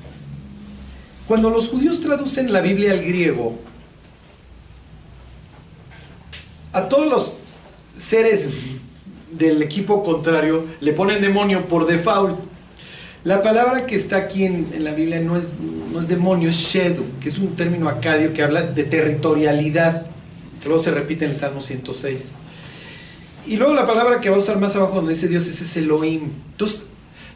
Cuando 1.26 1.50
los 1.50 1.68
judíos 1.68 2.00
traducen 2.00 2.52
la 2.52 2.60
Biblia 2.60 2.92
al 2.92 3.02
griego, 3.02 3.58
a 6.72 6.88
todos 6.88 7.08
los 7.08 7.32
seres 7.96 8.48
del 9.30 9.62
equipo 9.62 10.02
contrario 10.02 10.64
le 10.80 10.92
ponen 10.92 11.22
demonio 11.22 11.66
por 11.66 11.86
default. 11.86 12.51
La 13.24 13.40
palabra 13.40 13.86
que 13.86 13.94
está 13.94 14.16
aquí 14.16 14.44
en, 14.44 14.66
la 14.80 14.92
Biblia 14.92 15.20
no 15.20 15.36
es, 15.36 15.50
no 15.92 16.00
es 16.00 16.08
demonio, 16.08 16.48
es 16.48 16.56
shedu, 16.56 17.04
que 17.20 17.28
es 17.28 17.38
un 17.38 17.54
término 17.54 17.88
acadio 17.88 18.32
que 18.32 18.42
habla 18.42 18.62
de 18.62 18.82
territorialidad, 18.82 20.06
que 20.60 20.68
luego 20.68 20.82
se 20.82 20.90
repite 20.90 21.24
en 21.24 21.30
el 21.30 21.36
Salmo 21.36 21.60
106. 21.60 22.32
Y 23.46 23.56
luego 23.56 23.74
la 23.74 23.86
palabra 23.86 24.20
que 24.20 24.28
va 24.28 24.36
a 24.36 24.40
usar 24.40 24.58
más 24.58 24.74
abajo 24.74 24.96
donde 24.96 25.14
dice 25.14 25.28
Dios 25.28 25.46
es 25.46 25.76
Elohim. 25.76 26.30
Entonces, 26.50 26.84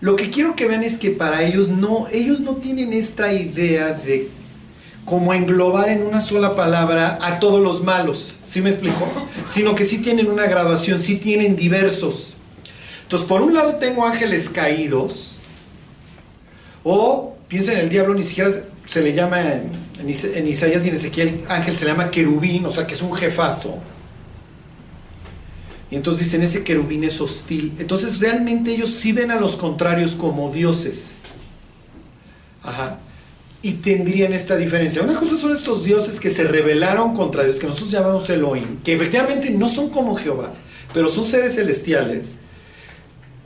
lo 0.01 0.17
que 0.17 0.31
quiero 0.31 0.57
que 0.57 0.67
vean 0.67 0.83
es 0.83 0.99
que 0.99 1.11
para 1.11 1.45
ellos 1.45 1.69
no, 1.69 2.09
ellos 2.13 2.41
no 2.41 2.57
tienen 2.57 2.93
esta 2.93 3.33
idea 3.33 3.93
de 3.93 4.29
como 5.05 5.33
englobar 5.33 5.89
en 5.89 6.03
una 6.03 6.21
sola 6.21 6.57
palabra 6.57 7.17
a 7.23 7.39
todos 7.39 7.63
los 7.63 7.85
malos, 7.85 8.39
¿sí 8.43 8.61
me 8.61 8.71
explico? 8.71 9.09
Sino 9.47 9.77
que 9.77 9.85
sí 9.85 9.99
tienen 9.99 10.29
una 10.29 10.47
graduación, 10.47 11.01
sí 11.01 11.15
tienen 11.15 11.55
diversos. 11.55 12.35
Entonces, 13.05 13.29
por 13.29 13.41
un 13.41 13.55
lado 13.55 13.77
tengo 13.77 14.05
ángeles 14.05 14.51
caídos, 14.51 15.36
o 16.89 17.37
piensa 17.49 17.73
en 17.73 17.79
el 17.79 17.89
diablo, 17.89 18.15
ni 18.15 18.23
siquiera 18.23 18.49
se 18.87 19.03
le 19.03 19.13
llama 19.13 19.41
en, 19.43 19.73
en 19.99 20.47
Isaías 20.47 20.87
y 20.87 20.89
en 20.89 20.95
Ezequiel 20.95 21.45
ángel, 21.49 21.77
se 21.77 21.85
le 21.85 21.91
llama 21.91 22.13
querubín, 22.13 22.65
o 22.65 22.71
sea 22.71 22.87
que 22.87 22.95
es 22.95 23.03
un 23.03 23.13
jefazo. 23.13 23.79
Y 25.91 25.97
entonces 25.97 26.27
dicen, 26.27 26.43
ese 26.43 26.63
querubín 26.63 27.03
es 27.03 27.21
hostil. 27.21 27.75
Entonces 27.81 28.21
realmente 28.21 28.71
ellos 28.71 28.91
sí 28.91 29.11
ven 29.11 29.33
a 29.33 29.41
los 29.41 29.57
contrarios 29.57 30.13
como 30.13 30.53
dioses. 30.53 31.15
Ajá 32.63 32.99
y 33.63 33.73
tendrían 33.73 34.33
esta 34.33 34.57
diferencia. 34.57 35.03
Una 35.03 35.19
cosa 35.19 35.37
son 35.37 35.51
estos 35.51 35.83
dioses 35.83 36.21
que 36.21 36.31
se 36.31 36.45
rebelaron 36.45 37.15
contra 37.15 37.43
Dios, 37.43 37.59
que 37.59 37.67
nosotros 37.67 37.91
llamamos 37.91 38.31
Elohim, 38.31 38.77
que 38.85 38.95
efectivamente 38.95 39.51
no 39.51 39.69
son 39.69 39.91
como 39.91 40.15
Jehová, 40.15 40.53
pero 40.95 41.09
son 41.09 41.25
seres 41.25 41.57
celestiales. 41.57 42.37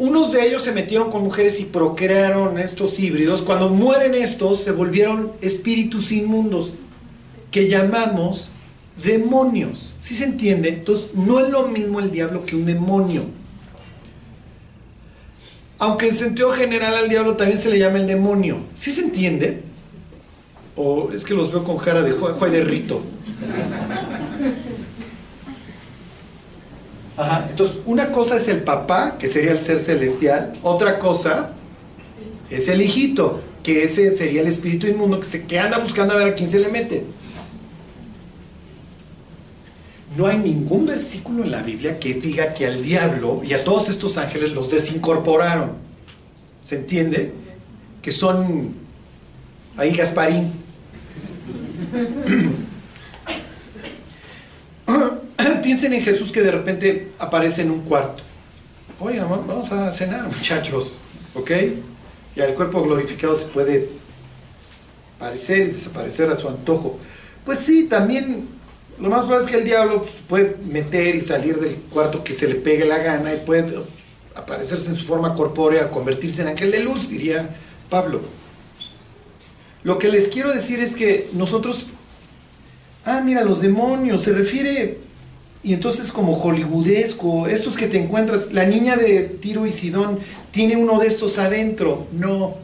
Unos 0.01 0.33
de 0.33 0.47
ellos 0.47 0.63
se 0.63 0.73
metieron 0.73 1.11
con 1.11 1.23
mujeres 1.23 1.61
y 1.61 1.67
procrearon 1.67 2.59
estos 2.59 2.99
híbridos. 2.99 3.43
Cuando 3.43 3.69
mueren 3.69 4.15
estos, 4.15 4.63
se 4.63 4.73
volvieron 4.73 5.33
espíritus 5.43 6.11
inmundos, 6.11 6.71
que 7.51 7.69
llamamos 7.69 8.49
demonios. 9.05 9.95
¿Sí 9.99 10.17
se 10.17 10.25
entiende? 10.25 10.71
Entonces, 10.71 11.11
no 11.13 11.39
es 11.39 11.51
lo 11.51 11.69
mismo 11.69 12.01
el 12.01 12.11
diablo 12.11 12.47
que 12.47 12.57
un 12.57 12.65
demonio. 12.65 13.25
Aunque 15.77 16.07
en 16.07 16.15
sentido 16.15 16.51
general 16.53 16.95
al 16.95 17.11
diablo 17.11 17.37
también 17.37 17.59
se 17.59 17.69
le 17.69 17.79
llama 17.79 17.99
el 17.99 18.07
demonio. 18.07 18.57
¿Sí 18.79 18.93
se 18.93 19.03
entiende? 19.03 19.61
O 20.77 21.11
es 21.15 21.25
que 21.25 21.35
los 21.35 21.53
veo 21.53 21.63
con 21.63 21.77
cara 21.77 22.01
de 22.01 22.13
juez 22.13 22.53
de 22.53 22.65
rito. 22.65 23.03
Entonces, 27.49 27.79
una 27.87 28.13
cosa 28.13 28.37
es 28.37 28.49
el 28.49 28.63
papá, 28.63 29.17
que 29.19 29.29
sería 29.29 29.53
el 29.53 29.61
ser 29.61 29.79
celestial. 29.79 30.55
Otra 30.63 30.99
cosa 30.99 31.53
es 32.49 32.69
el 32.69 32.81
hijito, 32.81 33.41
que 33.63 33.85
ese 33.85 34.15
sería 34.15 34.41
el 34.41 34.47
espíritu 34.49 34.87
inmundo 34.87 35.21
que, 35.21 35.27
se, 35.27 35.47
que 35.47 35.59
anda 35.59 35.79
buscando 35.79 36.15
a 36.15 36.17
ver 36.17 36.29
a 36.29 36.35
quién 36.35 36.49
se 36.49 36.59
le 36.59 36.69
mete. 36.69 37.05
no 40.17 40.27
hay 40.27 40.39
ningún 40.39 40.87
versículo 40.87 41.45
en 41.45 41.51
la 41.51 41.63
Biblia 41.63 41.99
que 41.99 42.15
diga 42.15 42.53
que 42.53 42.67
al 42.67 42.83
diablo 42.83 43.43
y 43.45 43.55
a 43.55 43.63
todos 43.63 43.89
estos 43.89 44.19
ángeles 44.19 44.53
los 44.53 44.71
desincorporaron. 44.71 45.73
¿Se 46.63 46.77
entiende? 46.77 47.33
Que 48.03 48.11
son 48.11 48.75
ahí 49.77 49.93
Gasparín. 49.93 50.53
Piensen 55.71 55.93
en 55.93 56.03
Jesús 56.03 56.33
que 56.33 56.43
de 56.43 56.51
repente 56.51 57.13
aparece 57.21 57.63
en 57.63 57.71
un 57.71 57.83
cuarto. 57.83 58.25
Oye, 58.99 59.21
vamos 59.21 59.71
a 59.71 59.93
cenar, 59.93 60.27
muchachos. 60.27 60.99
¿Ok? 61.33 61.49
Y 62.35 62.41
al 62.41 62.55
cuerpo 62.55 62.83
glorificado 62.83 63.37
se 63.37 63.47
puede 63.47 63.89
parecer 65.21 65.59
y 65.59 65.67
desaparecer 65.67 66.29
a 66.29 66.37
su 66.37 66.49
antojo. 66.49 66.99
Pues 67.45 67.61
sí, 67.61 67.85
también 67.85 68.49
lo 68.99 69.11
más 69.11 69.21
probable 69.27 69.45
es 69.45 69.51
que 69.53 69.59
el 69.59 69.65
diablo 69.65 70.05
puede 70.29 70.57
meter 70.57 71.15
y 71.15 71.21
salir 71.21 71.61
del 71.61 71.77
cuarto 71.77 72.25
que 72.25 72.35
se 72.35 72.49
le 72.49 72.57
pegue 72.57 72.85
la 72.85 72.99
gana 72.99 73.33
y 73.33 73.37
puede 73.37 73.73
aparecerse 74.35 74.91
en 74.91 74.97
su 74.97 75.07
forma 75.07 75.37
corpórea, 75.37 75.89
convertirse 75.93 76.43
en 76.43 76.49
ángel 76.49 76.73
de 76.73 76.81
luz, 76.81 77.09
diría 77.09 77.49
Pablo. 77.89 78.23
Lo 79.85 80.01
que 80.01 80.09
les 80.09 80.27
quiero 80.31 80.53
decir 80.53 80.81
es 80.81 80.97
que 80.97 81.29
nosotros, 81.35 81.87
ah, 83.05 83.23
mira, 83.25 83.45
los 83.45 83.61
demonios, 83.61 84.25
se 84.25 84.33
refiere, 84.33 85.10
y 85.63 85.75
entonces 85.75 86.11
como 86.11 86.35
hollywoodesco, 86.35 87.47
estos 87.47 87.77
que 87.77 87.87
te 87.87 87.99
encuentras, 87.99 88.53
la 88.53 88.65
niña 88.65 88.97
de 88.97 89.23
Tiro 89.23 89.67
y 89.67 89.73
Sidón 89.73 90.19
tiene 90.51 90.77
uno 90.77 90.99
de 90.99 91.07
estos 91.07 91.39
adentro, 91.39 92.07
no, 92.13 92.57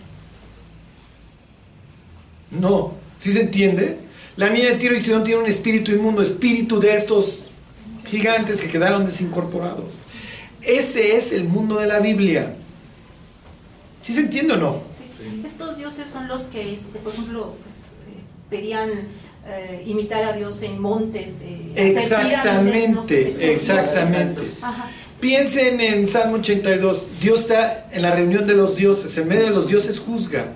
no, 2.50 2.94
¿sí 3.16 3.32
se 3.32 3.42
entiende? 3.42 3.98
La 4.36 4.48
niña 4.50 4.70
de 4.70 4.76
Tiro 4.76 4.94
y 4.94 5.00
Sidón 5.00 5.24
tiene 5.24 5.42
un 5.42 5.48
espíritu 5.48 5.92
inmundo, 5.92 6.22
espíritu 6.22 6.80
de 6.80 6.94
estos 6.94 7.48
gigantes 8.06 8.60
que 8.60 8.68
quedaron 8.68 9.04
desincorporados. 9.04 9.92
Ese 10.62 11.16
es 11.16 11.32
el 11.32 11.44
mundo 11.44 11.78
de 11.78 11.86
la 11.86 12.00
Biblia. 12.00 12.54
¿Sí 14.00 14.14
se 14.14 14.20
entiende 14.20 14.54
o 14.54 14.56
no? 14.56 14.82
Sí. 14.92 15.04
Estos 15.44 15.76
dioses 15.76 16.06
son 16.12 16.28
los 16.28 16.42
que, 16.42 16.74
este, 16.74 16.98
por 16.98 17.12
ejemplo, 17.12 17.54
pues, 17.62 17.74
eh, 17.74 18.22
pedían 18.50 18.90
eh, 19.48 19.84
imitar 19.86 20.24
a 20.24 20.32
Dios 20.32 20.60
en 20.62 20.80
montes. 20.80 21.28
Eh, 21.40 21.72
exactamente, 21.76 23.54
exactamente. 23.54 24.42
Piensen 25.20 25.80
en 25.80 26.08
Salmo 26.08 26.36
82. 26.36 27.08
Dios 27.20 27.40
está 27.40 27.88
en 27.92 28.02
la 28.02 28.10
reunión 28.10 28.46
de 28.46 28.54
los 28.54 28.76
dioses, 28.76 29.16
en 29.16 29.28
medio 29.28 29.44
de 29.44 29.50
los 29.50 29.68
dioses 29.68 30.00
juzga. 30.00 30.52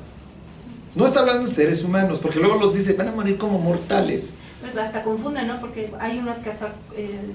No 0.95 1.07
está 1.07 1.21
hablando 1.21 1.47
de 1.47 1.55
seres 1.55 1.85
humanos, 1.85 2.19
porque 2.21 2.41
luego 2.41 2.57
los 2.57 2.75
dice, 2.75 2.95
van 2.95 3.09
a 3.09 3.13
morir 3.13 3.39
como 3.39 3.59
mortales. 3.59 4.33
Pues 4.61 4.77
hasta 4.77 5.05
confunden, 5.05 5.47
¿no? 5.47 5.61
Porque 5.61 5.91
hay 6.01 6.19
unas 6.19 6.39
que 6.39 6.51
hasta, 6.51 6.75
eh, 6.97 7.33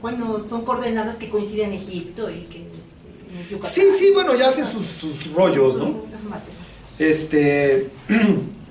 bueno, 0.00 0.42
son 0.48 0.64
coordenadas 0.64 1.16
que 1.16 1.28
coinciden 1.28 1.68
en 1.68 1.74
Egipto 1.74 2.30
y 2.30 2.40
que... 2.44 2.66
Este, 3.50 3.66
sí, 3.66 3.82
sí, 3.98 4.10
bueno, 4.12 4.34
ya 4.34 4.48
hacen 4.48 4.64
sus, 4.64 5.32
rollos, 5.34 5.76
¿no? 5.76 5.96
Este... 6.98 7.90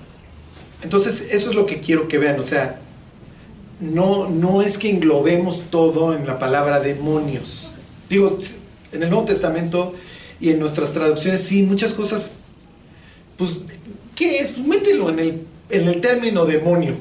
Entonces, 0.84 1.32
eso 1.32 1.50
es 1.50 1.56
lo 1.56 1.66
que 1.66 1.80
quiero 1.80 2.08
que 2.08 2.18
vean, 2.18 2.40
o 2.40 2.44
sea, 2.44 2.80
no, 3.80 4.30
no 4.30 4.62
es 4.62 4.78
que 4.78 4.90
englobemos 4.90 5.64
todo 5.70 6.16
en 6.16 6.26
la 6.26 6.40
palabra 6.40 6.80
demonios. 6.80 7.72
Digo, 8.10 8.38
en 8.92 9.04
el 9.04 9.10
Nuevo 9.10 9.26
Testamento 9.26 9.94
y 10.40 10.50
en 10.50 10.60
nuestras 10.60 10.92
traducciones, 10.94 11.44
sí, 11.44 11.64
muchas 11.64 11.94
cosas, 11.94 12.32
pues 13.38 13.60
¿Qué 14.22 14.38
es? 14.38 14.52
Pues 14.52 14.68
mételo 14.68 15.10
en 15.10 15.18
el, 15.18 15.42
en 15.72 15.88
el 15.88 16.00
término 16.00 16.46
demonio. 16.46 16.96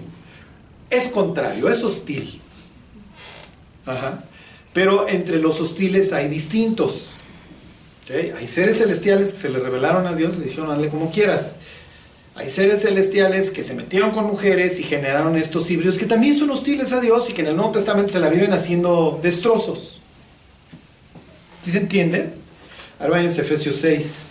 Es 0.89 1.09
contrario, 1.09 1.69
es 1.69 1.85
hostil. 1.85 2.41
Ajá. 3.85 4.25
Pero 4.73 5.07
entre 5.07 5.39
los 5.39 5.61
hostiles 5.61 6.15
hay 6.15 6.29
distintos. 6.29 7.11
Hay 8.09 8.49
seres 8.49 8.79
celestiales 8.79 9.35
que 9.35 9.39
se 9.39 9.51
le 9.51 9.59
revelaron 9.59 10.07
a 10.07 10.15
Dios, 10.15 10.39
le 10.39 10.47
dijeron, 10.47 10.71
hazle 10.71 10.89
como 10.89 11.11
quieras. 11.11 11.53
Hay 12.41 12.49
seres 12.49 12.81
celestiales 12.81 13.51
que 13.51 13.63
se 13.63 13.75
metieron 13.75 14.13
con 14.13 14.25
mujeres 14.25 14.81
y 14.81 14.83
generaron 14.83 15.37
estos 15.37 15.71
híbridos 15.71 15.99
que 15.99 16.07
también 16.07 16.35
son 16.35 16.49
hostiles 16.49 16.91
a 16.91 16.99
Dios 16.99 17.29
y 17.29 17.35
que 17.35 17.43
en 17.43 17.49
el 17.49 17.57
Nuevo 17.57 17.73
Testamento 17.73 18.11
se 18.11 18.19
la 18.19 18.31
viven 18.31 18.55
haciendo 18.55 19.21
destrozos. 19.23 20.01
¿Sí 21.61 21.71
se 21.71 21.77
entiende? 21.77 22.31
Ahora 22.99 23.21
en 23.21 23.27
Efesios 23.27 23.77
6. 23.77 24.31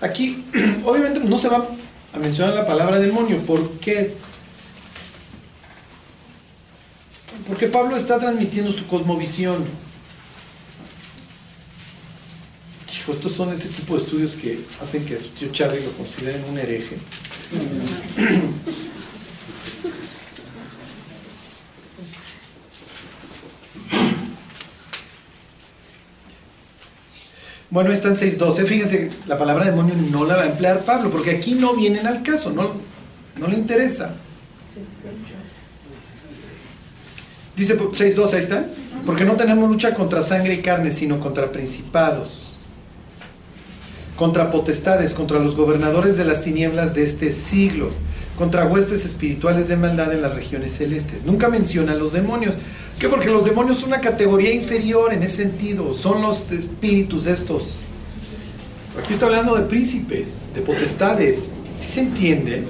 Aquí, 0.00 0.44
obviamente, 0.84 1.18
no 1.18 1.38
se 1.38 1.48
va 1.48 1.66
a 2.14 2.18
mencionar 2.20 2.54
la 2.54 2.64
palabra 2.64 3.00
demonio. 3.00 3.38
¿Por 3.38 3.68
qué? 3.80 4.14
Porque 7.48 7.66
Pablo 7.66 7.96
está 7.96 8.20
transmitiendo 8.20 8.70
su 8.70 8.86
cosmovisión. 8.86 9.64
Hijo, 13.00 13.12
estos 13.12 13.32
son 13.32 13.52
ese 13.52 13.68
tipo 13.68 13.94
de 13.94 14.02
estudios 14.02 14.36
que 14.36 14.64
hacen 14.80 15.04
que 15.04 15.18
su 15.18 15.28
tío 15.28 15.48
Charlie 15.52 15.82
lo 15.84 15.92
consideren 15.92 16.44
un 16.50 16.58
hereje. 16.58 16.98
Bueno, 27.70 27.92
está 27.92 28.08
en 28.08 28.14
6.12. 28.14 28.66
Fíjense, 28.66 29.10
la 29.28 29.38
palabra 29.38 29.64
demonio 29.64 29.94
no 30.10 30.24
la 30.24 30.36
va 30.36 30.42
a 30.42 30.46
emplear 30.46 30.80
Pablo, 30.80 31.08
porque 31.10 31.30
aquí 31.30 31.54
no 31.54 31.74
vienen 31.74 32.06
al 32.06 32.22
caso, 32.22 32.50
no, 32.50 32.72
no 33.38 33.46
le 33.46 33.54
interesa. 33.54 34.14
Dice 37.54 37.78
6.2, 37.78 38.32
ahí 38.32 38.40
está. 38.40 38.66
Porque 39.06 39.24
no 39.24 39.36
tenemos 39.36 39.68
lucha 39.68 39.94
contra 39.94 40.20
sangre 40.20 40.54
y 40.54 40.62
carne, 40.62 40.90
sino 40.90 41.20
contra 41.20 41.52
principados, 41.52 42.39
contra 44.20 44.50
potestades, 44.50 45.14
contra 45.14 45.38
los 45.38 45.56
gobernadores 45.56 46.18
de 46.18 46.26
las 46.26 46.42
tinieblas 46.42 46.94
de 46.94 47.04
este 47.04 47.30
siglo, 47.30 47.88
contra 48.36 48.66
huestes 48.66 49.06
espirituales 49.06 49.68
de 49.68 49.78
maldad 49.78 50.12
en 50.12 50.20
las 50.20 50.34
regiones 50.34 50.74
celestes. 50.74 51.24
Nunca 51.24 51.48
menciona 51.48 51.92
a 51.92 51.94
los 51.94 52.12
demonios. 52.12 52.54
¿Qué? 52.98 53.08
Porque 53.08 53.30
los 53.30 53.46
demonios 53.46 53.78
son 53.78 53.88
una 53.88 54.02
categoría 54.02 54.52
inferior 54.52 55.14
en 55.14 55.22
ese 55.22 55.36
sentido, 55.36 55.94
son 55.94 56.20
los 56.20 56.52
espíritus 56.52 57.24
de 57.24 57.32
estos. 57.32 57.76
Aquí 58.98 59.14
está 59.14 59.24
hablando 59.24 59.56
de 59.56 59.62
príncipes, 59.62 60.50
de 60.54 60.60
potestades, 60.60 61.48
si 61.74 61.90
se 61.90 62.00
entiende, 62.00 62.64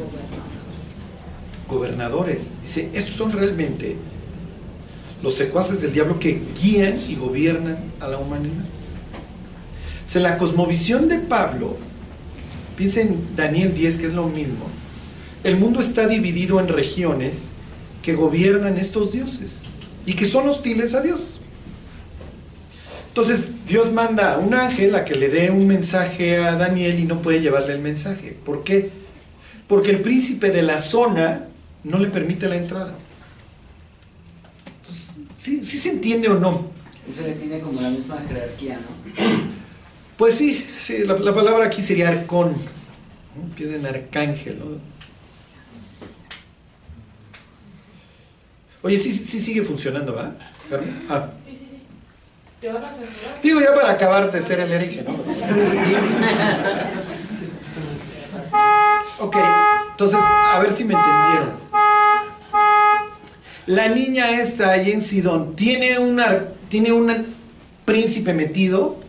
gobernadores. 1.66 2.52
Dice, 2.62 2.90
estos 2.94 3.14
son 3.14 3.32
realmente 3.32 3.96
los 5.20 5.34
secuaces 5.34 5.82
del 5.82 5.92
diablo 5.94 6.20
que 6.20 6.40
guían 6.62 6.96
y 7.08 7.16
gobiernan 7.16 7.90
a 7.98 8.06
la 8.06 8.18
humanidad. 8.18 8.66
O 10.14 10.18
la 10.18 10.36
cosmovisión 10.38 11.08
de 11.08 11.18
Pablo, 11.18 11.76
piensa 12.76 13.00
en 13.00 13.36
Daniel 13.36 13.74
10, 13.74 13.98
que 13.98 14.06
es 14.06 14.14
lo 14.14 14.26
mismo. 14.26 14.66
El 15.44 15.56
mundo 15.56 15.80
está 15.80 16.08
dividido 16.08 16.58
en 16.58 16.68
regiones 16.68 17.50
que 18.02 18.14
gobiernan 18.14 18.76
estos 18.76 19.12
dioses 19.12 19.52
y 20.06 20.14
que 20.14 20.26
son 20.26 20.48
hostiles 20.48 20.94
a 20.94 21.00
Dios. 21.00 21.20
Entonces 23.08 23.52
Dios 23.66 23.92
manda 23.92 24.34
a 24.34 24.38
un 24.38 24.54
ángel 24.54 24.94
a 24.94 25.04
que 25.04 25.14
le 25.14 25.28
dé 25.28 25.50
un 25.50 25.66
mensaje 25.66 26.38
a 26.38 26.56
Daniel 26.56 26.98
y 26.98 27.04
no 27.04 27.22
puede 27.22 27.40
llevarle 27.40 27.74
el 27.74 27.80
mensaje. 27.80 28.36
¿Por 28.44 28.64
qué? 28.64 28.90
Porque 29.68 29.90
el 29.90 30.00
príncipe 30.00 30.50
de 30.50 30.62
la 30.62 30.80
zona 30.80 31.46
no 31.84 31.98
le 31.98 32.08
permite 32.08 32.48
la 32.48 32.56
entrada. 32.56 32.96
Entonces, 34.80 35.14
¿sí, 35.38 35.64
se 35.64 35.90
entiende 35.90 36.28
o 36.28 36.38
no? 36.38 36.70
Se 37.14 37.32
tiene 37.32 37.60
como 37.60 37.80
la 37.80 37.90
misma 37.90 38.20
jerarquía, 38.26 38.78
¿no? 38.78 39.59
Pues 40.20 40.34
sí, 40.34 40.66
sí 40.78 40.98
la, 41.04 41.16
palabra 41.16 41.64
aquí 41.64 41.80
sería 41.80 42.10
arcón. 42.10 42.54
Empieza 43.34 43.76
en 43.76 43.86
arcángel, 43.86 44.58
¿no? 44.58 44.66
Oye, 48.82 48.98
sí, 48.98 49.14
sí 49.14 49.40
sigue 49.40 49.62
funcionando, 49.62 50.14
¿va? 50.14 50.34
Ah. 51.08 51.30
Digo 53.42 53.62
ya 53.62 53.74
para 53.74 53.92
acabar 53.92 54.30
de 54.30 54.42
ser 54.42 54.60
el 54.60 54.70
hereje, 54.70 55.02
¿no? 55.04 55.14
ok, 59.20 59.36
entonces, 59.92 60.20
a 60.20 60.58
ver 60.60 60.70
si 60.72 60.84
me 60.84 60.92
entendieron. 60.92 61.60
La 63.68 63.88
niña 63.88 64.38
esta 64.38 64.72
ahí 64.72 64.90
en 64.90 65.00
Sidón, 65.00 65.56
¿tiene, 65.56 65.98
una, 65.98 66.44
¿tiene 66.68 66.92
un 66.92 67.24
príncipe 67.86 68.34
metido? 68.34 68.99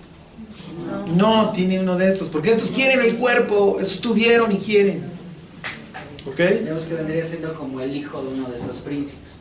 No. 0.92 1.46
no, 1.46 1.52
tiene 1.52 1.80
uno 1.80 1.98
de 1.98 2.12
estos, 2.12 2.30
porque 2.30 2.52
estos 2.52 2.72
quieren 2.72 3.02
el 3.02 3.18
cuerpo, 3.18 3.78
estos 3.80 4.02
tuvieron 4.02 4.52
y 4.52 4.58
quieren. 4.58 5.04
¿Ok? 6.28 6.36
Tenemos 6.36 6.84
que 6.84 6.94
vendría 6.94 7.26
siendo 7.26 7.54
como 7.56 7.82
el 7.82 7.96
hijo 7.96 8.22
de 8.22 8.28
uno 8.30 8.50
de 8.50 8.58
estos 8.58 8.78
príncipes. 8.78 9.32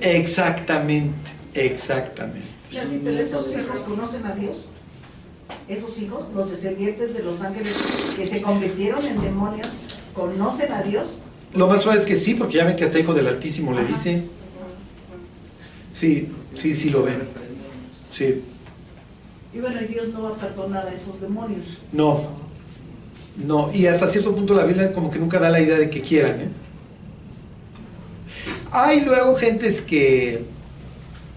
Exactamente, 0.00 1.30
exactamente. 1.54 2.48
Pero 2.70 3.10
esos 3.10 3.56
hijos 3.56 3.80
conocen 3.80 4.26
a 4.26 4.34
Dios. 4.34 4.68
Esos 5.68 5.98
hijos, 5.98 6.26
los 6.34 6.50
descendientes 6.50 7.14
de 7.14 7.22
los 7.22 7.40
ángeles 7.40 7.74
que 8.16 8.26
se 8.26 8.42
convirtieron 8.42 9.04
en 9.04 9.20
demonios, 9.20 9.68
conocen 10.12 10.72
a 10.72 10.82
Dios. 10.82 11.18
Lo 11.54 11.66
más 11.68 11.78
probable 11.78 12.02
es 12.02 12.06
que 12.06 12.16
sí, 12.16 12.34
porque 12.34 12.56
ya 12.56 12.64
ven 12.64 12.76
que 12.76 12.84
hasta 12.84 12.98
hijo 12.98 13.14
del 13.14 13.28
Altísimo 13.28 13.72
le 13.72 13.84
dice. 13.84 14.24
Sí, 15.92 16.28
sí, 16.54 16.74
sí 16.74 16.90
lo 16.90 17.04
ven. 17.04 17.22
Sí. 18.12 18.42
Y 19.56 19.60
bueno, 19.60 19.80
Dios 19.88 20.08
no 20.08 20.22
va 20.22 20.30
a 20.30 20.36
perdonar 20.36 20.86
a 20.86 20.92
esos 20.92 21.18
demonios. 21.18 21.64
No, 21.90 22.28
no, 23.42 23.72
y 23.72 23.86
hasta 23.86 24.06
cierto 24.06 24.34
punto 24.34 24.52
la 24.52 24.64
Biblia 24.64 24.92
como 24.92 25.10
que 25.10 25.18
nunca 25.18 25.38
da 25.38 25.48
la 25.48 25.60
idea 25.60 25.78
de 25.78 25.88
que 25.88 26.02
quieran. 26.02 26.40
¿eh? 26.42 26.48
Hay 28.70 29.00
luego 29.00 29.34
gentes 29.34 29.80
que, 29.80 30.44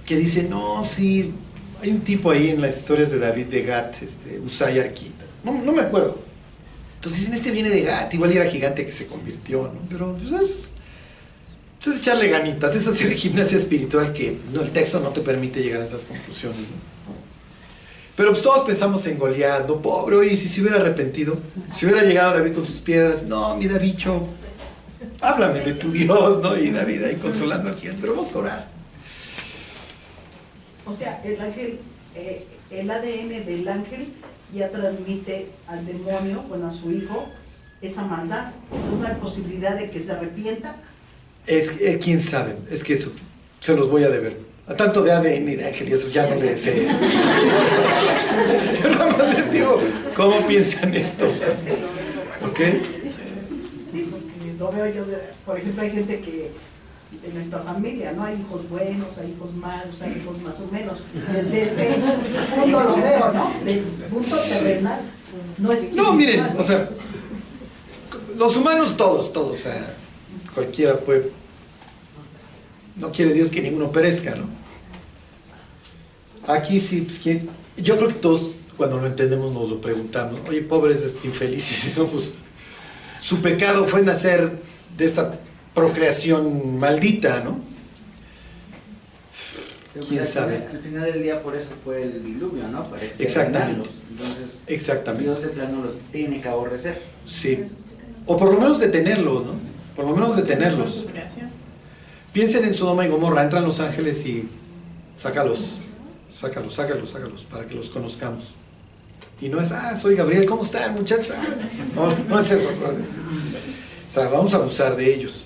que 0.05 0.17
dicen, 0.17 0.49
no, 0.49 0.83
sí, 0.83 1.31
hay 1.81 1.91
un 1.91 2.01
tipo 2.01 2.29
ahí 2.31 2.49
en 2.49 2.61
las 2.61 2.79
historias 2.79 3.09
de 3.09 3.19
David 3.19 3.45
de 3.45 3.63
Gat, 3.63 4.03
este, 4.03 4.37
Usay 4.41 4.79
Arquita, 4.79 5.23
no, 5.45 5.53
no 5.53 5.71
me 5.71 5.81
acuerdo. 5.81 6.19
Entonces 6.95 7.21
dicen, 7.21 7.35
este 7.35 7.51
viene 7.51 7.69
de 7.69 7.83
Gat, 7.83 8.13
igual 8.13 8.33
era 8.33 8.49
gigante 8.49 8.85
que 8.85 8.91
se 8.91 9.07
convirtió, 9.07 9.63
¿no? 9.73 9.79
Pero 9.89 10.17
pues 10.17 10.29
es, 10.33 10.69
pues, 11.81 11.95
es 11.95 12.01
echarle 12.01 12.27
ganitas, 12.27 12.75
es 12.75 12.85
hacer 12.85 13.13
gimnasia 13.13 13.57
espiritual 13.57 14.11
que 14.11 14.37
no, 14.53 14.61
el 14.61 14.71
texto 14.71 14.99
no 14.99 15.09
te 15.11 15.21
permite 15.21 15.61
llegar 15.61 15.79
a 15.79 15.85
esas 15.85 16.03
conclusiones. 16.03 16.59
¿no? 16.59 16.89
Pero 18.19 18.31
pues 18.31 18.43
todos 18.43 18.67
pensamos 18.67 19.07
en 19.07 19.17
Goliat, 19.17 19.65
no 19.65 19.81
pobre, 19.81 20.17
oye, 20.17 20.35
si 20.35 20.49
se 20.49 20.59
hubiera 20.59 20.75
arrepentido, 20.75 21.37
si 21.73 21.85
hubiera 21.85 22.03
llegado 22.03 22.33
David 22.33 22.51
con 22.51 22.65
sus 22.65 22.81
piedras, 22.81 23.23
no, 23.23 23.55
mi 23.55 23.65
Davicho, 23.65 24.27
háblame 25.21 25.61
de 25.61 25.71
tu 25.75 25.89
Dios, 25.89 26.41
¿no? 26.41 26.57
Y 26.57 26.69
David 26.69 27.01
ahí 27.05 27.15
consolando 27.15 27.69
a 27.69 27.73
quien, 27.75 27.95
pero 27.95 28.15
vamos 28.15 28.35
a 28.35 28.39
orar. 28.39 28.67
O 30.85 30.93
sea, 30.93 31.21
el 31.23 31.39
ángel, 31.39 31.79
eh, 32.13 32.45
el 32.71 32.91
ADN 32.91 33.45
del 33.45 33.65
ángel 33.69 34.09
ya 34.53 34.67
transmite 34.67 35.47
al 35.67 35.85
demonio, 35.85 36.43
bueno, 36.49 36.67
a 36.67 36.71
su 36.71 36.91
hijo, 36.91 37.25
esa 37.81 38.03
maldad. 38.03 38.51
No 38.99 39.07
hay 39.07 39.15
posibilidad 39.15 39.77
de 39.77 39.89
que 39.89 40.01
se 40.01 40.11
arrepienta. 40.11 40.75
Es, 41.47 41.79
eh, 41.79 41.97
quién 42.03 42.19
sabe, 42.19 42.57
es 42.69 42.83
que 42.83 42.95
eso 42.95 43.13
se 43.61 43.77
los 43.77 43.89
voy 43.89 44.03
a 44.03 44.09
deber. 44.09 44.48
A 44.69 44.75
tanto 44.75 45.01
de 45.03 45.11
ADN 45.11 45.47
y 45.49 45.55
de 45.55 45.65
ángel 45.65 45.89
y 45.89 45.93
eso 45.93 46.07
ya 46.09 46.27
no 46.29 46.35
le 46.35 46.55
sé. 46.55 46.85
Yo 48.83 48.89
nada 48.89 49.17
más 49.17 49.33
les 49.35 49.51
digo 49.51 49.79
cómo 50.15 50.45
piensan 50.47 50.93
estos. 50.95 51.43
¿Ok? 52.45 52.59
Sí, 53.91 54.07
porque 54.11 54.53
lo 54.59 54.71
veo 54.71 54.85
yo, 54.93 55.05
de- 55.05 55.17
por 55.45 55.57
ejemplo, 55.57 55.81
hay 55.81 55.89
gente 55.91 56.19
que 56.21 56.51
de 57.25 57.33
nuestra 57.33 57.59
familia, 57.59 58.11
¿no? 58.11 58.23
Hay 58.23 58.35
hijos 58.39 58.69
buenos, 58.69 59.17
hay 59.17 59.31
hijos 59.31 59.53
malos, 59.55 59.95
hay 60.01 60.11
hijos 60.21 60.39
más 60.43 60.59
o 60.59 60.67
menos. 60.71 60.99
Desde 61.33 61.61
ese 61.63 61.95
punto 62.55 62.83
lo 62.83 62.95
veo, 62.95 63.33
¿no? 63.33 63.51
Del 63.65 63.79
punto 63.79 64.37
terrenal. 64.37 64.99
No, 65.57 65.71
es 65.71 65.91
No, 65.93 66.13
miren, 66.13 66.45
o 66.57 66.63
sea, 66.63 66.87
los 68.37 68.55
humanos 68.55 68.95
todos, 68.95 69.33
todos, 69.33 69.57
o 69.57 69.61
sea, 69.63 69.93
cualquiera 70.53 70.95
puede. 70.99 71.31
No 72.99 73.11
quiere 73.11 73.33
Dios 73.33 73.49
que 73.49 73.61
ninguno 73.61 73.91
perezca, 73.91 74.35
¿no? 74.35 74.45
Aquí 76.47 76.79
sí, 76.79 77.01
pues, 77.01 77.19
¿quién? 77.19 77.49
yo 77.77 77.95
creo 77.97 78.07
que 78.09 78.15
todos 78.15 78.49
cuando 78.75 78.97
lo 78.99 79.07
entendemos 79.07 79.53
nos 79.53 79.69
lo 79.69 79.79
preguntamos. 79.81 80.39
Oye, 80.47 80.61
pobres 80.61 81.01
de 81.01 81.07
estos 81.07 81.25
infelices, 81.25 81.85
eso, 81.91 82.07
pues, 82.07 82.33
su 83.21 83.41
pecado 83.41 83.85
fue 83.85 84.01
nacer 84.01 84.51
de 84.97 85.05
esta 85.05 85.37
procreación 85.73 86.77
maldita, 86.79 87.41
¿no? 87.43 87.59
Pero, 89.93 90.05
¿Quién 90.05 90.19
pues, 90.19 90.35
al 90.35 90.41
sabe? 90.43 90.55
final- 90.57 90.75
Al 90.75 90.81
final 90.81 91.03
del 91.13 91.23
día 91.23 91.43
por 91.43 91.55
eso 91.55 91.69
fue 91.83 92.03
el 92.03 92.23
diluvio, 92.23 92.67
¿no? 92.69 92.83
Para 92.83 93.03
Exactamente. 93.03 93.23
exterminarlos. 93.23 93.89
Entonces, 94.11 94.59
Exactamente. 94.67 95.23
Dios 95.25 95.41
de 95.41 95.47
plano 95.49 95.83
los 95.83 95.95
tiene 96.11 96.41
que 96.41 96.47
aborrecer. 96.49 97.01
Sí. 97.25 97.59
O 98.25 98.37
por 98.37 98.53
lo 98.53 98.59
menos 98.59 98.79
detenerlos, 98.79 99.45
¿no? 99.45 99.53
Por 99.95 100.05
lo 100.05 100.15
menos 100.15 100.37
detenerlos. 100.37 101.05
Piensen 102.33 102.63
en 102.65 102.73
Sodoma 102.73 103.05
y 103.05 103.09
Gomorra, 103.09 103.43
entran 103.43 103.63
los 103.65 103.79
ángeles 103.79 104.25
y 104.25 104.47
sácalos, 105.15 105.81
sácalos, 106.31 106.75
sácalos, 106.75 107.09
sácalos, 107.09 107.41
para 107.49 107.67
que 107.67 107.75
los 107.75 107.89
conozcamos. 107.89 108.49
Y 109.41 109.49
no 109.49 109.59
es, 109.59 109.71
ah, 109.71 109.97
soy 109.97 110.15
Gabriel, 110.15 110.45
¿cómo 110.45 110.61
están 110.61 110.93
muchachos? 110.93 111.31
Ah, 111.35 111.43
No, 111.95 112.07
no 112.27 112.39
es 112.39 112.51
eso. 112.51 112.69
O 112.69 114.11
sea, 114.11 114.27
vamos 114.29 114.53
a 114.53 114.57
abusar 114.57 114.95
de 114.95 115.13
ellos. 115.13 115.43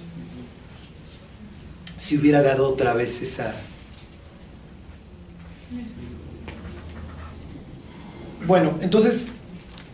Si 1.98 2.18
hubiera 2.18 2.42
dado 2.42 2.68
otra 2.70 2.94
vez 2.94 3.22
esa... 3.22 3.54
Bueno, 8.46 8.78
entonces, 8.82 9.28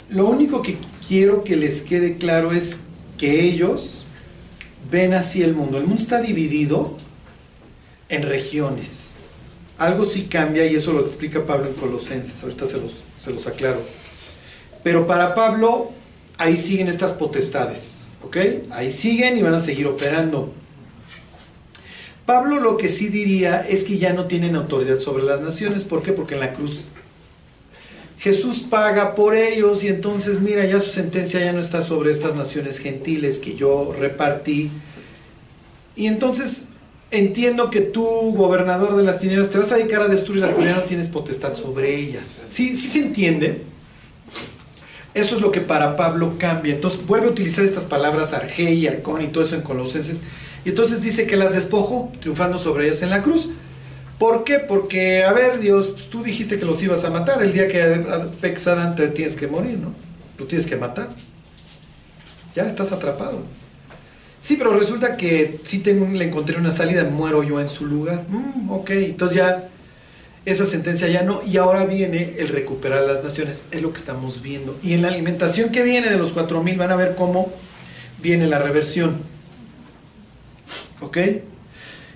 lo 0.09 0.25
único 0.27 0.61
que 0.63 0.77
quiero 1.07 1.43
que 1.43 1.55
les 1.55 1.81
quede 1.81 2.17
claro 2.17 2.51
es 2.51 2.77
que 3.17 3.41
ellos 3.41 4.05
ven 4.91 5.13
así 5.13 5.43
el 5.43 5.53
mundo. 5.53 5.77
El 5.77 5.85
mundo 5.85 6.01
está 6.01 6.21
dividido 6.21 6.97
en 8.09 8.23
regiones. 8.23 9.13
Algo 9.77 10.03
sí 10.03 10.23
cambia 10.23 10.65
y 10.65 10.75
eso 10.75 10.93
lo 10.93 11.01
explica 11.01 11.45
Pablo 11.45 11.67
en 11.67 11.73
Colosenses. 11.73 12.43
Ahorita 12.43 12.67
se 12.67 12.77
los, 12.77 13.03
se 13.19 13.31
los 13.31 13.47
aclaro. 13.47 13.81
Pero 14.83 15.07
para 15.07 15.35
Pablo, 15.35 15.91
ahí 16.37 16.57
siguen 16.57 16.87
estas 16.87 17.13
potestades. 17.13 17.99
¿Ok? 18.23 18.37
Ahí 18.71 18.91
siguen 18.91 19.37
y 19.37 19.41
van 19.41 19.53
a 19.53 19.59
seguir 19.59 19.87
operando. 19.87 20.53
Pablo 22.25 22.59
lo 22.59 22.77
que 22.77 22.89
sí 22.89 23.07
diría 23.07 23.61
es 23.61 23.83
que 23.83 23.97
ya 23.97 24.13
no 24.13 24.25
tienen 24.25 24.55
autoridad 24.55 24.99
sobre 24.99 25.23
las 25.23 25.41
naciones. 25.41 25.85
¿Por 25.85 26.03
qué? 26.03 26.11
Porque 26.11 26.35
en 26.35 26.41
la 26.41 26.53
cruz 26.53 26.83
Jesús 28.19 28.59
paga 28.69 29.15
por 29.15 29.33
ellos 29.33 29.83
y 29.83 29.87
entonces 29.87 30.41
mira, 30.41 30.65
ya 30.65 30.79
su 30.79 30.91
sentencia 30.91 31.39
ya 31.39 31.53
no 31.53 31.61
está 31.61 31.81
sobre 31.81 32.11
estas 32.11 32.35
naciones 32.35 32.79
gentiles 32.79 33.39
que 33.39 33.55
yo 33.55 33.95
repartí. 33.97 34.71
Y 35.95 36.07
entonces 36.07 36.65
entiendo 37.11 37.69
que 37.69 37.79
tú, 37.79 38.03
gobernador 38.35 38.97
de 38.97 39.03
las 39.03 39.19
tinieblas, 39.19 39.49
te 39.49 39.57
vas 39.57 39.71
a 39.71 39.77
dedicar 39.77 40.01
a 40.01 40.07
destruirlas, 40.09 40.51
pero 40.51 40.65
ya 40.65 40.75
no 40.75 40.83
tienes 40.83 41.07
potestad 41.07 41.53
sobre 41.53 41.95
ellas. 41.95 42.43
¿Sí, 42.49 42.75
sí 42.75 42.89
se 42.89 42.99
entiende? 42.99 43.61
Eso 45.13 45.35
es 45.35 45.41
lo 45.41 45.51
que 45.51 45.61
para 45.61 45.95
Pablo 45.95 46.33
cambia. 46.37 46.75
Entonces 46.75 47.05
vuelve 47.05 47.27
a 47.27 47.31
utilizar 47.31 47.63
estas 47.63 47.85
palabras 47.85 48.33
arge 48.33 48.73
y 48.73 48.85
arcón 48.85 49.21
y 49.21 49.27
todo 49.27 49.45
eso 49.45 49.55
en 49.55 49.61
Colosenses. 49.61 50.17
Y 50.65 50.69
entonces 50.69 51.01
dice 51.01 51.25
que 51.25 51.37
las 51.37 51.53
despojó, 51.53 52.11
triunfando 52.19 52.59
sobre 52.59 52.87
ellas 52.87 53.01
en 53.01 53.11
la 53.11 53.21
cruz. 53.21 53.47
¿Por 54.19 54.43
qué? 54.43 54.59
Porque, 54.59 55.23
a 55.23 55.31
ver, 55.31 55.59
Dios, 55.59 56.09
tú 56.09 56.21
dijiste 56.21 56.59
que 56.59 56.65
los 56.65 56.83
ibas 56.83 57.05
a 57.05 57.09
matar. 57.09 57.41
El 57.41 57.53
día 57.53 57.69
que 57.69 58.03
peques 58.41 58.67
te 58.97 59.07
tienes 59.07 59.37
que 59.37 59.47
morir, 59.47 59.79
¿no? 59.79 59.93
Lo 60.37 60.45
tienes 60.45 60.67
que 60.67 60.75
matar. 60.75 61.09
Ya 62.53 62.67
estás 62.67 62.91
atrapado. 62.91 63.41
Sí, 64.41 64.55
pero 64.57 64.73
resulta 64.73 65.15
que 65.15 65.59
sí 65.63 65.81
le 65.83 66.25
encontré 66.25 66.57
una 66.57 66.71
salida, 66.71 67.05
muero 67.05 67.43
yo 67.43 67.61
en 67.61 67.69
su 67.69 67.85
lugar. 67.85 68.25
Mm, 68.27 68.69
ok, 68.71 68.89
entonces 68.91 69.37
ya 69.37 69.69
esa 70.45 70.65
sentencia 70.65 71.07
ya 71.07 71.21
no. 71.21 71.41
Y 71.45 71.55
ahora 71.55 71.85
viene 71.85 72.35
el 72.39 72.49
recuperar 72.49 73.03
las 73.03 73.23
naciones. 73.23 73.63
Es 73.71 73.81
lo 73.81 73.93
que 73.93 73.99
estamos 73.99 74.41
viendo. 74.41 74.77
Y 74.83 74.93
en 74.93 75.01
la 75.01 75.07
alimentación 75.07 75.69
que 75.69 75.83
viene 75.83 76.09
de 76.09 76.17
los 76.17 76.33
4000 76.33 76.77
van 76.77 76.91
a 76.91 76.97
ver 76.97 77.15
cómo 77.15 77.53
viene 78.21 78.47
la 78.47 78.59
reversión. 78.59 79.21
¿Ok? 80.99 81.17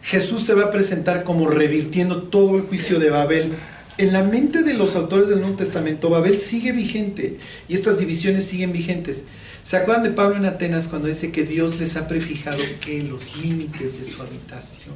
Jesús 0.04 0.44
se 0.44 0.54
va 0.54 0.66
a 0.66 0.72
presentar 0.72 1.24
como 1.24 1.48
revirtiendo 1.48 2.24
todo 2.24 2.58
el 2.58 2.64
juicio 2.64 3.00
de 3.00 3.10
Babel. 3.10 3.54
En 3.98 4.12
la 4.12 4.22
mente 4.22 4.62
de 4.62 4.74
los 4.74 4.96
autores 4.98 5.30
del 5.30 5.40
Nuevo 5.40 5.56
Testamento, 5.56 6.10
Babel 6.10 6.38
sigue 6.38 6.74
vigente 6.74 7.38
y 7.70 7.74
estas 7.74 8.00
divisiones 8.00 8.44
siguen 8.44 8.74
vigentes. 8.74 9.24
¿Se 9.64 9.78
acuerdan 9.78 10.04
de 10.04 10.10
Pablo 10.10 10.36
en 10.36 10.46
Atenas 10.46 10.90
cuando 10.90 11.08
dice 11.08 11.32
que 11.32 11.44
Dios 11.44 11.80
les 11.80 11.96
ha 11.96 12.06
prefijado 12.06 12.62
que 12.82 13.02
los 13.02 13.38
límites 13.38 13.98
de 13.98 14.04
su 14.04 14.22
habitación? 14.22 14.94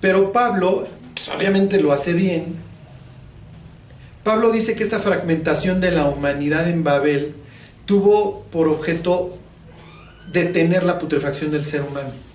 Pero 0.00 0.32
Pablo, 0.32 0.88
pues 1.14 1.28
obviamente 1.28 1.80
lo 1.82 1.92
hace 1.92 2.14
bien. 2.14 2.54
Pablo 4.24 4.50
dice 4.52 4.74
que 4.74 4.82
esta 4.82 5.00
fragmentación 5.00 5.82
de 5.82 5.90
la 5.90 6.08
humanidad 6.08 6.66
en 6.66 6.82
Babel 6.82 7.34
tuvo 7.84 8.42
por 8.50 8.68
objeto 8.68 9.36
detener 10.32 10.82
la 10.82 10.98
putrefacción 10.98 11.50
del 11.50 11.64
ser 11.64 11.82
humano. 11.82 12.29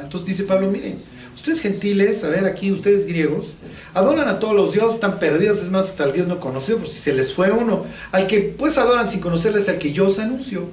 Entonces 0.00 0.28
dice 0.28 0.44
Pablo, 0.44 0.70
miren, 0.70 0.98
ustedes 1.34 1.60
gentiles, 1.60 2.22
a 2.22 2.28
ver 2.28 2.44
aquí, 2.44 2.70
ustedes 2.70 3.04
griegos, 3.06 3.46
adoran 3.94 4.28
a 4.28 4.38
todos 4.38 4.54
los 4.54 4.72
dioses, 4.72 4.94
están 4.94 5.18
perdidos, 5.18 5.60
es 5.60 5.70
más, 5.70 5.88
hasta 5.88 6.04
el 6.04 6.12
Dios 6.12 6.28
no 6.28 6.38
conocido, 6.38 6.78
por 6.78 6.86
si 6.86 7.00
se 7.00 7.12
les 7.12 7.34
fue 7.34 7.50
uno. 7.50 7.84
Al 8.12 8.26
que 8.26 8.40
pues 8.40 8.78
adoran 8.78 9.08
sin 9.08 9.20
conocerles, 9.20 9.68
al 9.68 9.78
que 9.78 9.92
yo 9.92 10.06
os 10.08 10.18
anuncio. 10.18 10.68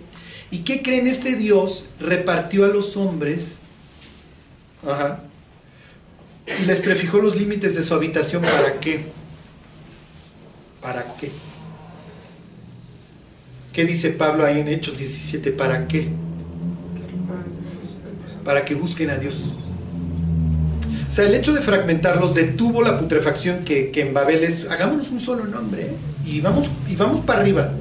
¿Y 0.51 0.60
qué 0.60 0.82
creen? 0.82 1.07
Este 1.07 1.36
Dios 1.36 1.86
repartió 1.99 2.66
a 2.66 2.68
los 2.68 2.97
hombres 2.97 3.60
ajá, 4.88 5.22
y 6.60 6.66
les 6.66 6.80
prefijó 6.80 7.20
los 7.20 7.36
límites 7.36 7.76
de 7.76 7.84
su 7.84 7.93
habitación. 7.93 8.43
¿Para 8.43 8.80
qué? 8.80 9.05
¿Para 10.82 11.16
qué? 11.16 11.32
¿Qué 13.74 13.86
dice 13.86 14.12
Pablo 14.12 14.45
ahí 14.45 14.60
en 14.60 14.68
Hechos 14.68 14.97
17? 14.97 15.51
¿Para 15.51 15.88
qué? 15.88 16.10
Para 18.44 18.66
que 18.66 18.76
busquen 18.76 19.10
a 19.10 19.18
Dios. 19.18 19.52
O 21.08 21.12
sea, 21.12 21.26
el 21.26 21.34
hecho 21.34 21.54
de 21.54 21.62
fragmentarlos 21.62 22.36
detuvo 22.36 22.84
la 22.84 22.98
putrefacción 22.98 23.64
que, 23.64 23.90
que 23.90 24.02
en 24.02 24.14
Babel 24.14 24.44
es, 24.44 24.66
hagámonos 24.70 25.12
un 25.12 25.20
solo 25.20 25.46
nombre 25.46 25.88
¿eh? 25.88 25.92
y, 26.26 26.40
vamos, 26.40 26.70
y 26.88 26.96
vamos 26.96 27.22
para 27.22 27.42
arriba. 27.42 27.72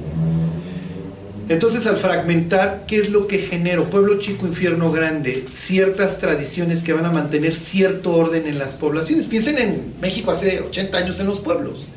Entonces 1.47 1.87
al 1.87 1.97
fragmentar, 1.97 2.83
¿qué 2.87 2.97
es 2.97 3.09
lo 3.09 3.27
que 3.27 3.39
genero? 3.39 3.85
Pueblo 3.85 4.19
chico, 4.19 4.45
infierno 4.45 4.91
grande, 4.91 5.45
ciertas 5.51 6.19
tradiciones 6.19 6.83
que 6.83 6.93
van 6.93 7.05
a 7.05 7.11
mantener 7.11 7.55
cierto 7.55 8.11
orden 8.11 8.45
en 8.45 8.59
las 8.59 8.73
poblaciones. 8.73 9.25
Piensen 9.25 9.57
en 9.57 9.93
México 9.99 10.29
hace 10.29 10.61
80 10.61 10.97
años 10.97 11.19
en 11.19 11.25
los 11.25 11.39
pueblos. 11.39 11.87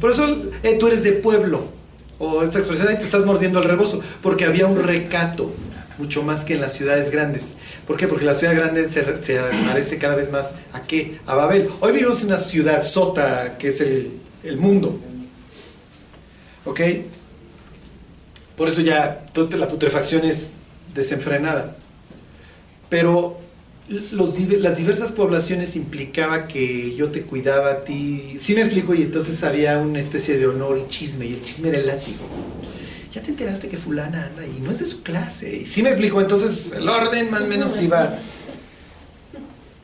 Por 0.00 0.12
eso 0.12 0.28
eh, 0.62 0.76
tú 0.78 0.86
eres 0.86 1.02
de 1.02 1.12
pueblo, 1.12 1.64
o 2.20 2.42
esta 2.42 2.58
expresión, 2.58 2.88
ahí 2.88 2.98
te 2.98 3.04
estás 3.04 3.26
mordiendo 3.26 3.58
el 3.58 3.64
rebozo, 3.64 4.00
porque 4.22 4.44
había 4.44 4.66
un 4.66 4.80
recato, 4.80 5.52
mucho 6.00 6.22
más 6.22 6.44
que 6.44 6.54
en 6.54 6.60
las 6.60 6.72
ciudades 6.72 7.10
grandes. 7.10 7.52
¿Por 7.86 7.96
qué? 7.96 8.08
Porque 8.08 8.24
la 8.24 8.34
ciudad 8.34 8.54
grande 8.54 8.88
se, 8.88 9.22
se 9.22 9.38
parece 9.66 9.98
cada 9.98 10.16
vez 10.16 10.30
más 10.32 10.54
a 10.72 10.82
qué? 10.82 11.20
A 11.26 11.34
Babel. 11.34 11.68
Hoy 11.80 11.92
vivimos 11.92 12.22
en 12.22 12.28
una 12.28 12.38
ciudad 12.38 12.82
sota, 12.82 13.58
que 13.58 13.68
es 13.68 13.80
el, 13.80 14.12
el 14.42 14.56
mundo. 14.56 14.98
¿Ok? 16.64 16.80
Por 18.56 18.68
eso 18.68 18.80
ya 18.80 19.24
la 19.34 19.68
putrefacción 19.68 20.24
es 20.24 20.52
desenfrenada. 20.94 21.76
Pero 22.88 23.38
los, 23.88 24.38
las 24.38 24.76
diversas 24.76 25.12
poblaciones 25.12 25.76
implicaba 25.76 26.46
que 26.46 26.94
yo 26.94 27.10
te 27.10 27.22
cuidaba 27.22 27.70
a 27.70 27.80
ti. 27.84 28.36
Sí 28.38 28.54
me 28.54 28.60
explico, 28.60 28.94
y 28.94 29.02
entonces 29.02 29.42
había 29.44 29.78
una 29.78 30.00
especie 30.00 30.38
de 30.38 30.46
honor 30.46 30.78
y 30.78 30.88
chisme, 30.88 31.26
y 31.26 31.34
el 31.34 31.42
chisme 31.42 31.70
era 31.70 31.78
el 31.78 31.86
látigo. 31.86 32.18
Ya 33.12 33.20
te 33.20 33.30
enteraste 33.30 33.68
que 33.68 33.76
fulana 33.76 34.26
anda 34.26 34.46
y 34.46 34.60
no 34.60 34.70
es 34.70 34.78
de 34.78 34.84
su 34.84 35.02
clase. 35.02 35.58
Y 35.58 35.66
sí 35.66 35.82
me 35.82 35.90
explico, 35.90 36.20
entonces 36.20 36.72
el 36.72 36.88
orden 36.88 37.30
más 37.30 37.42
o 37.42 37.46
menos 37.46 37.80
iba, 37.80 38.14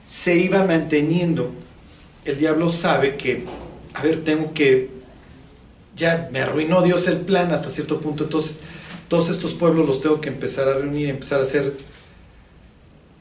se 0.07 0.37
iba 0.37 0.65
manteniendo. 0.65 1.51
El 2.25 2.39
diablo 2.39 2.69
sabe 2.69 3.17
que, 3.17 3.45
a 3.95 4.03
ver, 4.03 4.23
tengo 4.23 4.55
que, 4.55 4.91
ya 5.97 6.29
me 6.31 6.41
arruinó 6.41 6.83
Dios 6.83 7.09
el 7.09 7.19
plan 7.19 7.51
hasta 7.53 7.69
cierto 7.69 8.01
punto, 8.01 8.25
entonces 8.25 8.55
todos 9.09 9.29
estos 9.29 9.55
pueblos 9.55 9.87
los 9.87 10.01
tengo 10.01 10.21
que 10.21 10.29
empezar 10.29 10.69
a 10.69 10.75
reunir, 10.75 11.09
empezar 11.09 11.41
a 11.41 11.43
hacer 11.43 11.77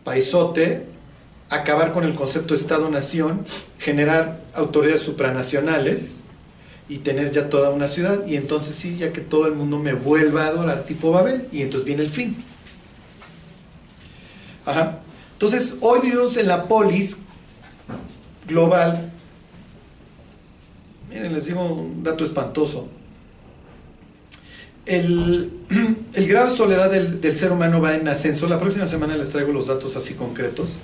paisote, 0.03 0.85
acabar 1.49 1.93
con 1.93 2.03
el 2.03 2.13
concepto 2.13 2.53
Estado-Nación, 2.53 3.43
generar 3.79 4.39
autoridades 4.53 5.01
supranacionales 5.01 6.17
y 6.87 6.99
tener 6.99 7.31
ya 7.31 7.49
toda 7.49 7.71
una 7.71 7.87
ciudad 7.87 8.25
y 8.27 8.35
entonces 8.35 8.75
sí, 8.75 8.95
ya 8.97 9.11
que 9.11 9.21
todo 9.21 9.47
el 9.47 9.53
mundo 9.53 9.79
me 9.79 9.93
vuelva 9.93 10.45
a 10.45 10.47
adorar 10.47 10.83
tipo 10.85 11.11
Babel 11.11 11.47
y 11.51 11.61
entonces 11.61 11.85
viene 11.85 12.03
el 12.03 12.09
fin. 12.09 12.35
Ajá. 14.65 14.99
Entonces, 15.33 15.75
hoy 15.81 15.99
vivimos 16.01 16.37
en 16.37 16.47
la 16.47 16.63
polis 16.63 17.17
global. 18.47 19.11
Miren, 21.09 21.33
les 21.33 21.45
digo 21.45 21.63
un 21.63 22.03
dato 22.03 22.23
espantoso. 22.23 22.87
El, 24.85 25.51
el 26.13 26.27
grado 26.27 26.49
de 26.49 26.55
soledad 26.55 26.91
del, 26.91 27.19
del, 27.19 27.35
ser 27.35 27.51
humano 27.51 27.81
va 27.81 27.95
en 27.95 28.07
ascenso. 28.07 28.47
La 28.47 28.59
próxima 28.59 28.85
semana 28.85 29.17
les 29.17 29.29
traigo 29.29 29.51
los 29.51 29.67
datos 29.67 29.95
así 29.95 30.13
concretos. 30.13 30.75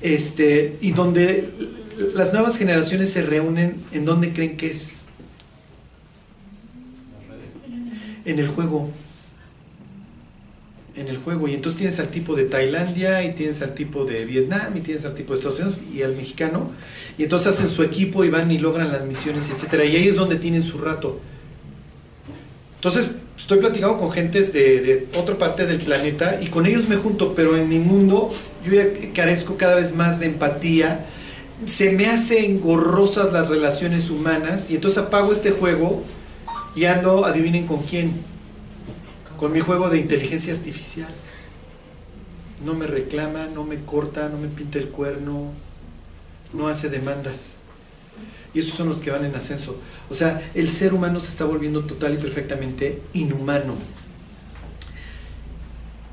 Este, 0.00 0.76
y 0.80 0.92
donde 0.92 1.48
las 2.14 2.32
nuevas 2.32 2.58
generaciones 2.58 3.12
se 3.12 3.22
reúnen, 3.22 3.82
¿en 3.92 4.04
dónde 4.04 4.32
creen 4.32 4.56
que 4.56 4.70
es? 4.70 5.05
En 8.26 8.38
el 8.40 8.48
juego. 8.48 8.90
En 10.96 11.08
el 11.08 11.16
juego. 11.18 11.48
Y 11.48 11.54
entonces 11.54 11.78
tienes 11.78 12.00
al 12.00 12.08
tipo 12.08 12.34
de 12.34 12.44
Tailandia, 12.44 13.22
y 13.24 13.34
tienes 13.34 13.62
al 13.62 13.74
tipo 13.74 14.04
de 14.04 14.24
Vietnam, 14.24 14.76
y 14.76 14.80
tienes 14.80 15.04
al 15.04 15.14
tipo 15.14 15.32
de 15.32 15.38
Estados 15.38 15.60
Unidos, 15.60 15.80
y 15.94 16.02
al 16.02 16.14
mexicano. 16.14 16.72
Y 17.16 17.22
entonces 17.22 17.48
hacen 17.48 17.70
su 17.70 17.82
equipo 17.82 18.24
y 18.24 18.28
van 18.28 18.50
y 18.50 18.58
logran 18.58 18.92
las 18.92 19.04
misiones, 19.04 19.48
etc. 19.48 19.84
Y 19.84 19.96
ahí 19.96 20.08
es 20.08 20.16
donde 20.16 20.36
tienen 20.36 20.64
su 20.64 20.78
rato. 20.78 21.20
Entonces, 22.74 23.12
estoy 23.38 23.58
platicando 23.58 23.96
con 23.96 24.10
gentes 24.10 24.52
de, 24.52 24.80
de, 24.80 25.08
otra 25.16 25.38
parte 25.38 25.64
del 25.66 25.78
planeta 25.78 26.40
y 26.42 26.48
con 26.48 26.66
ellos 26.66 26.88
me 26.88 26.96
junto, 26.96 27.34
pero 27.34 27.56
en 27.56 27.68
mi 27.68 27.78
mundo 27.78 28.28
yo 28.64 28.72
ya 28.72 28.86
carezco 29.14 29.56
cada 29.56 29.76
vez 29.76 29.94
más 29.94 30.20
de 30.20 30.26
empatía, 30.26 31.06
se 31.64 31.92
me 31.92 32.06
hacen 32.06 32.44
engorrosas 32.44 33.32
las 33.32 33.48
relaciones 33.48 34.10
humanas 34.10 34.70
y 34.70 34.74
entonces 34.74 34.98
apago 34.98 35.32
este 35.32 35.52
juego 35.52 36.02
y 36.76 36.84
ando, 36.84 37.24
adivinen 37.24 37.66
con 37.66 37.82
quién, 37.82 38.12
con 39.38 39.50
mi 39.50 39.60
juego 39.60 39.88
de 39.88 39.98
inteligencia 39.98 40.52
artificial. 40.52 41.08
No 42.64 42.74
me 42.74 42.86
reclama, 42.86 43.46
no 43.46 43.64
me 43.64 43.80
corta, 43.80 44.28
no 44.28 44.36
me 44.36 44.48
pinta 44.48 44.78
el 44.78 44.88
cuerno, 44.88 45.52
no 46.52 46.68
hace 46.68 46.90
demandas. 46.90 47.54
Y 48.52 48.60
estos 48.60 48.76
son 48.76 48.88
los 48.88 49.00
que 49.00 49.10
van 49.10 49.24
en 49.24 49.34
ascenso. 49.34 49.78
O 50.10 50.14
sea, 50.14 50.40
el 50.54 50.70
ser 50.70 50.92
humano 50.92 51.18
se 51.20 51.30
está 51.30 51.46
volviendo 51.46 51.84
total 51.84 52.14
y 52.14 52.18
perfectamente 52.18 53.00
inhumano. 53.14 53.74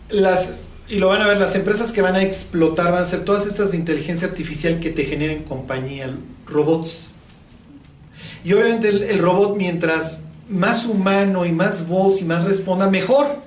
Las, 0.09 0.53
y 0.88 0.95
lo 0.95 1.09
van 1.09 1.22
a 1.22 1.28
ver, 1.28 1.38
las 1.38 1.55
empresas 1.55 1.91
que 1.91 2.01
van 2.01 2.16
a 2.16 2.24
explotar 2.24 2.91
van 2.91 3.01
a 3.01 3.05
ser 3.05 3.26
todas 3.26 3.45
estas 3.45 3.72
de 3.72 3.78
inteligencia 3.78 4.28
artificial 4.28 4.80
que 4.80 4.91
te 4.91 5.03
generen 5.03 5.43
compañía, 5.43 6.14
robots. 6.45 7.11
Y 8.45 8.53
obviamente 8.53 8.89
el, 8.89 9.03
el 9.03 9.20
robot 9.20 9.55
mientras 9.57 10.22
más 10.50 10.86
humano 10.86 11.46
y 11.46 11.52
más 11.52 11.88
voz 11.88 12.22
y 12.22 12.26
más 12.26 12.44
responda, 12.44 12.89
mejor. 12.89 13.41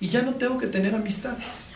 Y 0.00 0.08
ya 0.08 0.22
no 0.22 0.34
tengo 0.34 0.58
que 0.58 0.66
tener 0.66 0.94
amistades. 0.94 1.68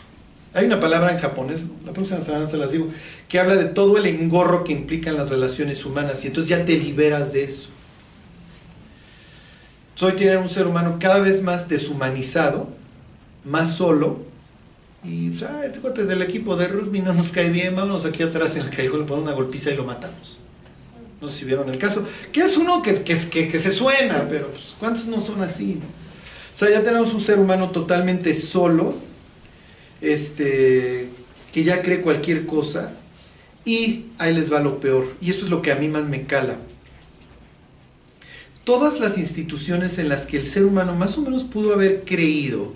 Hay 0.56 0.64
una 0.64 0.80
palabra 0.80 1.12
en 1.12 1.18
japonés, 1.18 1.66
la 1.84 1.92
próxima 1.92 2.22
semana 2.22 2.46
se 2.46 2.56
las 2.56 2.72
digo, 2.72 2.88
que 3.28 3.38
habla 3.38 3.56
de 3.56 3.66
todo 3.66 3.98
el 3.98 4.06
engorro 4.06 4.64
que 4.64 4.72
implican 4.72 5.16
las 5.16 5.28
relaciones 5.28 5.84
humanas 5.84 6.24
y 6.24 6.28
entonces 6.28 6.48
ya 6.48 6.64
te 6.64 6.78
liberas 6.78 7.34
de 7.34 7.44
eso. 7.44 7.68
Soy 9.96 10.12
tener 10.12 10.38
un 10.38 10.48
ser 10.48 10.66
humano 10.66 10.96
cada 10.98 11.20
vez 11.20 11.42
más 11.42 11.68
deshumanizado, 11.68 12.68
más 13.44 13.76
solo, 13.76 14.24
y 15.04 15.30
o 15.30 15.34
sea, 15.34 15.62
este 15.64 15.80
cuate 15.80 16.04
del 16.04 16.22
equipo 16.22 16.56
de 16.56 16.68
rugby 16.68 17.00
no 17.00 17.12
nos 17.12 17.32
cae 17.32 17.50
bien, 17.50 17.76
vámonos 17.76 18.06
aquí 18.06 18.22
atrás 18.22 18.56
en 18.56 18.62
el 18.62 18.70
callejón, 18.70 19.00
le 19.00 19.06
ponemos 19.06 19.28
una 19.28 19.36
golpiza 19.36 19.70
y 19.70 19.76
lo 19.76 19.84
matamos. 19.84 20.38
No 21.20 21.28
sé 21.28 21.38
si 21.38 21.44
vieron 21.46 21.68
el 21.70 21.78
caso, 21.78 22.06
que 22.30 22.40
es 22.40 22.56
uno 22.56 22.82
que, 22.82 22.94
que, 23.02 23.16
que, 23.30 23.48
que 23.48 23.58
se 23.58 23.70
suena, 23.70 24.26
pero 24.28 24.48
pues, 24.48 24.74
¿cuántos 24.78 25.06
no 25.06 25.20
son 25.20 25.42
así? 25.42 25.78
O 26.52 26.56
sea, 26.56 26.70
ya 26.70 26.82
tenemos 26.82 27.12
un 27.14 27.20
ser 27.20 27.38
humano 27.38 27.70
totalmente 27.70 28.34
solo, 28.34 28.94
este, 30.00 31.08
que 31.52 31.64
ya 31.64 31.82
cree 31.82 32.02
cualquier 32.02 32.46
cosa 32.46 32.92
y 33.64 34.06
ahí 34.18 34.32
les 34.32 34.52
va 34.52 34.60
lo 34.60 34.78
peor. 34.78 35.14
Y 35.20 35.30
esto 35.30 35.44
es 35.44 35.50
lo 35.50 35.60
que 35.60 35.72
a 35.72 35.76
mí 35.76 35.88
más 35.88 36.04
me 36.04 36.26
cala. 36.26 36.58
Todas 38.64 39.00
las 39.00 39.18
instituciones 39.18 39.98
en 39.98 40.08
las 40.08 40.26
que 40.26 40.38
el 40.38 40.44
ser 40.44 40.64
humano 40.64 40.94
más 40.94 41.16
o 41.18 41.22
menos 41.22 41.44
pudo 41.44 41.72
haber 41.74 42.04
creído, 42.04 42.72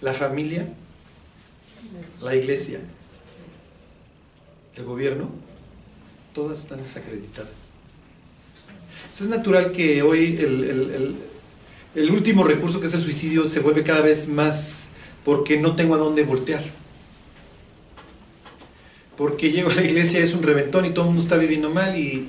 la 0.00 0.12
familia, 0.12 0.68
la 2.20 2.34
iglesia, 2.34 2.80
el 4.74 4.84
gobierno, 4.84 5.30
todas 6.36 6.58
están 6.58 6.82
desacreditadas. 6.82 7.50
Entonces 9.04 9.22
es 9.22 9.28
natural 9.28 9.72
que 9.72 10.02
hoy 10.02 10.36
el, 10.38 11.16
el, 11.94 12.10
último 12.10 12.44
recurso 12.44 12.78
que 12.78 12.88
es 12.88 12.94
el 12.94 13.00
suicidio 13.00 13.46
se 13.46 13.60
vuelve 13.60 13.82
cada 13.82 14.02
vez 14.02 14.28
más 14.28 14.88
porque 15.24 15.58
no 15.58 15.74
tengo 15.74 15.94
a 15.94 15.98
dónde 15.98 16.24
voltear. 16.24 16.62
Porque 19.16 19.50
llego 19.50 19.70
a 19.70 19.74
la 19.74 19.82
iglesia, 19.82 20.20
es 20.20 20.34
un 20.34 20.42
reventón 20.42 20.84
y 20.84 20.90
todo 20.90 21.06
el 21.06 21.12
mundo 21.12 21.22
está 21.22 21.38
viviendo 21.38 21.70
mal 21.70 21.98
y 21.98 22.28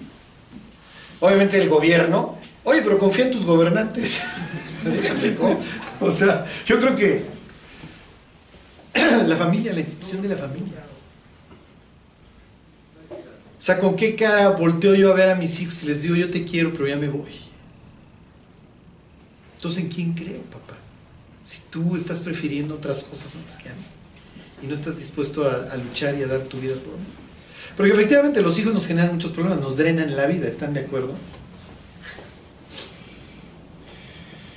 obviamente 1.20 1.62
el 1.62 1.68
gobierno, 1.68 2.38
oye, 2.64 2.82
pero 2.84 2.98
confía 2.98 3.26
en 3.26 3.32
tus 3.32 3.44
gobernantes. 3.44 4.22
o 6.00 6.10
sea, 6.10 6.46
yo 6.66 6.80
creo 6.80 6.96
que 6.96 7.26
la 9.28 9.36
familia, 9.36 9.74
la 9.74 9.80
institución 9.80 10.22
de 10.22 10.30
la 10.30 10.38
familia. 10.38 10.87
O 13.68 13.70
sea, 13.70 13.80
¿con 13.80 13.98
qué 13.98 14.16
cara 14.16 14.52
volteo 14.52 14.96
yo 14.96 15.12
a 15.12 15.14
ver 15.14 15.28
a 15.28 15.36
mis 15.36 15.60
hijos 15.60 15.84
y 15.84 15.88
les 15.88 16.02
digo, 16.02 16.16
yo 16.16 16.30
te 16.30 16.46
quiero, 16.46 16.72
pero 16.72 16.88
ya 16.88 16.96
me 16.96 17.10
voy? 17.10 17.34
Entonces, 19.58 19.84
¿en 19.84 19.90
quién 19.90 20.14
creo, 20.14 20.40
papá? 20.44 20.78
si 21.44 21.60
tú 21.70 21.98
estás 21.98 22.22
prefiriendo 22.22 22.76
otras 22.76 23.04
cosas 23.04 23.28
más 23.36 23.62
que 23.62 23.68
a 23.68 23.74
mí 23.74 23.84
y 24.64 24.68
no 24.68 24.74
estás 24.74 24.96
dispuesto 24.96 25.46
a, 25.46 25.76
luchar 25.76 26.16
y 26.16 26.24
a 26.24 26.28
dar 26.28 26.44
tu 26.44 26.62
vida 26.62 26.76
por 26.76 26.94
mí. 26.94 27.06
Porque 27.76 27.92
efectivamente 27.92 28.42
los 28.42 28.58
hijos 28.58 28.74
nos 28.74 28.88
generan 28.88 29.14
muchos 29.14 29.32
problemas, 29.32 29.60
nos 29.60 29.76
drenan 29.76 30.16
la 30.16 30.28
vida, 30.28 30.48
¿están 30.48 30.74
de 30.74 30.80
acuerdo? 30.80 31.14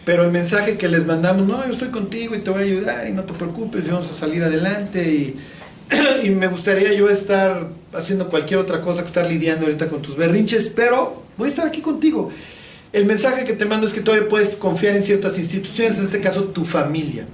Pero 0.05 0.23
el 0.23 0.31
mensaje 0.31 0.79
que 0.79 0.89
les 0.89 1.05
mandamos, 1.05 1.49
no, 1.49 1.67
yo 1.67 1.73
estoy 1.73 1.89
contigo 1.89 2.37
y 2.37 2.43
te 2.43 2.51
voy 2.51 2.63
a 2.63 2.65
ayudar 2.65 3.09
y 3.09 3.13
no 3.13 3.25
te 3.25 3.35
preocupes, 3.35 3.87
y 3.87 3.91
vamos 3.91 4.09
a 4.09 4.15
salir 4.15 4.45
adelante 4.45 5.37
y 6.25 6.31
me 6.31 6.47
gustaría 6.47 6.93
yo 6.93 7.09
estar 7.09 7.80
haciendo 7.93 8.29
cualquier 8.29 8.61
otra 8.61 8.81
cosa 8.81 9.03
que 9.03 9.09
estar 9.09 9.27
lidiando 9.27 9.67
ahorita 9.67 9.89
con 9.89 10.03
tus 10.03 10.17
berrinches, 10.17 10.69
pero 10.69 11.23
voy 11.37 11.49
a 11.49 11.51
estar 11.51 11.67
aquí 11.67 11.81
contigo. 11.81 12.31
El 12.93 13.05
mensaje 13.05 13.45
que 13.45 13.53
te 13.53 13.65
mando 13.65 13.87
es 13.87 13.93
que 13.93 14.01
todavía 14.01 14.29
puedes 14.29 14.57
confiar 14.57 14.97
en 14.97 15.03
ciertas 15.03 15.39
instituciones, 15.39 15.99
en 15.99 16.05
este 16.05 16.21
caso 16.21 16.45
tu 16.45 16.65
familia. 16.65 17.27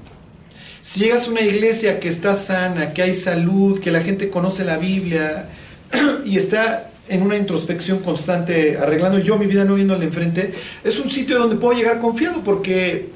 Si 0.82 1.00
llegas 1.00 1.26
a 1.26 1.30
una 1.30 1.40
iglesia 1.40 1.98
que 1.98 2.09
está 2.09 2.36
sana, 2.36 2.92
que 2.92 3.02
hay 3.02 3.14
salud, 3.14 3.80
que 3.80 3.90
la 3.90 4.02
gente 4.02 4.30
conoce 4.30 4.64
la 4.64 4.76
Biblia 4.76 5.48
y 6.24 6.36
está 6.36 6.90
en 7.09 7.22
una 7.22 7.36
introspección 7.36 8.00
constante, 8.00 8.78
arreglando 8.78 9.18
yo 9.18 9.36
mi 9.38 9.46
vida, 9.46 9.64
no 9.64 9.76
de 9.76 10.04
enfrente, 10.04 10.52
es 10.84 10.98
un 10.98 11.11
sitio 11.11 11.38
donde 11.38 11.57
puedo 11.57 11.76
llegar 11.76 12.00
confiado 12.00 12.42
porque 12.42 13.11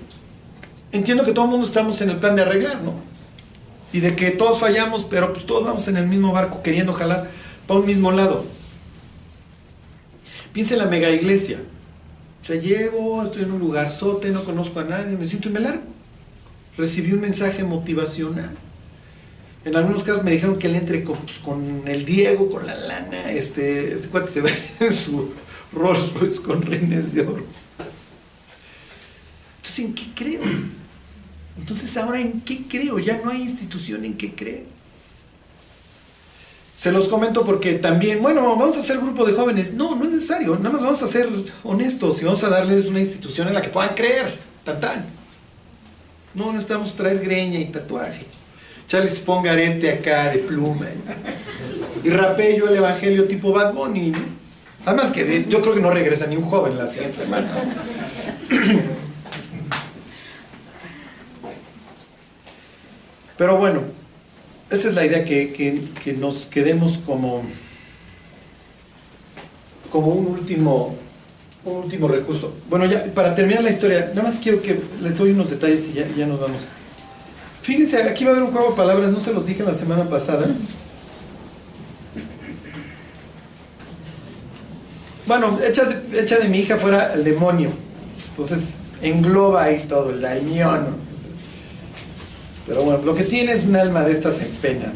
entiendo 0.93 1.25
que 1.25 1.33
todo 1.33 1.45
el 1.45 1.51
mundo 1.51 1.67
estamos 1.67 2.01
en 2.01 2.11
el 2.11 2.17
plan 2.17 2.37
de 2.37 2.43
arreglar, 2.43 2.83
¿no? 2.83 2.95
Y 3.93 4.01
de 4.01 4.15
que 4.15 4.31
todos 4.31 4.61
fallamos, 4.61 5.05
pero 5.05 5.33
pues 5.33 5.47
todos 5.47 5.65
vamos 5.65 5.89
en 5.89 5.97
el 5.97 6.07
mismo 6.07 6.33
barco 6.33 6.63
queriendo 6.63 6.93
jalar 6.93 7.31
para 7.67 7.81
un 7.81 7.87
mismo 7.87 8.13
lado. 8.13 8.45
Piensa 10.53 10.75
en 10.75 10.81
la 10.81 10.87
mega 10.87 11.11
iglesia. 11.11 11.61
O 12.41 12.45
sea, 12.45 12.57
llego, 12.57 13.25
estoy 13.25 13.43
en 13.43 13.53
un 13.53 13.61
lugar 13.61 13.91
sote, 13.91 14.31
no 14.31 14.45
conozco 14.45 14.81
a 14.81 14.85
nadie, 14.85 15.17
me 15.17 15.27
siento 15.27 15.49
y 15.49 15.53
me 15.53 15.61
largo. 15.61 15.83
Recibí 16.77 17.13
un 17.13 17.21
mensaje 17.21 17.63
motivacional. 17.65 18.57
En 19.65 19.77
algunos 19.77 20.03
casos 20.05 20.25
me 20.25 20.31
dijeron 20.31 20.59
que 20.59 20.69
le 20.69 20.79
entre 20.79 21.05
con, 21.05 21.19
pues, 21.19 21.39
con 21.39 21.87
el 21.87 22.05
Diego, 22.05 22.49
con 22.49 22.67
la 22.67 22.75
lana, 22.75 23.31
este, 23.31 23.93
este 23.95 24.09
cuate 24.09 24.31
se 24.31 24.41
va 24.41 24.51
en 24.81 24.93
su 24.93 25.33
Rolls 25.73 26.15
Royce 26.15 26.41
con 26.41 26.63
reines 26.63 27.13
de 27.15 27.23
oro. 27.23 27.45
Entonces, 29.57 29.79
¿en 29.81 29.95
qué 29.95 30.05
creo? 30.15 30.41
Entonces, 31.59 31.97
ahora, 31.97 32.21
¿en 32.21 32.41
qué 32.41 32.63
creo? 32.69 32.99
Ya 32.99 33.21
no 33.23 33.31
hay 33.31 33.43
institución 33.43 34.05
en 34.05 34.17
qué 34.17 34.35
creo. 34.35 34.65
Se 36.75 36.91
los 36.91 37.09
comento 37.09 37.45
porque 37.45 37.75
también, 37.75 38.23
bueno, 38.23 38.57
vamos 38.57 38.77
a 38.77 38.81
hacer 38.81 38.97
grupo 38.99 39.27
de 39.27 39.35
jóvenes. 39.35 39.75
No, 39.75 39.95
no 39.97 40.05
es 40.07 40.13
necesario. 40.13 40.57
Nada 40.57 40.71
más 40.71 40.83
vamos 40.83 41.03
a 41.03 41.07
ser 41.07 41.29
honestos 41.63 42.23
y 42.23 42.25
vamos 42.25 42.43
a 42.43 42.49
darles 42.49 42.87
una 42.87 43.01
institución 43.01 43.49
en 43.49 43.55
la 43.55 43.61
que 43.61 43.69
puedan 43.69 43.95
creer. 43.95 44.39
Tan 44.65 44.81
tan. 44.81 45.05
No 46.35 46.47
necesitamos 46.47 46.95
traer 46.95 47.21
greña 47.21 47.59
y 47.59 47.67
tatuaje. 47.67 48.25
Charles 48.87 49.21
ponga 49.21 49.53
arete 49.53 49.91
acá 49.91 50.31
de 50.31 50.39
pluma. 50.39 50.87
Y 52.03 52.09
rapé 52.09 52.57
yo 52.57 52.69
el 52.69 52.77
evangelio 52.77 53.29
tipo 53.29 53.53
Bad 53.53 53.75
Bunny. 53.75 54.11
¿no? 54.13 54.19
Además 54.87 55.11
que 55.11 55.45
yo 55.49 55.61
creo 55.61 55.75
que 55.75 55.81
no 55.81 55.91
regresa 55.91 56.27
ni 56.27 56.37
un 56.37 56.45
joven 56.45 56.79
la 56.79 56.89
siguiente 56.89 57.19
semana. 57.19 57.49
Pero 63.41 63.57
bueno, 63.57 63.81
esa 64.69 64.91
es 64.91 64.95
la 64.95 65.07
idea 65.07 65.25
que, 65.25 65.51
que- 65.55 66.13
nos 66.13 66.45
quedemos 66.45 66.99
como, 66.99 67.41
como 69.91 70.09
un 70.09 70.27
último, 70.27 70.95
último 71.65 72.07
recurso. 72.07 72.53
Bueno, 72.69 72.85
ya 72.85 73.03
para 73.15 73.35
terminar 73.35 73.63
la 73.65 73.71
historia, 73.71 74.11
nada 74.15 74.25
más 74.25 74.39
quiero 74.41 74.61
que 74.61 74.79
les 75.01 75.17
doy 75.17 75.31
unos 75.31 75.49
detalles 75.49 75.89
y 75.89 75.95
ya, 75.95 76.07
ya 76.15 76.27
nos 76.27 76.39
vamos. 76.39 76.59
Fíjense, 77.63 78.03
aquí 78.03 78.25
va 78.27 78.33
a 78.33 78.35
haber 78.35 78.45
un 78.47 78.53
juego 78.53 78.73
de 78.73 78.77
palabras, 78.77 79.11
no 79.11 79.21
se 79.21 79.33
los 79.33 79.47
dije 79.47 79.63
la 79.63 79.73
semana 79.73 80.05
pasada. 80.05 80.47
Bueno, 85.27 85.59
echa 85.67 85.85
de, 85.87 86.21
echa 86.21 86.39
de 86.41 86.47
mi 86.51 86.59
hija 86.59 86.77
fuera 86.77 87.15
el 87.15 87.25
demonio. 87.25 87.71
Entonces 88.33 88.75
engloba 89.01 89.63
ahí 89.63 89.87
todo, 89.89 90.11
el 90.11 90.21
daimión. 90.21 91.09
Pero 92.71 92.85
bueno, 92.85 93.03
lo 93.05 93.17
que 93.17 93.25
tiene 93.25 93.51
es 93.51 93.65
un 93.65 93.75
alma 93.75 94.05
de 94.05 94.13
estas 94.13 94.41
en 94.41 94.51
pena. 94.63 94.93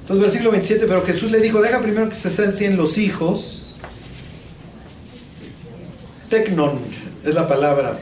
Entonces, 0.00 0.20
versículo 0.20 0.50
27, 0.50 0.86
pero 0.88 1.00
Jesús 1.02 1.30
le 1.30 1.38
dijo, 1.38 1.62
deja 1.62 1.80
primero 1.80 2.08
que 2.08 2.16
se 2.16 2.28
sancien 2.28 2.76
los 2.76 2.98
hijos. 2.98 3.76
Tecnon 6.28 6.80
es 7.24 7.36
la 7.36 7.46
palabra, 7.46 8.00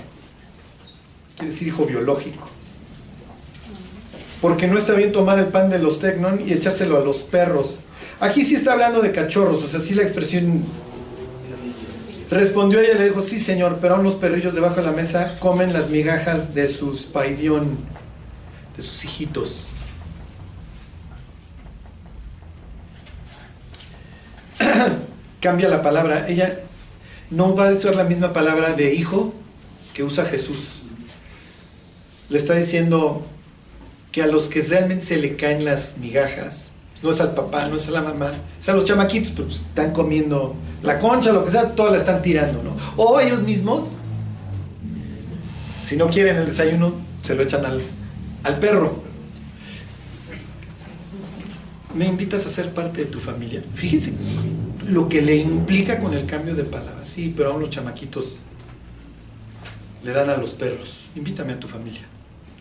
quiere 1.37 1.53
decir 1.53 1.69
hijo 1.69 1.85
biológico. 1.85 2.49
Porque 4.41 4.67
no 4.67 4.79
está 4.79 4.95
bien 4.95 5.13
tomar 5.13 5.39
el 5.39 5.49
pan 5.49 5.69
de 5.69 5.79
los 5.79 5.99
tecnon 5.99 6.49
y 6.49 6.55
echárselo 6.55 6.97
a 6.97 7.01
los 7.01 7.23
perros. 7.23 7.81
Aquí 8.19 8.47
sí 8.47 8.55
está 8.55 8.73
hablando 8.73 9.03
de 9.03 9.13
cachorros, 9.13 9.63
o 9.63 9.69
sea, 9.69 9.79
sí 9.79 9.93
la 9.93 10.05
expresión... 10.05 10.65
Respondió 12.31 12.81
ella 12.81 12.93
y 12.93 12.99
le 12.99 13.09
dijo, 13.09 13.22
sí 13.22 13.41
señor, 13.41 13.78
pero 13.81 13.97
aún 13.97 14.05
los 14.05 14.14
perrillos 14.14 14.55
debajo 14.55 14.76
de 14.76 14.85
la 14.85 14.93
mesa 14.93 15.37
comen 15.41 15.72
las 15.72 15.91
migajas 15.91 16.55
de 16.55 16.68
sus 16.68 17.05
paidión, 17.07 17.76
de 18.76 18.83
sus 18.83 19.05
hijitos. 19.05 19.72
Cambia 25.41 25.68
la 25.68 25.83
palabra, 25.83 26.28
ella 26.28 26.61
no 27.31 27.57
va 27.57 27.68
a 27.68 27.72
usar 27.72 27.97
la 27.97 28.05
misma 28.05 28.33
palabra 28.33 28.74
de 28.74 28.95
hijo 28.95 29.35
que 29.93 30.05
usa 30.05 30.24
Jesús. 30.24 30.59
Le 32.28 32.39
está 32.39 32.55
diciendo 32.55 33.26
que 34.12 34.22
a 34.22 34.28
los 34.28 34.47
que 34.49 34.61
realmente 34.62 35.05
se 35.05 35.16
le 35.16 35.35
caen 35.35 35.64
las 35.64 35.99
migajas, 35.99 36.70
no 37.03 37.11
es 37.11 37.21
al 37.21 37.35
papá, 37.35 37.67
no 37.69 37.77
es 37.77 37.89
a 37.89 37.93
la 37.93 38.03
mamá, 38.03 38.33
es 38.59 38.69
a 38.69 38.75
los 38.75 38.85
chamaquitos, 38.85 39.31
pues 39.31 39.55
están 39.55 39.93
comiendo 39.93 40.55
la 40.83 40.99
concha, 40.99 41.33
lo 41.33 41.45
que 41.45 41.51
sea, 41.51 41.73
todas 41.73 41.93
la 41.93 41.99
están 41.99 42.23
tirando, 42.23 42.63
¿no? 42.63 42.77
O 42.97 43.21
ellos 43.21 43.43
mismos, 43.43 43.85
si 45.85 45.97
no 45.97 46.09
quieren 46.09 46.37
el 46.37 46.47
desayuno, 46.47 46.93
se 47.23 47.35
lo 47.35 47.43
echan 47.43 47.65
al, 47.65 47.83
al 48.45 48.59
perro. 48.59 49.03
¿Me 51.95 52.07
invitas 52.07 52.47
a 52.47 52.51
ser 52.51 52.73
parte 52.73 53.05
de 53.05 53.07
tu 53.07 53.19
familia? 53.19 53.63
Fíjense 53.75 54.13
lo 54.87 55.09
que 55.09 55.23
le 55.23 55.37
implica 55.37 55.99
con 55.99 56.15
el 56.15 56.27
cambio 56.27 56.55
de 56.55 56.65
palabras. 56.65 57.09
Sí, 57.09 57.33
pero 57.37 57.51
aún 57.51 57.61
los 57.61 57.71
chamaquitos 57.71 58.39
le 60.05 60.13
dan 60.13 60.31
a 60.31 60.37
los 60.37 60.55
perros. 60.55 61.09
Invítame 61.17 61.55
a 61.55 61.61
tu 61.61 61.69
familia. 61.69 62.03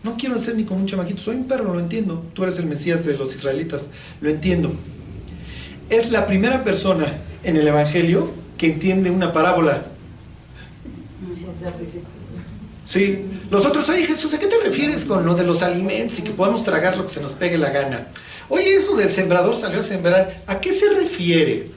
No 0.02 0.16
quiero 0.16 0.38
ser 0.38 0.56
ni 0.56 0.64
como 0.64 0.80
un 0.80 0.86
chamaquito, 0.86 1.20
soy 1.20 1.36
un 1.36 1.44
perro, 1.44 1.74
lo 1.74 1.80
entiendo. 1.80 2.24
Tú 2.32 2.42
eres 2.42 2.58
el 2.58 2.66
Mesías 2.66 3.04
de 3.04 3.16
los 3.16 3.34
israelitas, 3.34 3.88
lo 4.20 4.30
entiendo. 4.30 4.72
Es 5.90 6.10
la 6.10 6.26
primera 6.26 6.64
persona 6.64 7.06
en 7.42 7.56
el 7.56 7.68
Evangelio 7.68 8.30
que 8.56 8.66
entiende 8.66 9.10
una 9.10 9.32
parábola. 9.32 9.84
Sí, 12.84 13.24
los 13.50 13.66
otros, 13.66 13.88
oye 13.88 14.04
Jesús, 14.04 14.32
¿a 14.34 14.38
qué 14.38 14.46
te 14.46 14.58
refieres 14.64 15.04
con 15.04 15.24
lo 15.24 15.34
de 15.34 15.44
los 15.44 15.62
alimentos 15.62 16.18
y 16.18 16.22
que 16.22 16.32
podemos 16.32 16.64
tragar 16.64 16.96
lo 16.96 17.04
que 17.04 17.12
se 17.12 17.20
nos 17.20 17.34
pegue 17.34 17.58
la 17.58 17.70
gana? 17.70 18.08
Oye, 18.48 18.74
eso 18.74 18.96
del 18.96 19.10
sembrador 19.10 19.56
salió 19.56 19.78
a 19.78 19.82
sembrar, 19.82 20.42
¿a 20.46 20.60
qué 20.60 20.72
se 20.72 20.88
refiere? 20.88 21.70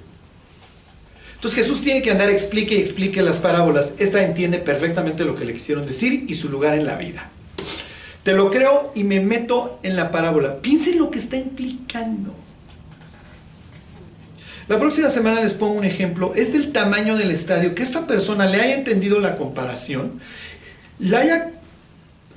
Entonces 1.35 1.59
Jesús 1.59 1.81
tiene 1.81 2.01
que 2.01 2.09
andar, 2.09 2.29
explique 2.29 2.75
y 2.75 2.79
explique 2.79 3.21
las 3.21 3.39
parábolas. 3.39 3.93
Esta 3.97 4.23
entiende 4.23 4.59
perfectamente 4.59 5.25
lo 5.25 5.35
que 5.35 5.45
le 5.45 5.53
quisieron 5.53 5.85
decir 5.85 6.25
y 6.27 6.35
su 6.35 6.49
lugar 6.49 6.73
en 6.73 6.85
la 6.85 6.95
vida. 6.95 7.29
Te 8.23 8.33
lo 8.33 8.49
creo 8.49 8.91
y 8.95 9.03
me 9.03 9.19
meto 9.19 9.79
en 9.83 9.95
la 9.95 10.11
parábola. 10.11 10.61
Piensen 10.61 10.97
lo 10.97 11.11
que 11.11 11.19
está 11.19 11.35
implicando. 11.35 12.33
La 14.69 14.79
próxima 14.79 15.09
semana 15.09 15.41
les 15.41 15.53
pongo 15.53 15.73
un 15.73 15.83
ejemplo. 15.83 16.33
Es 16.35 16.53
del 16.53 16.71
tamaño 16.71 17.17
del 17.17 17.31
estadio. 17.31 17.75
Que 17.75 17.83
esta 17.83 18.07
persona 18.07 18.45
le 18.45 18.61
haya 18.61 18.75
entendido 18.75 19.19
la 19.19 19.35
comparación, 19.35 20.21
la 20.99 21.19
haya 21.19 21.51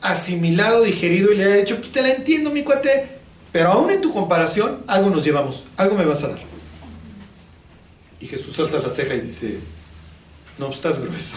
asimilado, 0.02 0.82
digerido 0.82 1.32
y 1.32 1.36
le 1.36 1.44
haya 1.44 1.56
dicho, 1.56 1.76
pues 1.78 1.92
te 1.92 2.02
la 2.02 2.10
entiendo, 2.10 2.50
mi 2.50 2.62
cuate, 2.62 3.08
pero 3.52 3.70
aún 3.70 3.90
en 3.90 4.00
tu 4.00 4.12
comparación, 4.12 4.82
algo 4.86 5.10
nos 5.10 5.24
llevamos, 5.24 5.64
algo 5.76 5.96
me 5.96 6.04
vas 6.04 6.22
a 6.22 6.28
dar. 6.28 6.38
Y 8.20 8.26
Jesús 8.26 8.58
alza 8.58 8.78
la 8.78 8.90
ceja 8.90 9.14
y 9.14 9.20
dice, 9.20 9.58
no, 10.58 10.66
pues 10.66 10.76
estás 10.76 10.98
gruesa. 10.98 11.36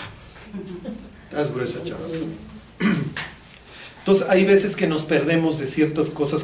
Estás 1.30 1.54
gruesa, 1.54 1.84
chaval. 1.84 2.10
Entonces 4.10 4.28
hay 4.32 4.44
veces 4.44 4.76
que 4.76 4.88
nos 4.88 5.04
perdemos 5.04 5.60
de 5.60 5.68
ciertas 5.68 6.10
cosas 6.10 6.44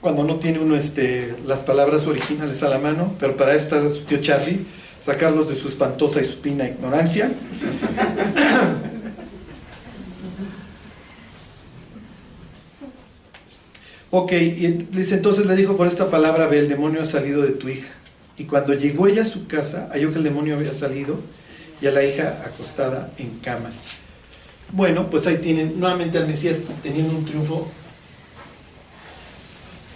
cuando, 0.00 0.22
no 0.22 0.36
tiene 0.36 0.60
uno 0.60 0.76
este, 0.76 1.34
las 1.44 1.62
palabras 1.62 2.06
originales 2.06 2.62
a 2.62 2.68
la 2.68 2.78
mano, 2.78 3.16
pero 3.18 3.36
para 3.36 3.56
eso 3.56 3.64
está 3.64 3.90
su 3.90 4.02
tío 4.02 4.18
Charlie, 4.20 4.64
sacarlos 5.00 5.48
de 5.48 5.56
su 5.56 5.66
espantosa 5.66 6.20
y 6.20 6.24
supina 6.24 6.68
ignorancia. 6.68 7.32
ok, 14.12 14.30
y 14.30 14.64
entonces 14.64 15.44
le 15.44 15.56
dijo 15.56 15.76
por 15.76 15.88
esta 15.88 16.08
palabra, 16.08 16.46
ve, 16.46 16.60
el 16.60 16.68
demonio 16.68 17.02
ha 17.02 17.04
salido 17.04 17.42
de 17.42 17.50
tu 17.50 17.68
hija. 17.68 17.88
Y 18.36 18.44
cuando 18.44 18.74
llegó 18.74 19.08
ella 19.08 19.22
a 19.22 19.24
su 19.24 19.48
casa, 19.48 19.88
halló 19.90 20.12
que 20.12 20.18
el 20.18 20.22
demonio 20.24 20.54
había 20.54 20.72
salido 20.72 21.18
y 21.82 21.88
a 21.88 21.90
la 21.90 22.04
hija 22.04 22.44
acostada 22.46 23.10
en 23.18 23.40
cama. 23.40 23.70
Bueno, 24.72 25.08
pues 25.08 25.26
ahí 25.26 25.38
tienen 25.38 25.80
nuevamente 25.80 26.18
al 26.18 26.26
Mesías 26.26 26.60
teniendo 26.82 27.16
un 27.16 27.24
triunfo 27.24 27.68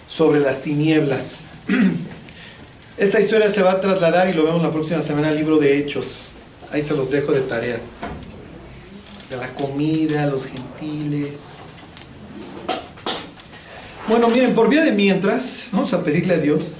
sobre 0.09 0.39
las 0.39 0.61
tinieblas. 0.61 1.45
Esta 2.97 3.19
historia 3.19 3.51
se 3.51 3.61
va 3.61 3.73
a 3.73 3.81
trasladar 3.81 4.29
y 4.29 4.33
lo 4.33 4.43
vemos 4.43 4.61
la 4.61 4.71
próxima 4.71 5.01
semana 5.01 5.29
al 5.29 5.35
libro 5.35 5.57
de 5.57 5.77
Hechos. 5.77 6.19
Ahí 6.71 6.81
se 6.81 6.95
los 6.95 7.11
dejo 7.11 7.31
de 7.31 7.41
tarea. 7.41 7.79
De 9.29 9.37
la 9.37 9.53
comida, 9.53 10.25
los 10.27 10.47
gentiles. 10.47 11.35
Bueno, 14.07 14.27
miren, 14.29 14.53
por 14.53 14.69
vía 14.69 14.83
de 14.83 14.91
mientras, 14.91 15.65
vamos 15.71 15.93
a 15.93 16.03
pedirle 16.03 16.35
a 16.35 16.37
Dios 16.37 16.77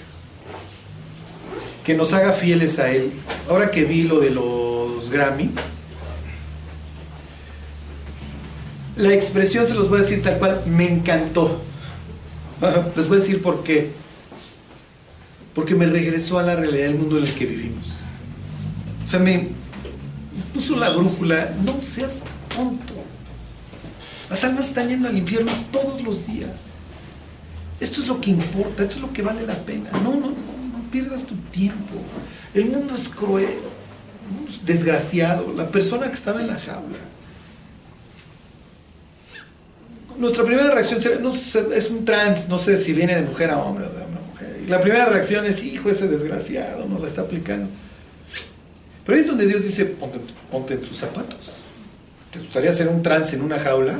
que 1.84 1.94
nos 1.94 2.14
haga 2.14 2.34
fieles 2.34 2.80
a 2.80 2.92
Él. 2.92 3.12
Ahora 3.50 3.72
que 3.72 3.84
vi 3.84 4.04
lo 4.04 4.20
de 4.20 4.30
los 4.30 5.10
Grammys, 5.10 5.73
la 9.04 9.14
expresión 9.14 9.68
se 9.68 9.76
los 9.76 9.90
voy 9.90 10.00
a 10.00 10.02
decir 10.02 10.22
tal 10.22 10.40
cual, 10.40 10.64
me 10.66 10.90
encantó. 10.90 11.62
Les 12.96 13.08
voy 13.08 13.18
a 13.18 13.20
decir 13.20 13.42
por 13.42 13.64
qué. 13.64 13.92
Porque 15.54 15.76
me 15.76 15.86
regresó 15.86 16.40
a 16.40 16.44
la 16.44 16.56
realidad 16.56 16.88
del 16.88 16.96
mundo 16.96 17.18
en 17.18 17.26
el 17.26 17.34
que 17.34 17.46
vivimos. 17.46 17.86
O 19.04 19.08
sea, 19.08 19.20
me 19.20 19.50
puso 20.54 20.78
la 20.78 20.90
brújula, 20.90 21.54
no 21.64 21.80
seas 21.80 22.24
tonto. 22.56 22.94
Las 24.30 24.44
almas 24.46 24.68
están 24.68 24.88
yendo 24.88 25.10
al 25.10 25.18
infierno 25.18 25.52
todos 25.72 26.02
los 26.02 26.26
días. 26.26 26.50
Esto 27.80 28.02
es 28.02 28.08
lo 28.08 28.22
que 28.22 28.32
importa, 28.32 28.84
esto 28.84 28.96
es 28.96 29.02
lo 29.02 29.12
que 29.12 29.22
vale 29.22 29.46
la 29.46 29.58
pena. 29.58 29.92
No, 29.92 30.12
no, 30.12 30.16
no, 30.16 30.30
no 30.30 30.92
pierdas 30.92 31.26
tu 31.26 31.36
tiempo. 31.52 31.96
El 32.54 32.66
mundo 32.66 32.96
es 32.96 33.10
cruel, 33.10 33.60
desgraciado. 34.66 35.54
La 35.54 35.70
persona 35.70 36.08
que 36.08 36.16
estaba 36.16 36.40
en 36.40 36.48
la 36.48 36.58
jaula. 36.58 37.13
Nuestra 40.18 40.44
primera 40.44 40.72
reacción 40.72 41.00
es 41.74 41.90
un 41.90 42.06
trans, 42.06 42.48
no 42.50 42.58
sé 42.60 42.78
si 42.78 42.94
viene 42.94 43.16
de 43.16 43.24
mujer 43.24 43.50
a 43.50 43.58
hombre 43.58 43.86
o 43.86 43.90
de 43.90 44.04
hombre 44.04 44.20
a 44.20 44.32
mujer. 44.32 44.62
Y 44.66 44.70
la 44.70 44.82
primera 44.82 45.06
reacción 45.06 45.46
es, 45.46 45.64
hijo, 45.64 45.90
ese 45.90 46.08
desgraciado, 46.08 46.86
no 46.88 47.00
la 47.00 47.08
está 47.08 47.22
aplicando. 47.22 47.70
Pero 49.06 49.16
ahí 49.16 49.22
es 49.22 49.28
donde 49.28 49.46
Dios 49.46 49.64
dice, 49.64 49.86
ponte, 49.86 50.20
ponte 50.50 50.76
en 50.76 50.84
sus 50.84 50.98
zapatos. 50.98 51.56
¿Te 52.32 52.40
gustaría 52.40 52.70
hacer 52.70 52.88
un 52.88 53.02
trance 53.02 53.36
en 53.36 53.42
una 53.42 53.60
jaula? 53.60 54.00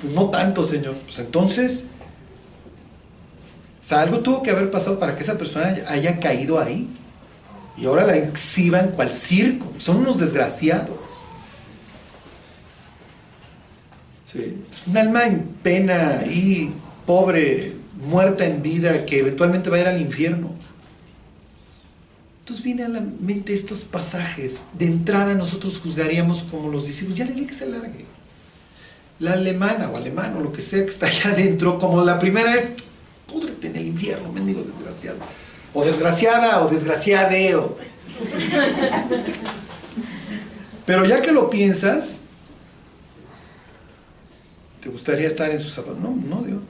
Pues 0.00 0.12
no 0.14 0.30
tanto, 0.30 0.64
Señor. 0.64 0.94
Pues 1.04 1.18
entonces, 1.18 1.82
o 3.82 3.86
sea, 3.86 4.02
algo 4.02 4.20
tuvo 4.20 4.42
que 4.42 4.50
haber 4.50 4.70
pasado 4.70 4.98
para 4.98 5.14
que 5.16 5.22
esa 5.22 5.36
persona 5.36 5.76
haya 5.88 6.18
caído 6.18 6.60
ahí. 6.60 6.88
Y 7.76 7.86
ahora 7.86 8.06
la 8.06 8.16
exhiban 8.16 8.92
cual 8.92 9.12
circo. 9.12 9.70
Son 9.78 9.98
unos 9.98 10.18
desgraciados. 10.18 10.96
Sí. 14.32 14.56
Un 14.86 14.96
alma 14.96 15.24
en 15.24 15.42
pena 15.62 16.24
y 16.26 16.70
pobre, 17.06 17.72
muerta 18.08 18.44
en 18.44 18.62
vida, 18.62 19.04
que 19.04 19.18
eventualmente 19.18 19.70
va 19.70 19.76
a 19.76 19.80
ir 19.80 19.88
al 19.88 20.00
infierno. 20.00 20.52
Entonces 22.40 22.64
viene 22.64 22.84
a 22.84 22.88
la 22.88 23.00
mente 23.00 23.52
estos 23.52 23.82
pasajes. 23.82 24.62
De 24.72 24.84
entrada 24.84 25.34
nosotros 25.34 25.80
juzgaríamos 25.80 26.44
como 26.44 26.70
los 26.70 26.86
discípulos, 26.86 27.18
ya 27.18 27.24
dile 27.24 27.44
que 27.44 27.52
se 27.52 27.66
largue. 27.66 28.04
La 29.18 29.32
alemana 29.32 29.90
o 29.90 29.96
alemán 29.96 30.36
o 30.36 30.40
lo 30.40 30.52
que 30.52 30.60
sea 30.60 30.84
que 30.84 30.90
está 30.90 31.06
allá 31.06 31.30
adentro, 31.30 31.78
como 31.78 32.04
la 32.04 32.20
primera 32.20 32.54
es, 32.54 32.66
púdrete 33.26 33.66
en 33.66 33.76
el 33.76 33.86
infierno, 33.86 34.30
mendigo 34.30 34.62
desgraciado. 34.62 35.18
O 35.74 35.84
desgraciada 35.84 36.64
o 36.64 36.68
desgraciade. 36.68 37.56
O... 37.56 37.76
Pero 40.86 41.04
ya 41.04 41.20
que 41.22 41.32
lo 41.32 41.50
piensas, 41.50 42.20
¿te 44.86 44.92
gustaría 44.92 45.26
estar 45.26 45.50
en 45.50 45.60
sus 45.60 45.72
zapatos? 45.72 45.98
No, 45.98 46.14
no, 46.14 46.42
Dios. 46.42 46.60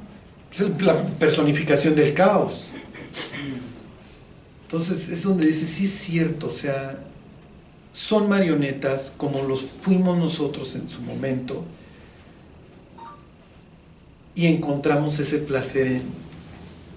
Es 0.51 0.81
la 0.81 1.05
personificación 1.05 1.95
del 1.95 2.14
caos. 2.14 2.71
Entonces 4.62 5.11
es 5.11 5.23
donde 5.23 5.47
dice, 5.47 5.67
sí 5.67 5.85
es 5.85 5.91
cierto, 5.91 6.47
o 6.47 6.51
sea, 6.51 6.99
son 7.93 8.27
marionetas 8.27 9.12
como 9.19 9.43
los 9.43 9.61
fuimos 9.61 10.17
nosotros 10.17 10.75
en 10.77 10.89
su 10.89 11.03
momento 11.03 11.62
y 14.35 14.47
encontramos 14.47 15.19
ese 15.19 15.37
placer 15.37 15.87
en, 15.87 16.03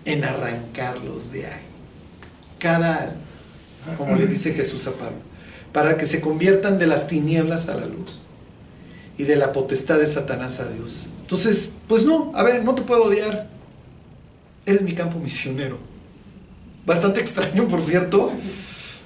en 0.06 0.24
arrancarlos 0.24 1.34
de 1.34 1.48
ahí. 1.48 1.62
Cada, 2.60 3.14
como 3.98 4.16
le 4.16 4.26
dice 4.26 4.54
Jesús 4.54 4.88
a 4.88 4.94
Pablo, 4.94 5.18
para 5.74 5.98
que 5.98 6.06
se 6.06 6.22
conviertan 6.22 6.80
de 6.80 6.88
las 6.88 7.08
tinieblas 7.08 7.68
a 7.68 7.76
la 7.76 7.88
luz 7.88 8.20
y 9.18 9.24
de 9.24 9.36
la 9.36 9.52
potestad 9.52 10.00
de 10.00 10.08
Satanás 10.08 10.62
a 10.62 10.70
Dios. 10.70 11.09
Entonces, 11.30 11.70
pues 11.88 12.04
no, 12.06 12.32
a 12.34 12.42
ver, 12.42 12.64
no 12.64 12.74
te 12.74 12.82
puedo 12.82 13.04
odiar. 13.04 13.48
Eres 14.66 14.82
mi 14.82 14.94
campo 14.94 15.20
misionero. 15.20 15.78
Bastante 16.88 17.20
extraño, 17.20 17.68
por 17.68 17.86
cierto. 17.86 18.34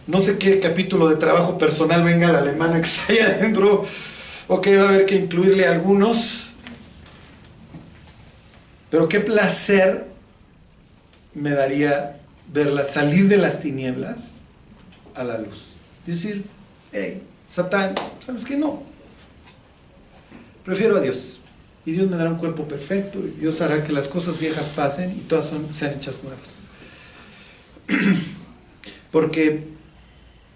No 0.08 0.22
sé 0.22 0.38
qué 0.38 0.62
capítulo 0.62 1.10
de 1.10 1.18
trabajo 1.18 1.58
personal 1.58 2.02
venga 2.02 2.32
la 2.32 2.40
alemana 2.40 2.80
que 2.80 2.88
está 2.88 3.12
ahí 3.12 3.20
adentro. 3.20 3.86
Ok, 4.48 4.68
va 4.78 4.84
a 4.84 4.88
haber 4.88 5.06
que 5.06 5.16
incluirle 5.16 5.68
algunos. 5.68 6.54
Pero 8.90 9.10
qué 9.10 9.20
placer 9.20 10.08
me 11.34 11.50
daría 11.50 12.22
verla 12.54 12.86
salir 12.86 13.28
de 13.28 13.36
las 13.36 13.60
tinieblas 13.60 14.32
a 15.14 15.26
la 15.26 15.40
luz. 15.40 15.74
Decir, 16.06 16.46
hey, 16.94 17.22
Satán, 17.50 17.96
¿sabes 18.26 18.46
qué? 18.46 18.56
No. 18.56 18.82
Prefiero 20.64 20.96
a 20.96 21.02
Dios. 21.02 21.42
Y 21.86 21.92
Dios 21.92 22.10
me 22.10 22.18
dará 22.18 22.30
un 22.30 22.38
cuerpo 22.38 22.68
perfecto. 22.68 23.20
Y 23.20 23.40
Dios 23.40 23.60
hará 23.62 23.84
que 23.84 23.92
las 23.92 24.08
cosas 24.08 24.40
viejas 24.40 24.68
pasen 24.76 25.12
y 25.12 25.22
todas 25.22 25.52
sean 25.72 25.94
hechas 25.94 26.16
nuevas. 26.24 26.40
Porque 29.12 29.64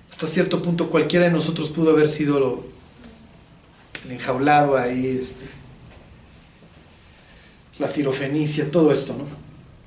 hasta 0.10 0.28
cierto 0.28 0.62
punto 0.62 0.90
cualquiera 0.90 1.26
de 1.26 1.32
nosotros 1.32 1.70
pudo 1.70 1.92
haber 1.92 2.10
sido 2.10 2.66
el 4.06 4.12
enjaulado 4.12 4.78
ahí, 4.78 5.06
este, 5.20 5.46
la 7.78 7.88
cirofenicia, 7.88 8.72
todo 8.72 8.92
esto, 8.92 9.14
¿no? 9.14 9.26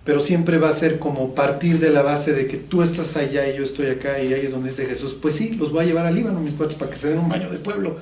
Pero 0.05 0.21
siempre 0.21 0.59
va 0.59 0.69
a 0.69 0.73
ser 0.73 0.99
como 0.99 1.35
partir 1.35 1.79
de 1.79 1.91
la 1.91 2.03
base 2.03 2.33
de 2.33 2.47
que 2.47 2.57
tú 2.57 2.83
estás 2.83 3.17
allá 3.17 3.49
y 3.53 3.57
yo 3.57 3.65
estoy 3.65 3.87
acá 3.87 4.23
y 4.23 4.33
ahí 4.33 4.47
es 4.47 4.53
donde 4.53 4.71
dice 4.71 4.87
Jesús, 4.87 5.17
pues 5.21 5.35
sí, 5.35 5.51
los 5.51 5.73
voy 5.73 5.85
a 5.85 5.87
llevar 5.87 6.07
al 6.07 6.15
Líbano, 6.15 6.41
mis 6.41 6.55
cuates, 6.55 6.77
para 6.77 6.91
que 6.91 6.97
se 6.97 7.09
den 7.09 7.19
un 7.19 7.29
baño 7.29 7.51
de 7.51 7.59
pueblo 7.59 7.99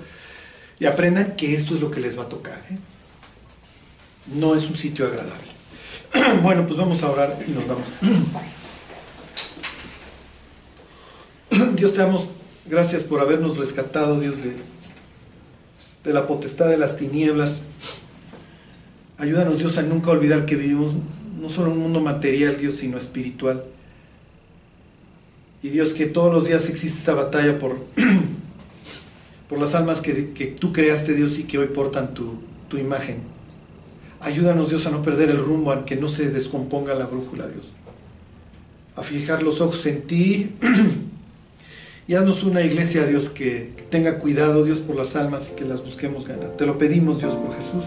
y 0.78 0.86
aprendan 0.86 1.34
que 1.36 1.54
esto 1.54 1.74
es 1.74 1.80
lo 1.80 1.90
que 1.90 2.00
les 2.00 2.18
va 2.18 2.24
a 2.24 2.28
tocar. 2.28 2.62
¿eh? 2.70 2.78
No 4.34 4.54
es 4.54 4.68
un 4.68 4.76
sitio 4.76 5.06
agradable. 5.06 5.48
bueno, 6.42 6.66
pues 6.66 6.78
vamos 6.78 7.02
a 7.02 7.10
orar 7.10 7.36
y 7.46 7.50
nos 7.50 7.66
vamos. 7.66 7.86
Dios 11.76 11.94
te 11.94 11.98
damos 11.98 12.26
gracias 12.68 13.04
por 13.04 13.20
habernos 13.20 13.56
rescatado, 13.56 14.20
Dios, 14.20 14.38
de, 14.42 16.12
la 16.12 16.26
potestad 16.26 16.68
de 16.68 16.78
las 16.78 16.96
tinieblas. 16.96 17.60
Ayúdanos, 19.18 19.58
Dios, 19.58 19.78
a 19.78 19.82
nunca 19.82 20.10
olvidar 20.10 20.46
que 20.46 20.56
vivimos 20.56 20.92
no 21.40 21.48
solo 21.48 21.68
en 21.68 21.74
un 21.74 21.82
mundo 21.82 22.00
material, 22.00 22.56
Dios, 22.56 22.76
sino 22.76 22.98
espiritual. 22.98 23.64
Y 25.62 25.70
Dios, 25.70 25.94
que 25.94 26.06
todos 26.06 26.32
los 26.32 26.46
días 26.46 26.68
existe 26.68 26.98
esta 26.98 27.14
batalla 27.14 27.58
por, 27.58 27.84
por 29.48 29.58
las 29.58 29.74
almas 29.74 30.00
que, 30.00 30.30
que, 30.32 30.46
tú 30.46 30.72
creaste, 30.72 31.14
Dios, 31.14 31.38
y 31.38 31.44
que 31.44 31.58
hoy 31.58 31.66
portan 31.66 32.14
tu, 32.14 32.38
tu 32.68 32.78
imagen. 32.78 33.22
Ayúdanos, 34.20 34.68
Dios, 34.68 34.86
a 34.86 34.90
no 34.90 35.02
perder 35.02 35.30
el 35.30 35.38
rumbo, 35.38 35.70
a 35.70 35.84
que 35.84 35.96
no 35.96 36.08
se 36.08 36.30
descomponga 36.30 36.94
la 36.94 37.06
brújula, 37.06 37.46
Dios. 37.46 37.66
A 38.96 39.02
fijar 39.02 39.42
los 39.42 39.60
ojos 39.60 39.86
en 39.86 40.02
ti 40.02 40.50
y 42.08 42.14
haznos 42.14 42.42
una 42.42 42.62
iglesia, 42.62 43.06
Dios, 43.06 43.28
que 43.28 43.72
tenga 43.90 44.18
cuidado, 44.18 44.64
Dios, 44.64 44.80
por 44.80 44.96
las 44.96 45.14
almas 45.14 45.50
y 45.52 45.56
que 45.56 45.64
las 45.64 45.84
busquemos 45.84 46.26
ganar. 46.26 46.56
Te 46.56 46.66
lo 46.66 46.78
pedimos, 46.78 47.20
Dios, 47.20 47.34
por 47.36 47.54
Jesús. 47.54 47.84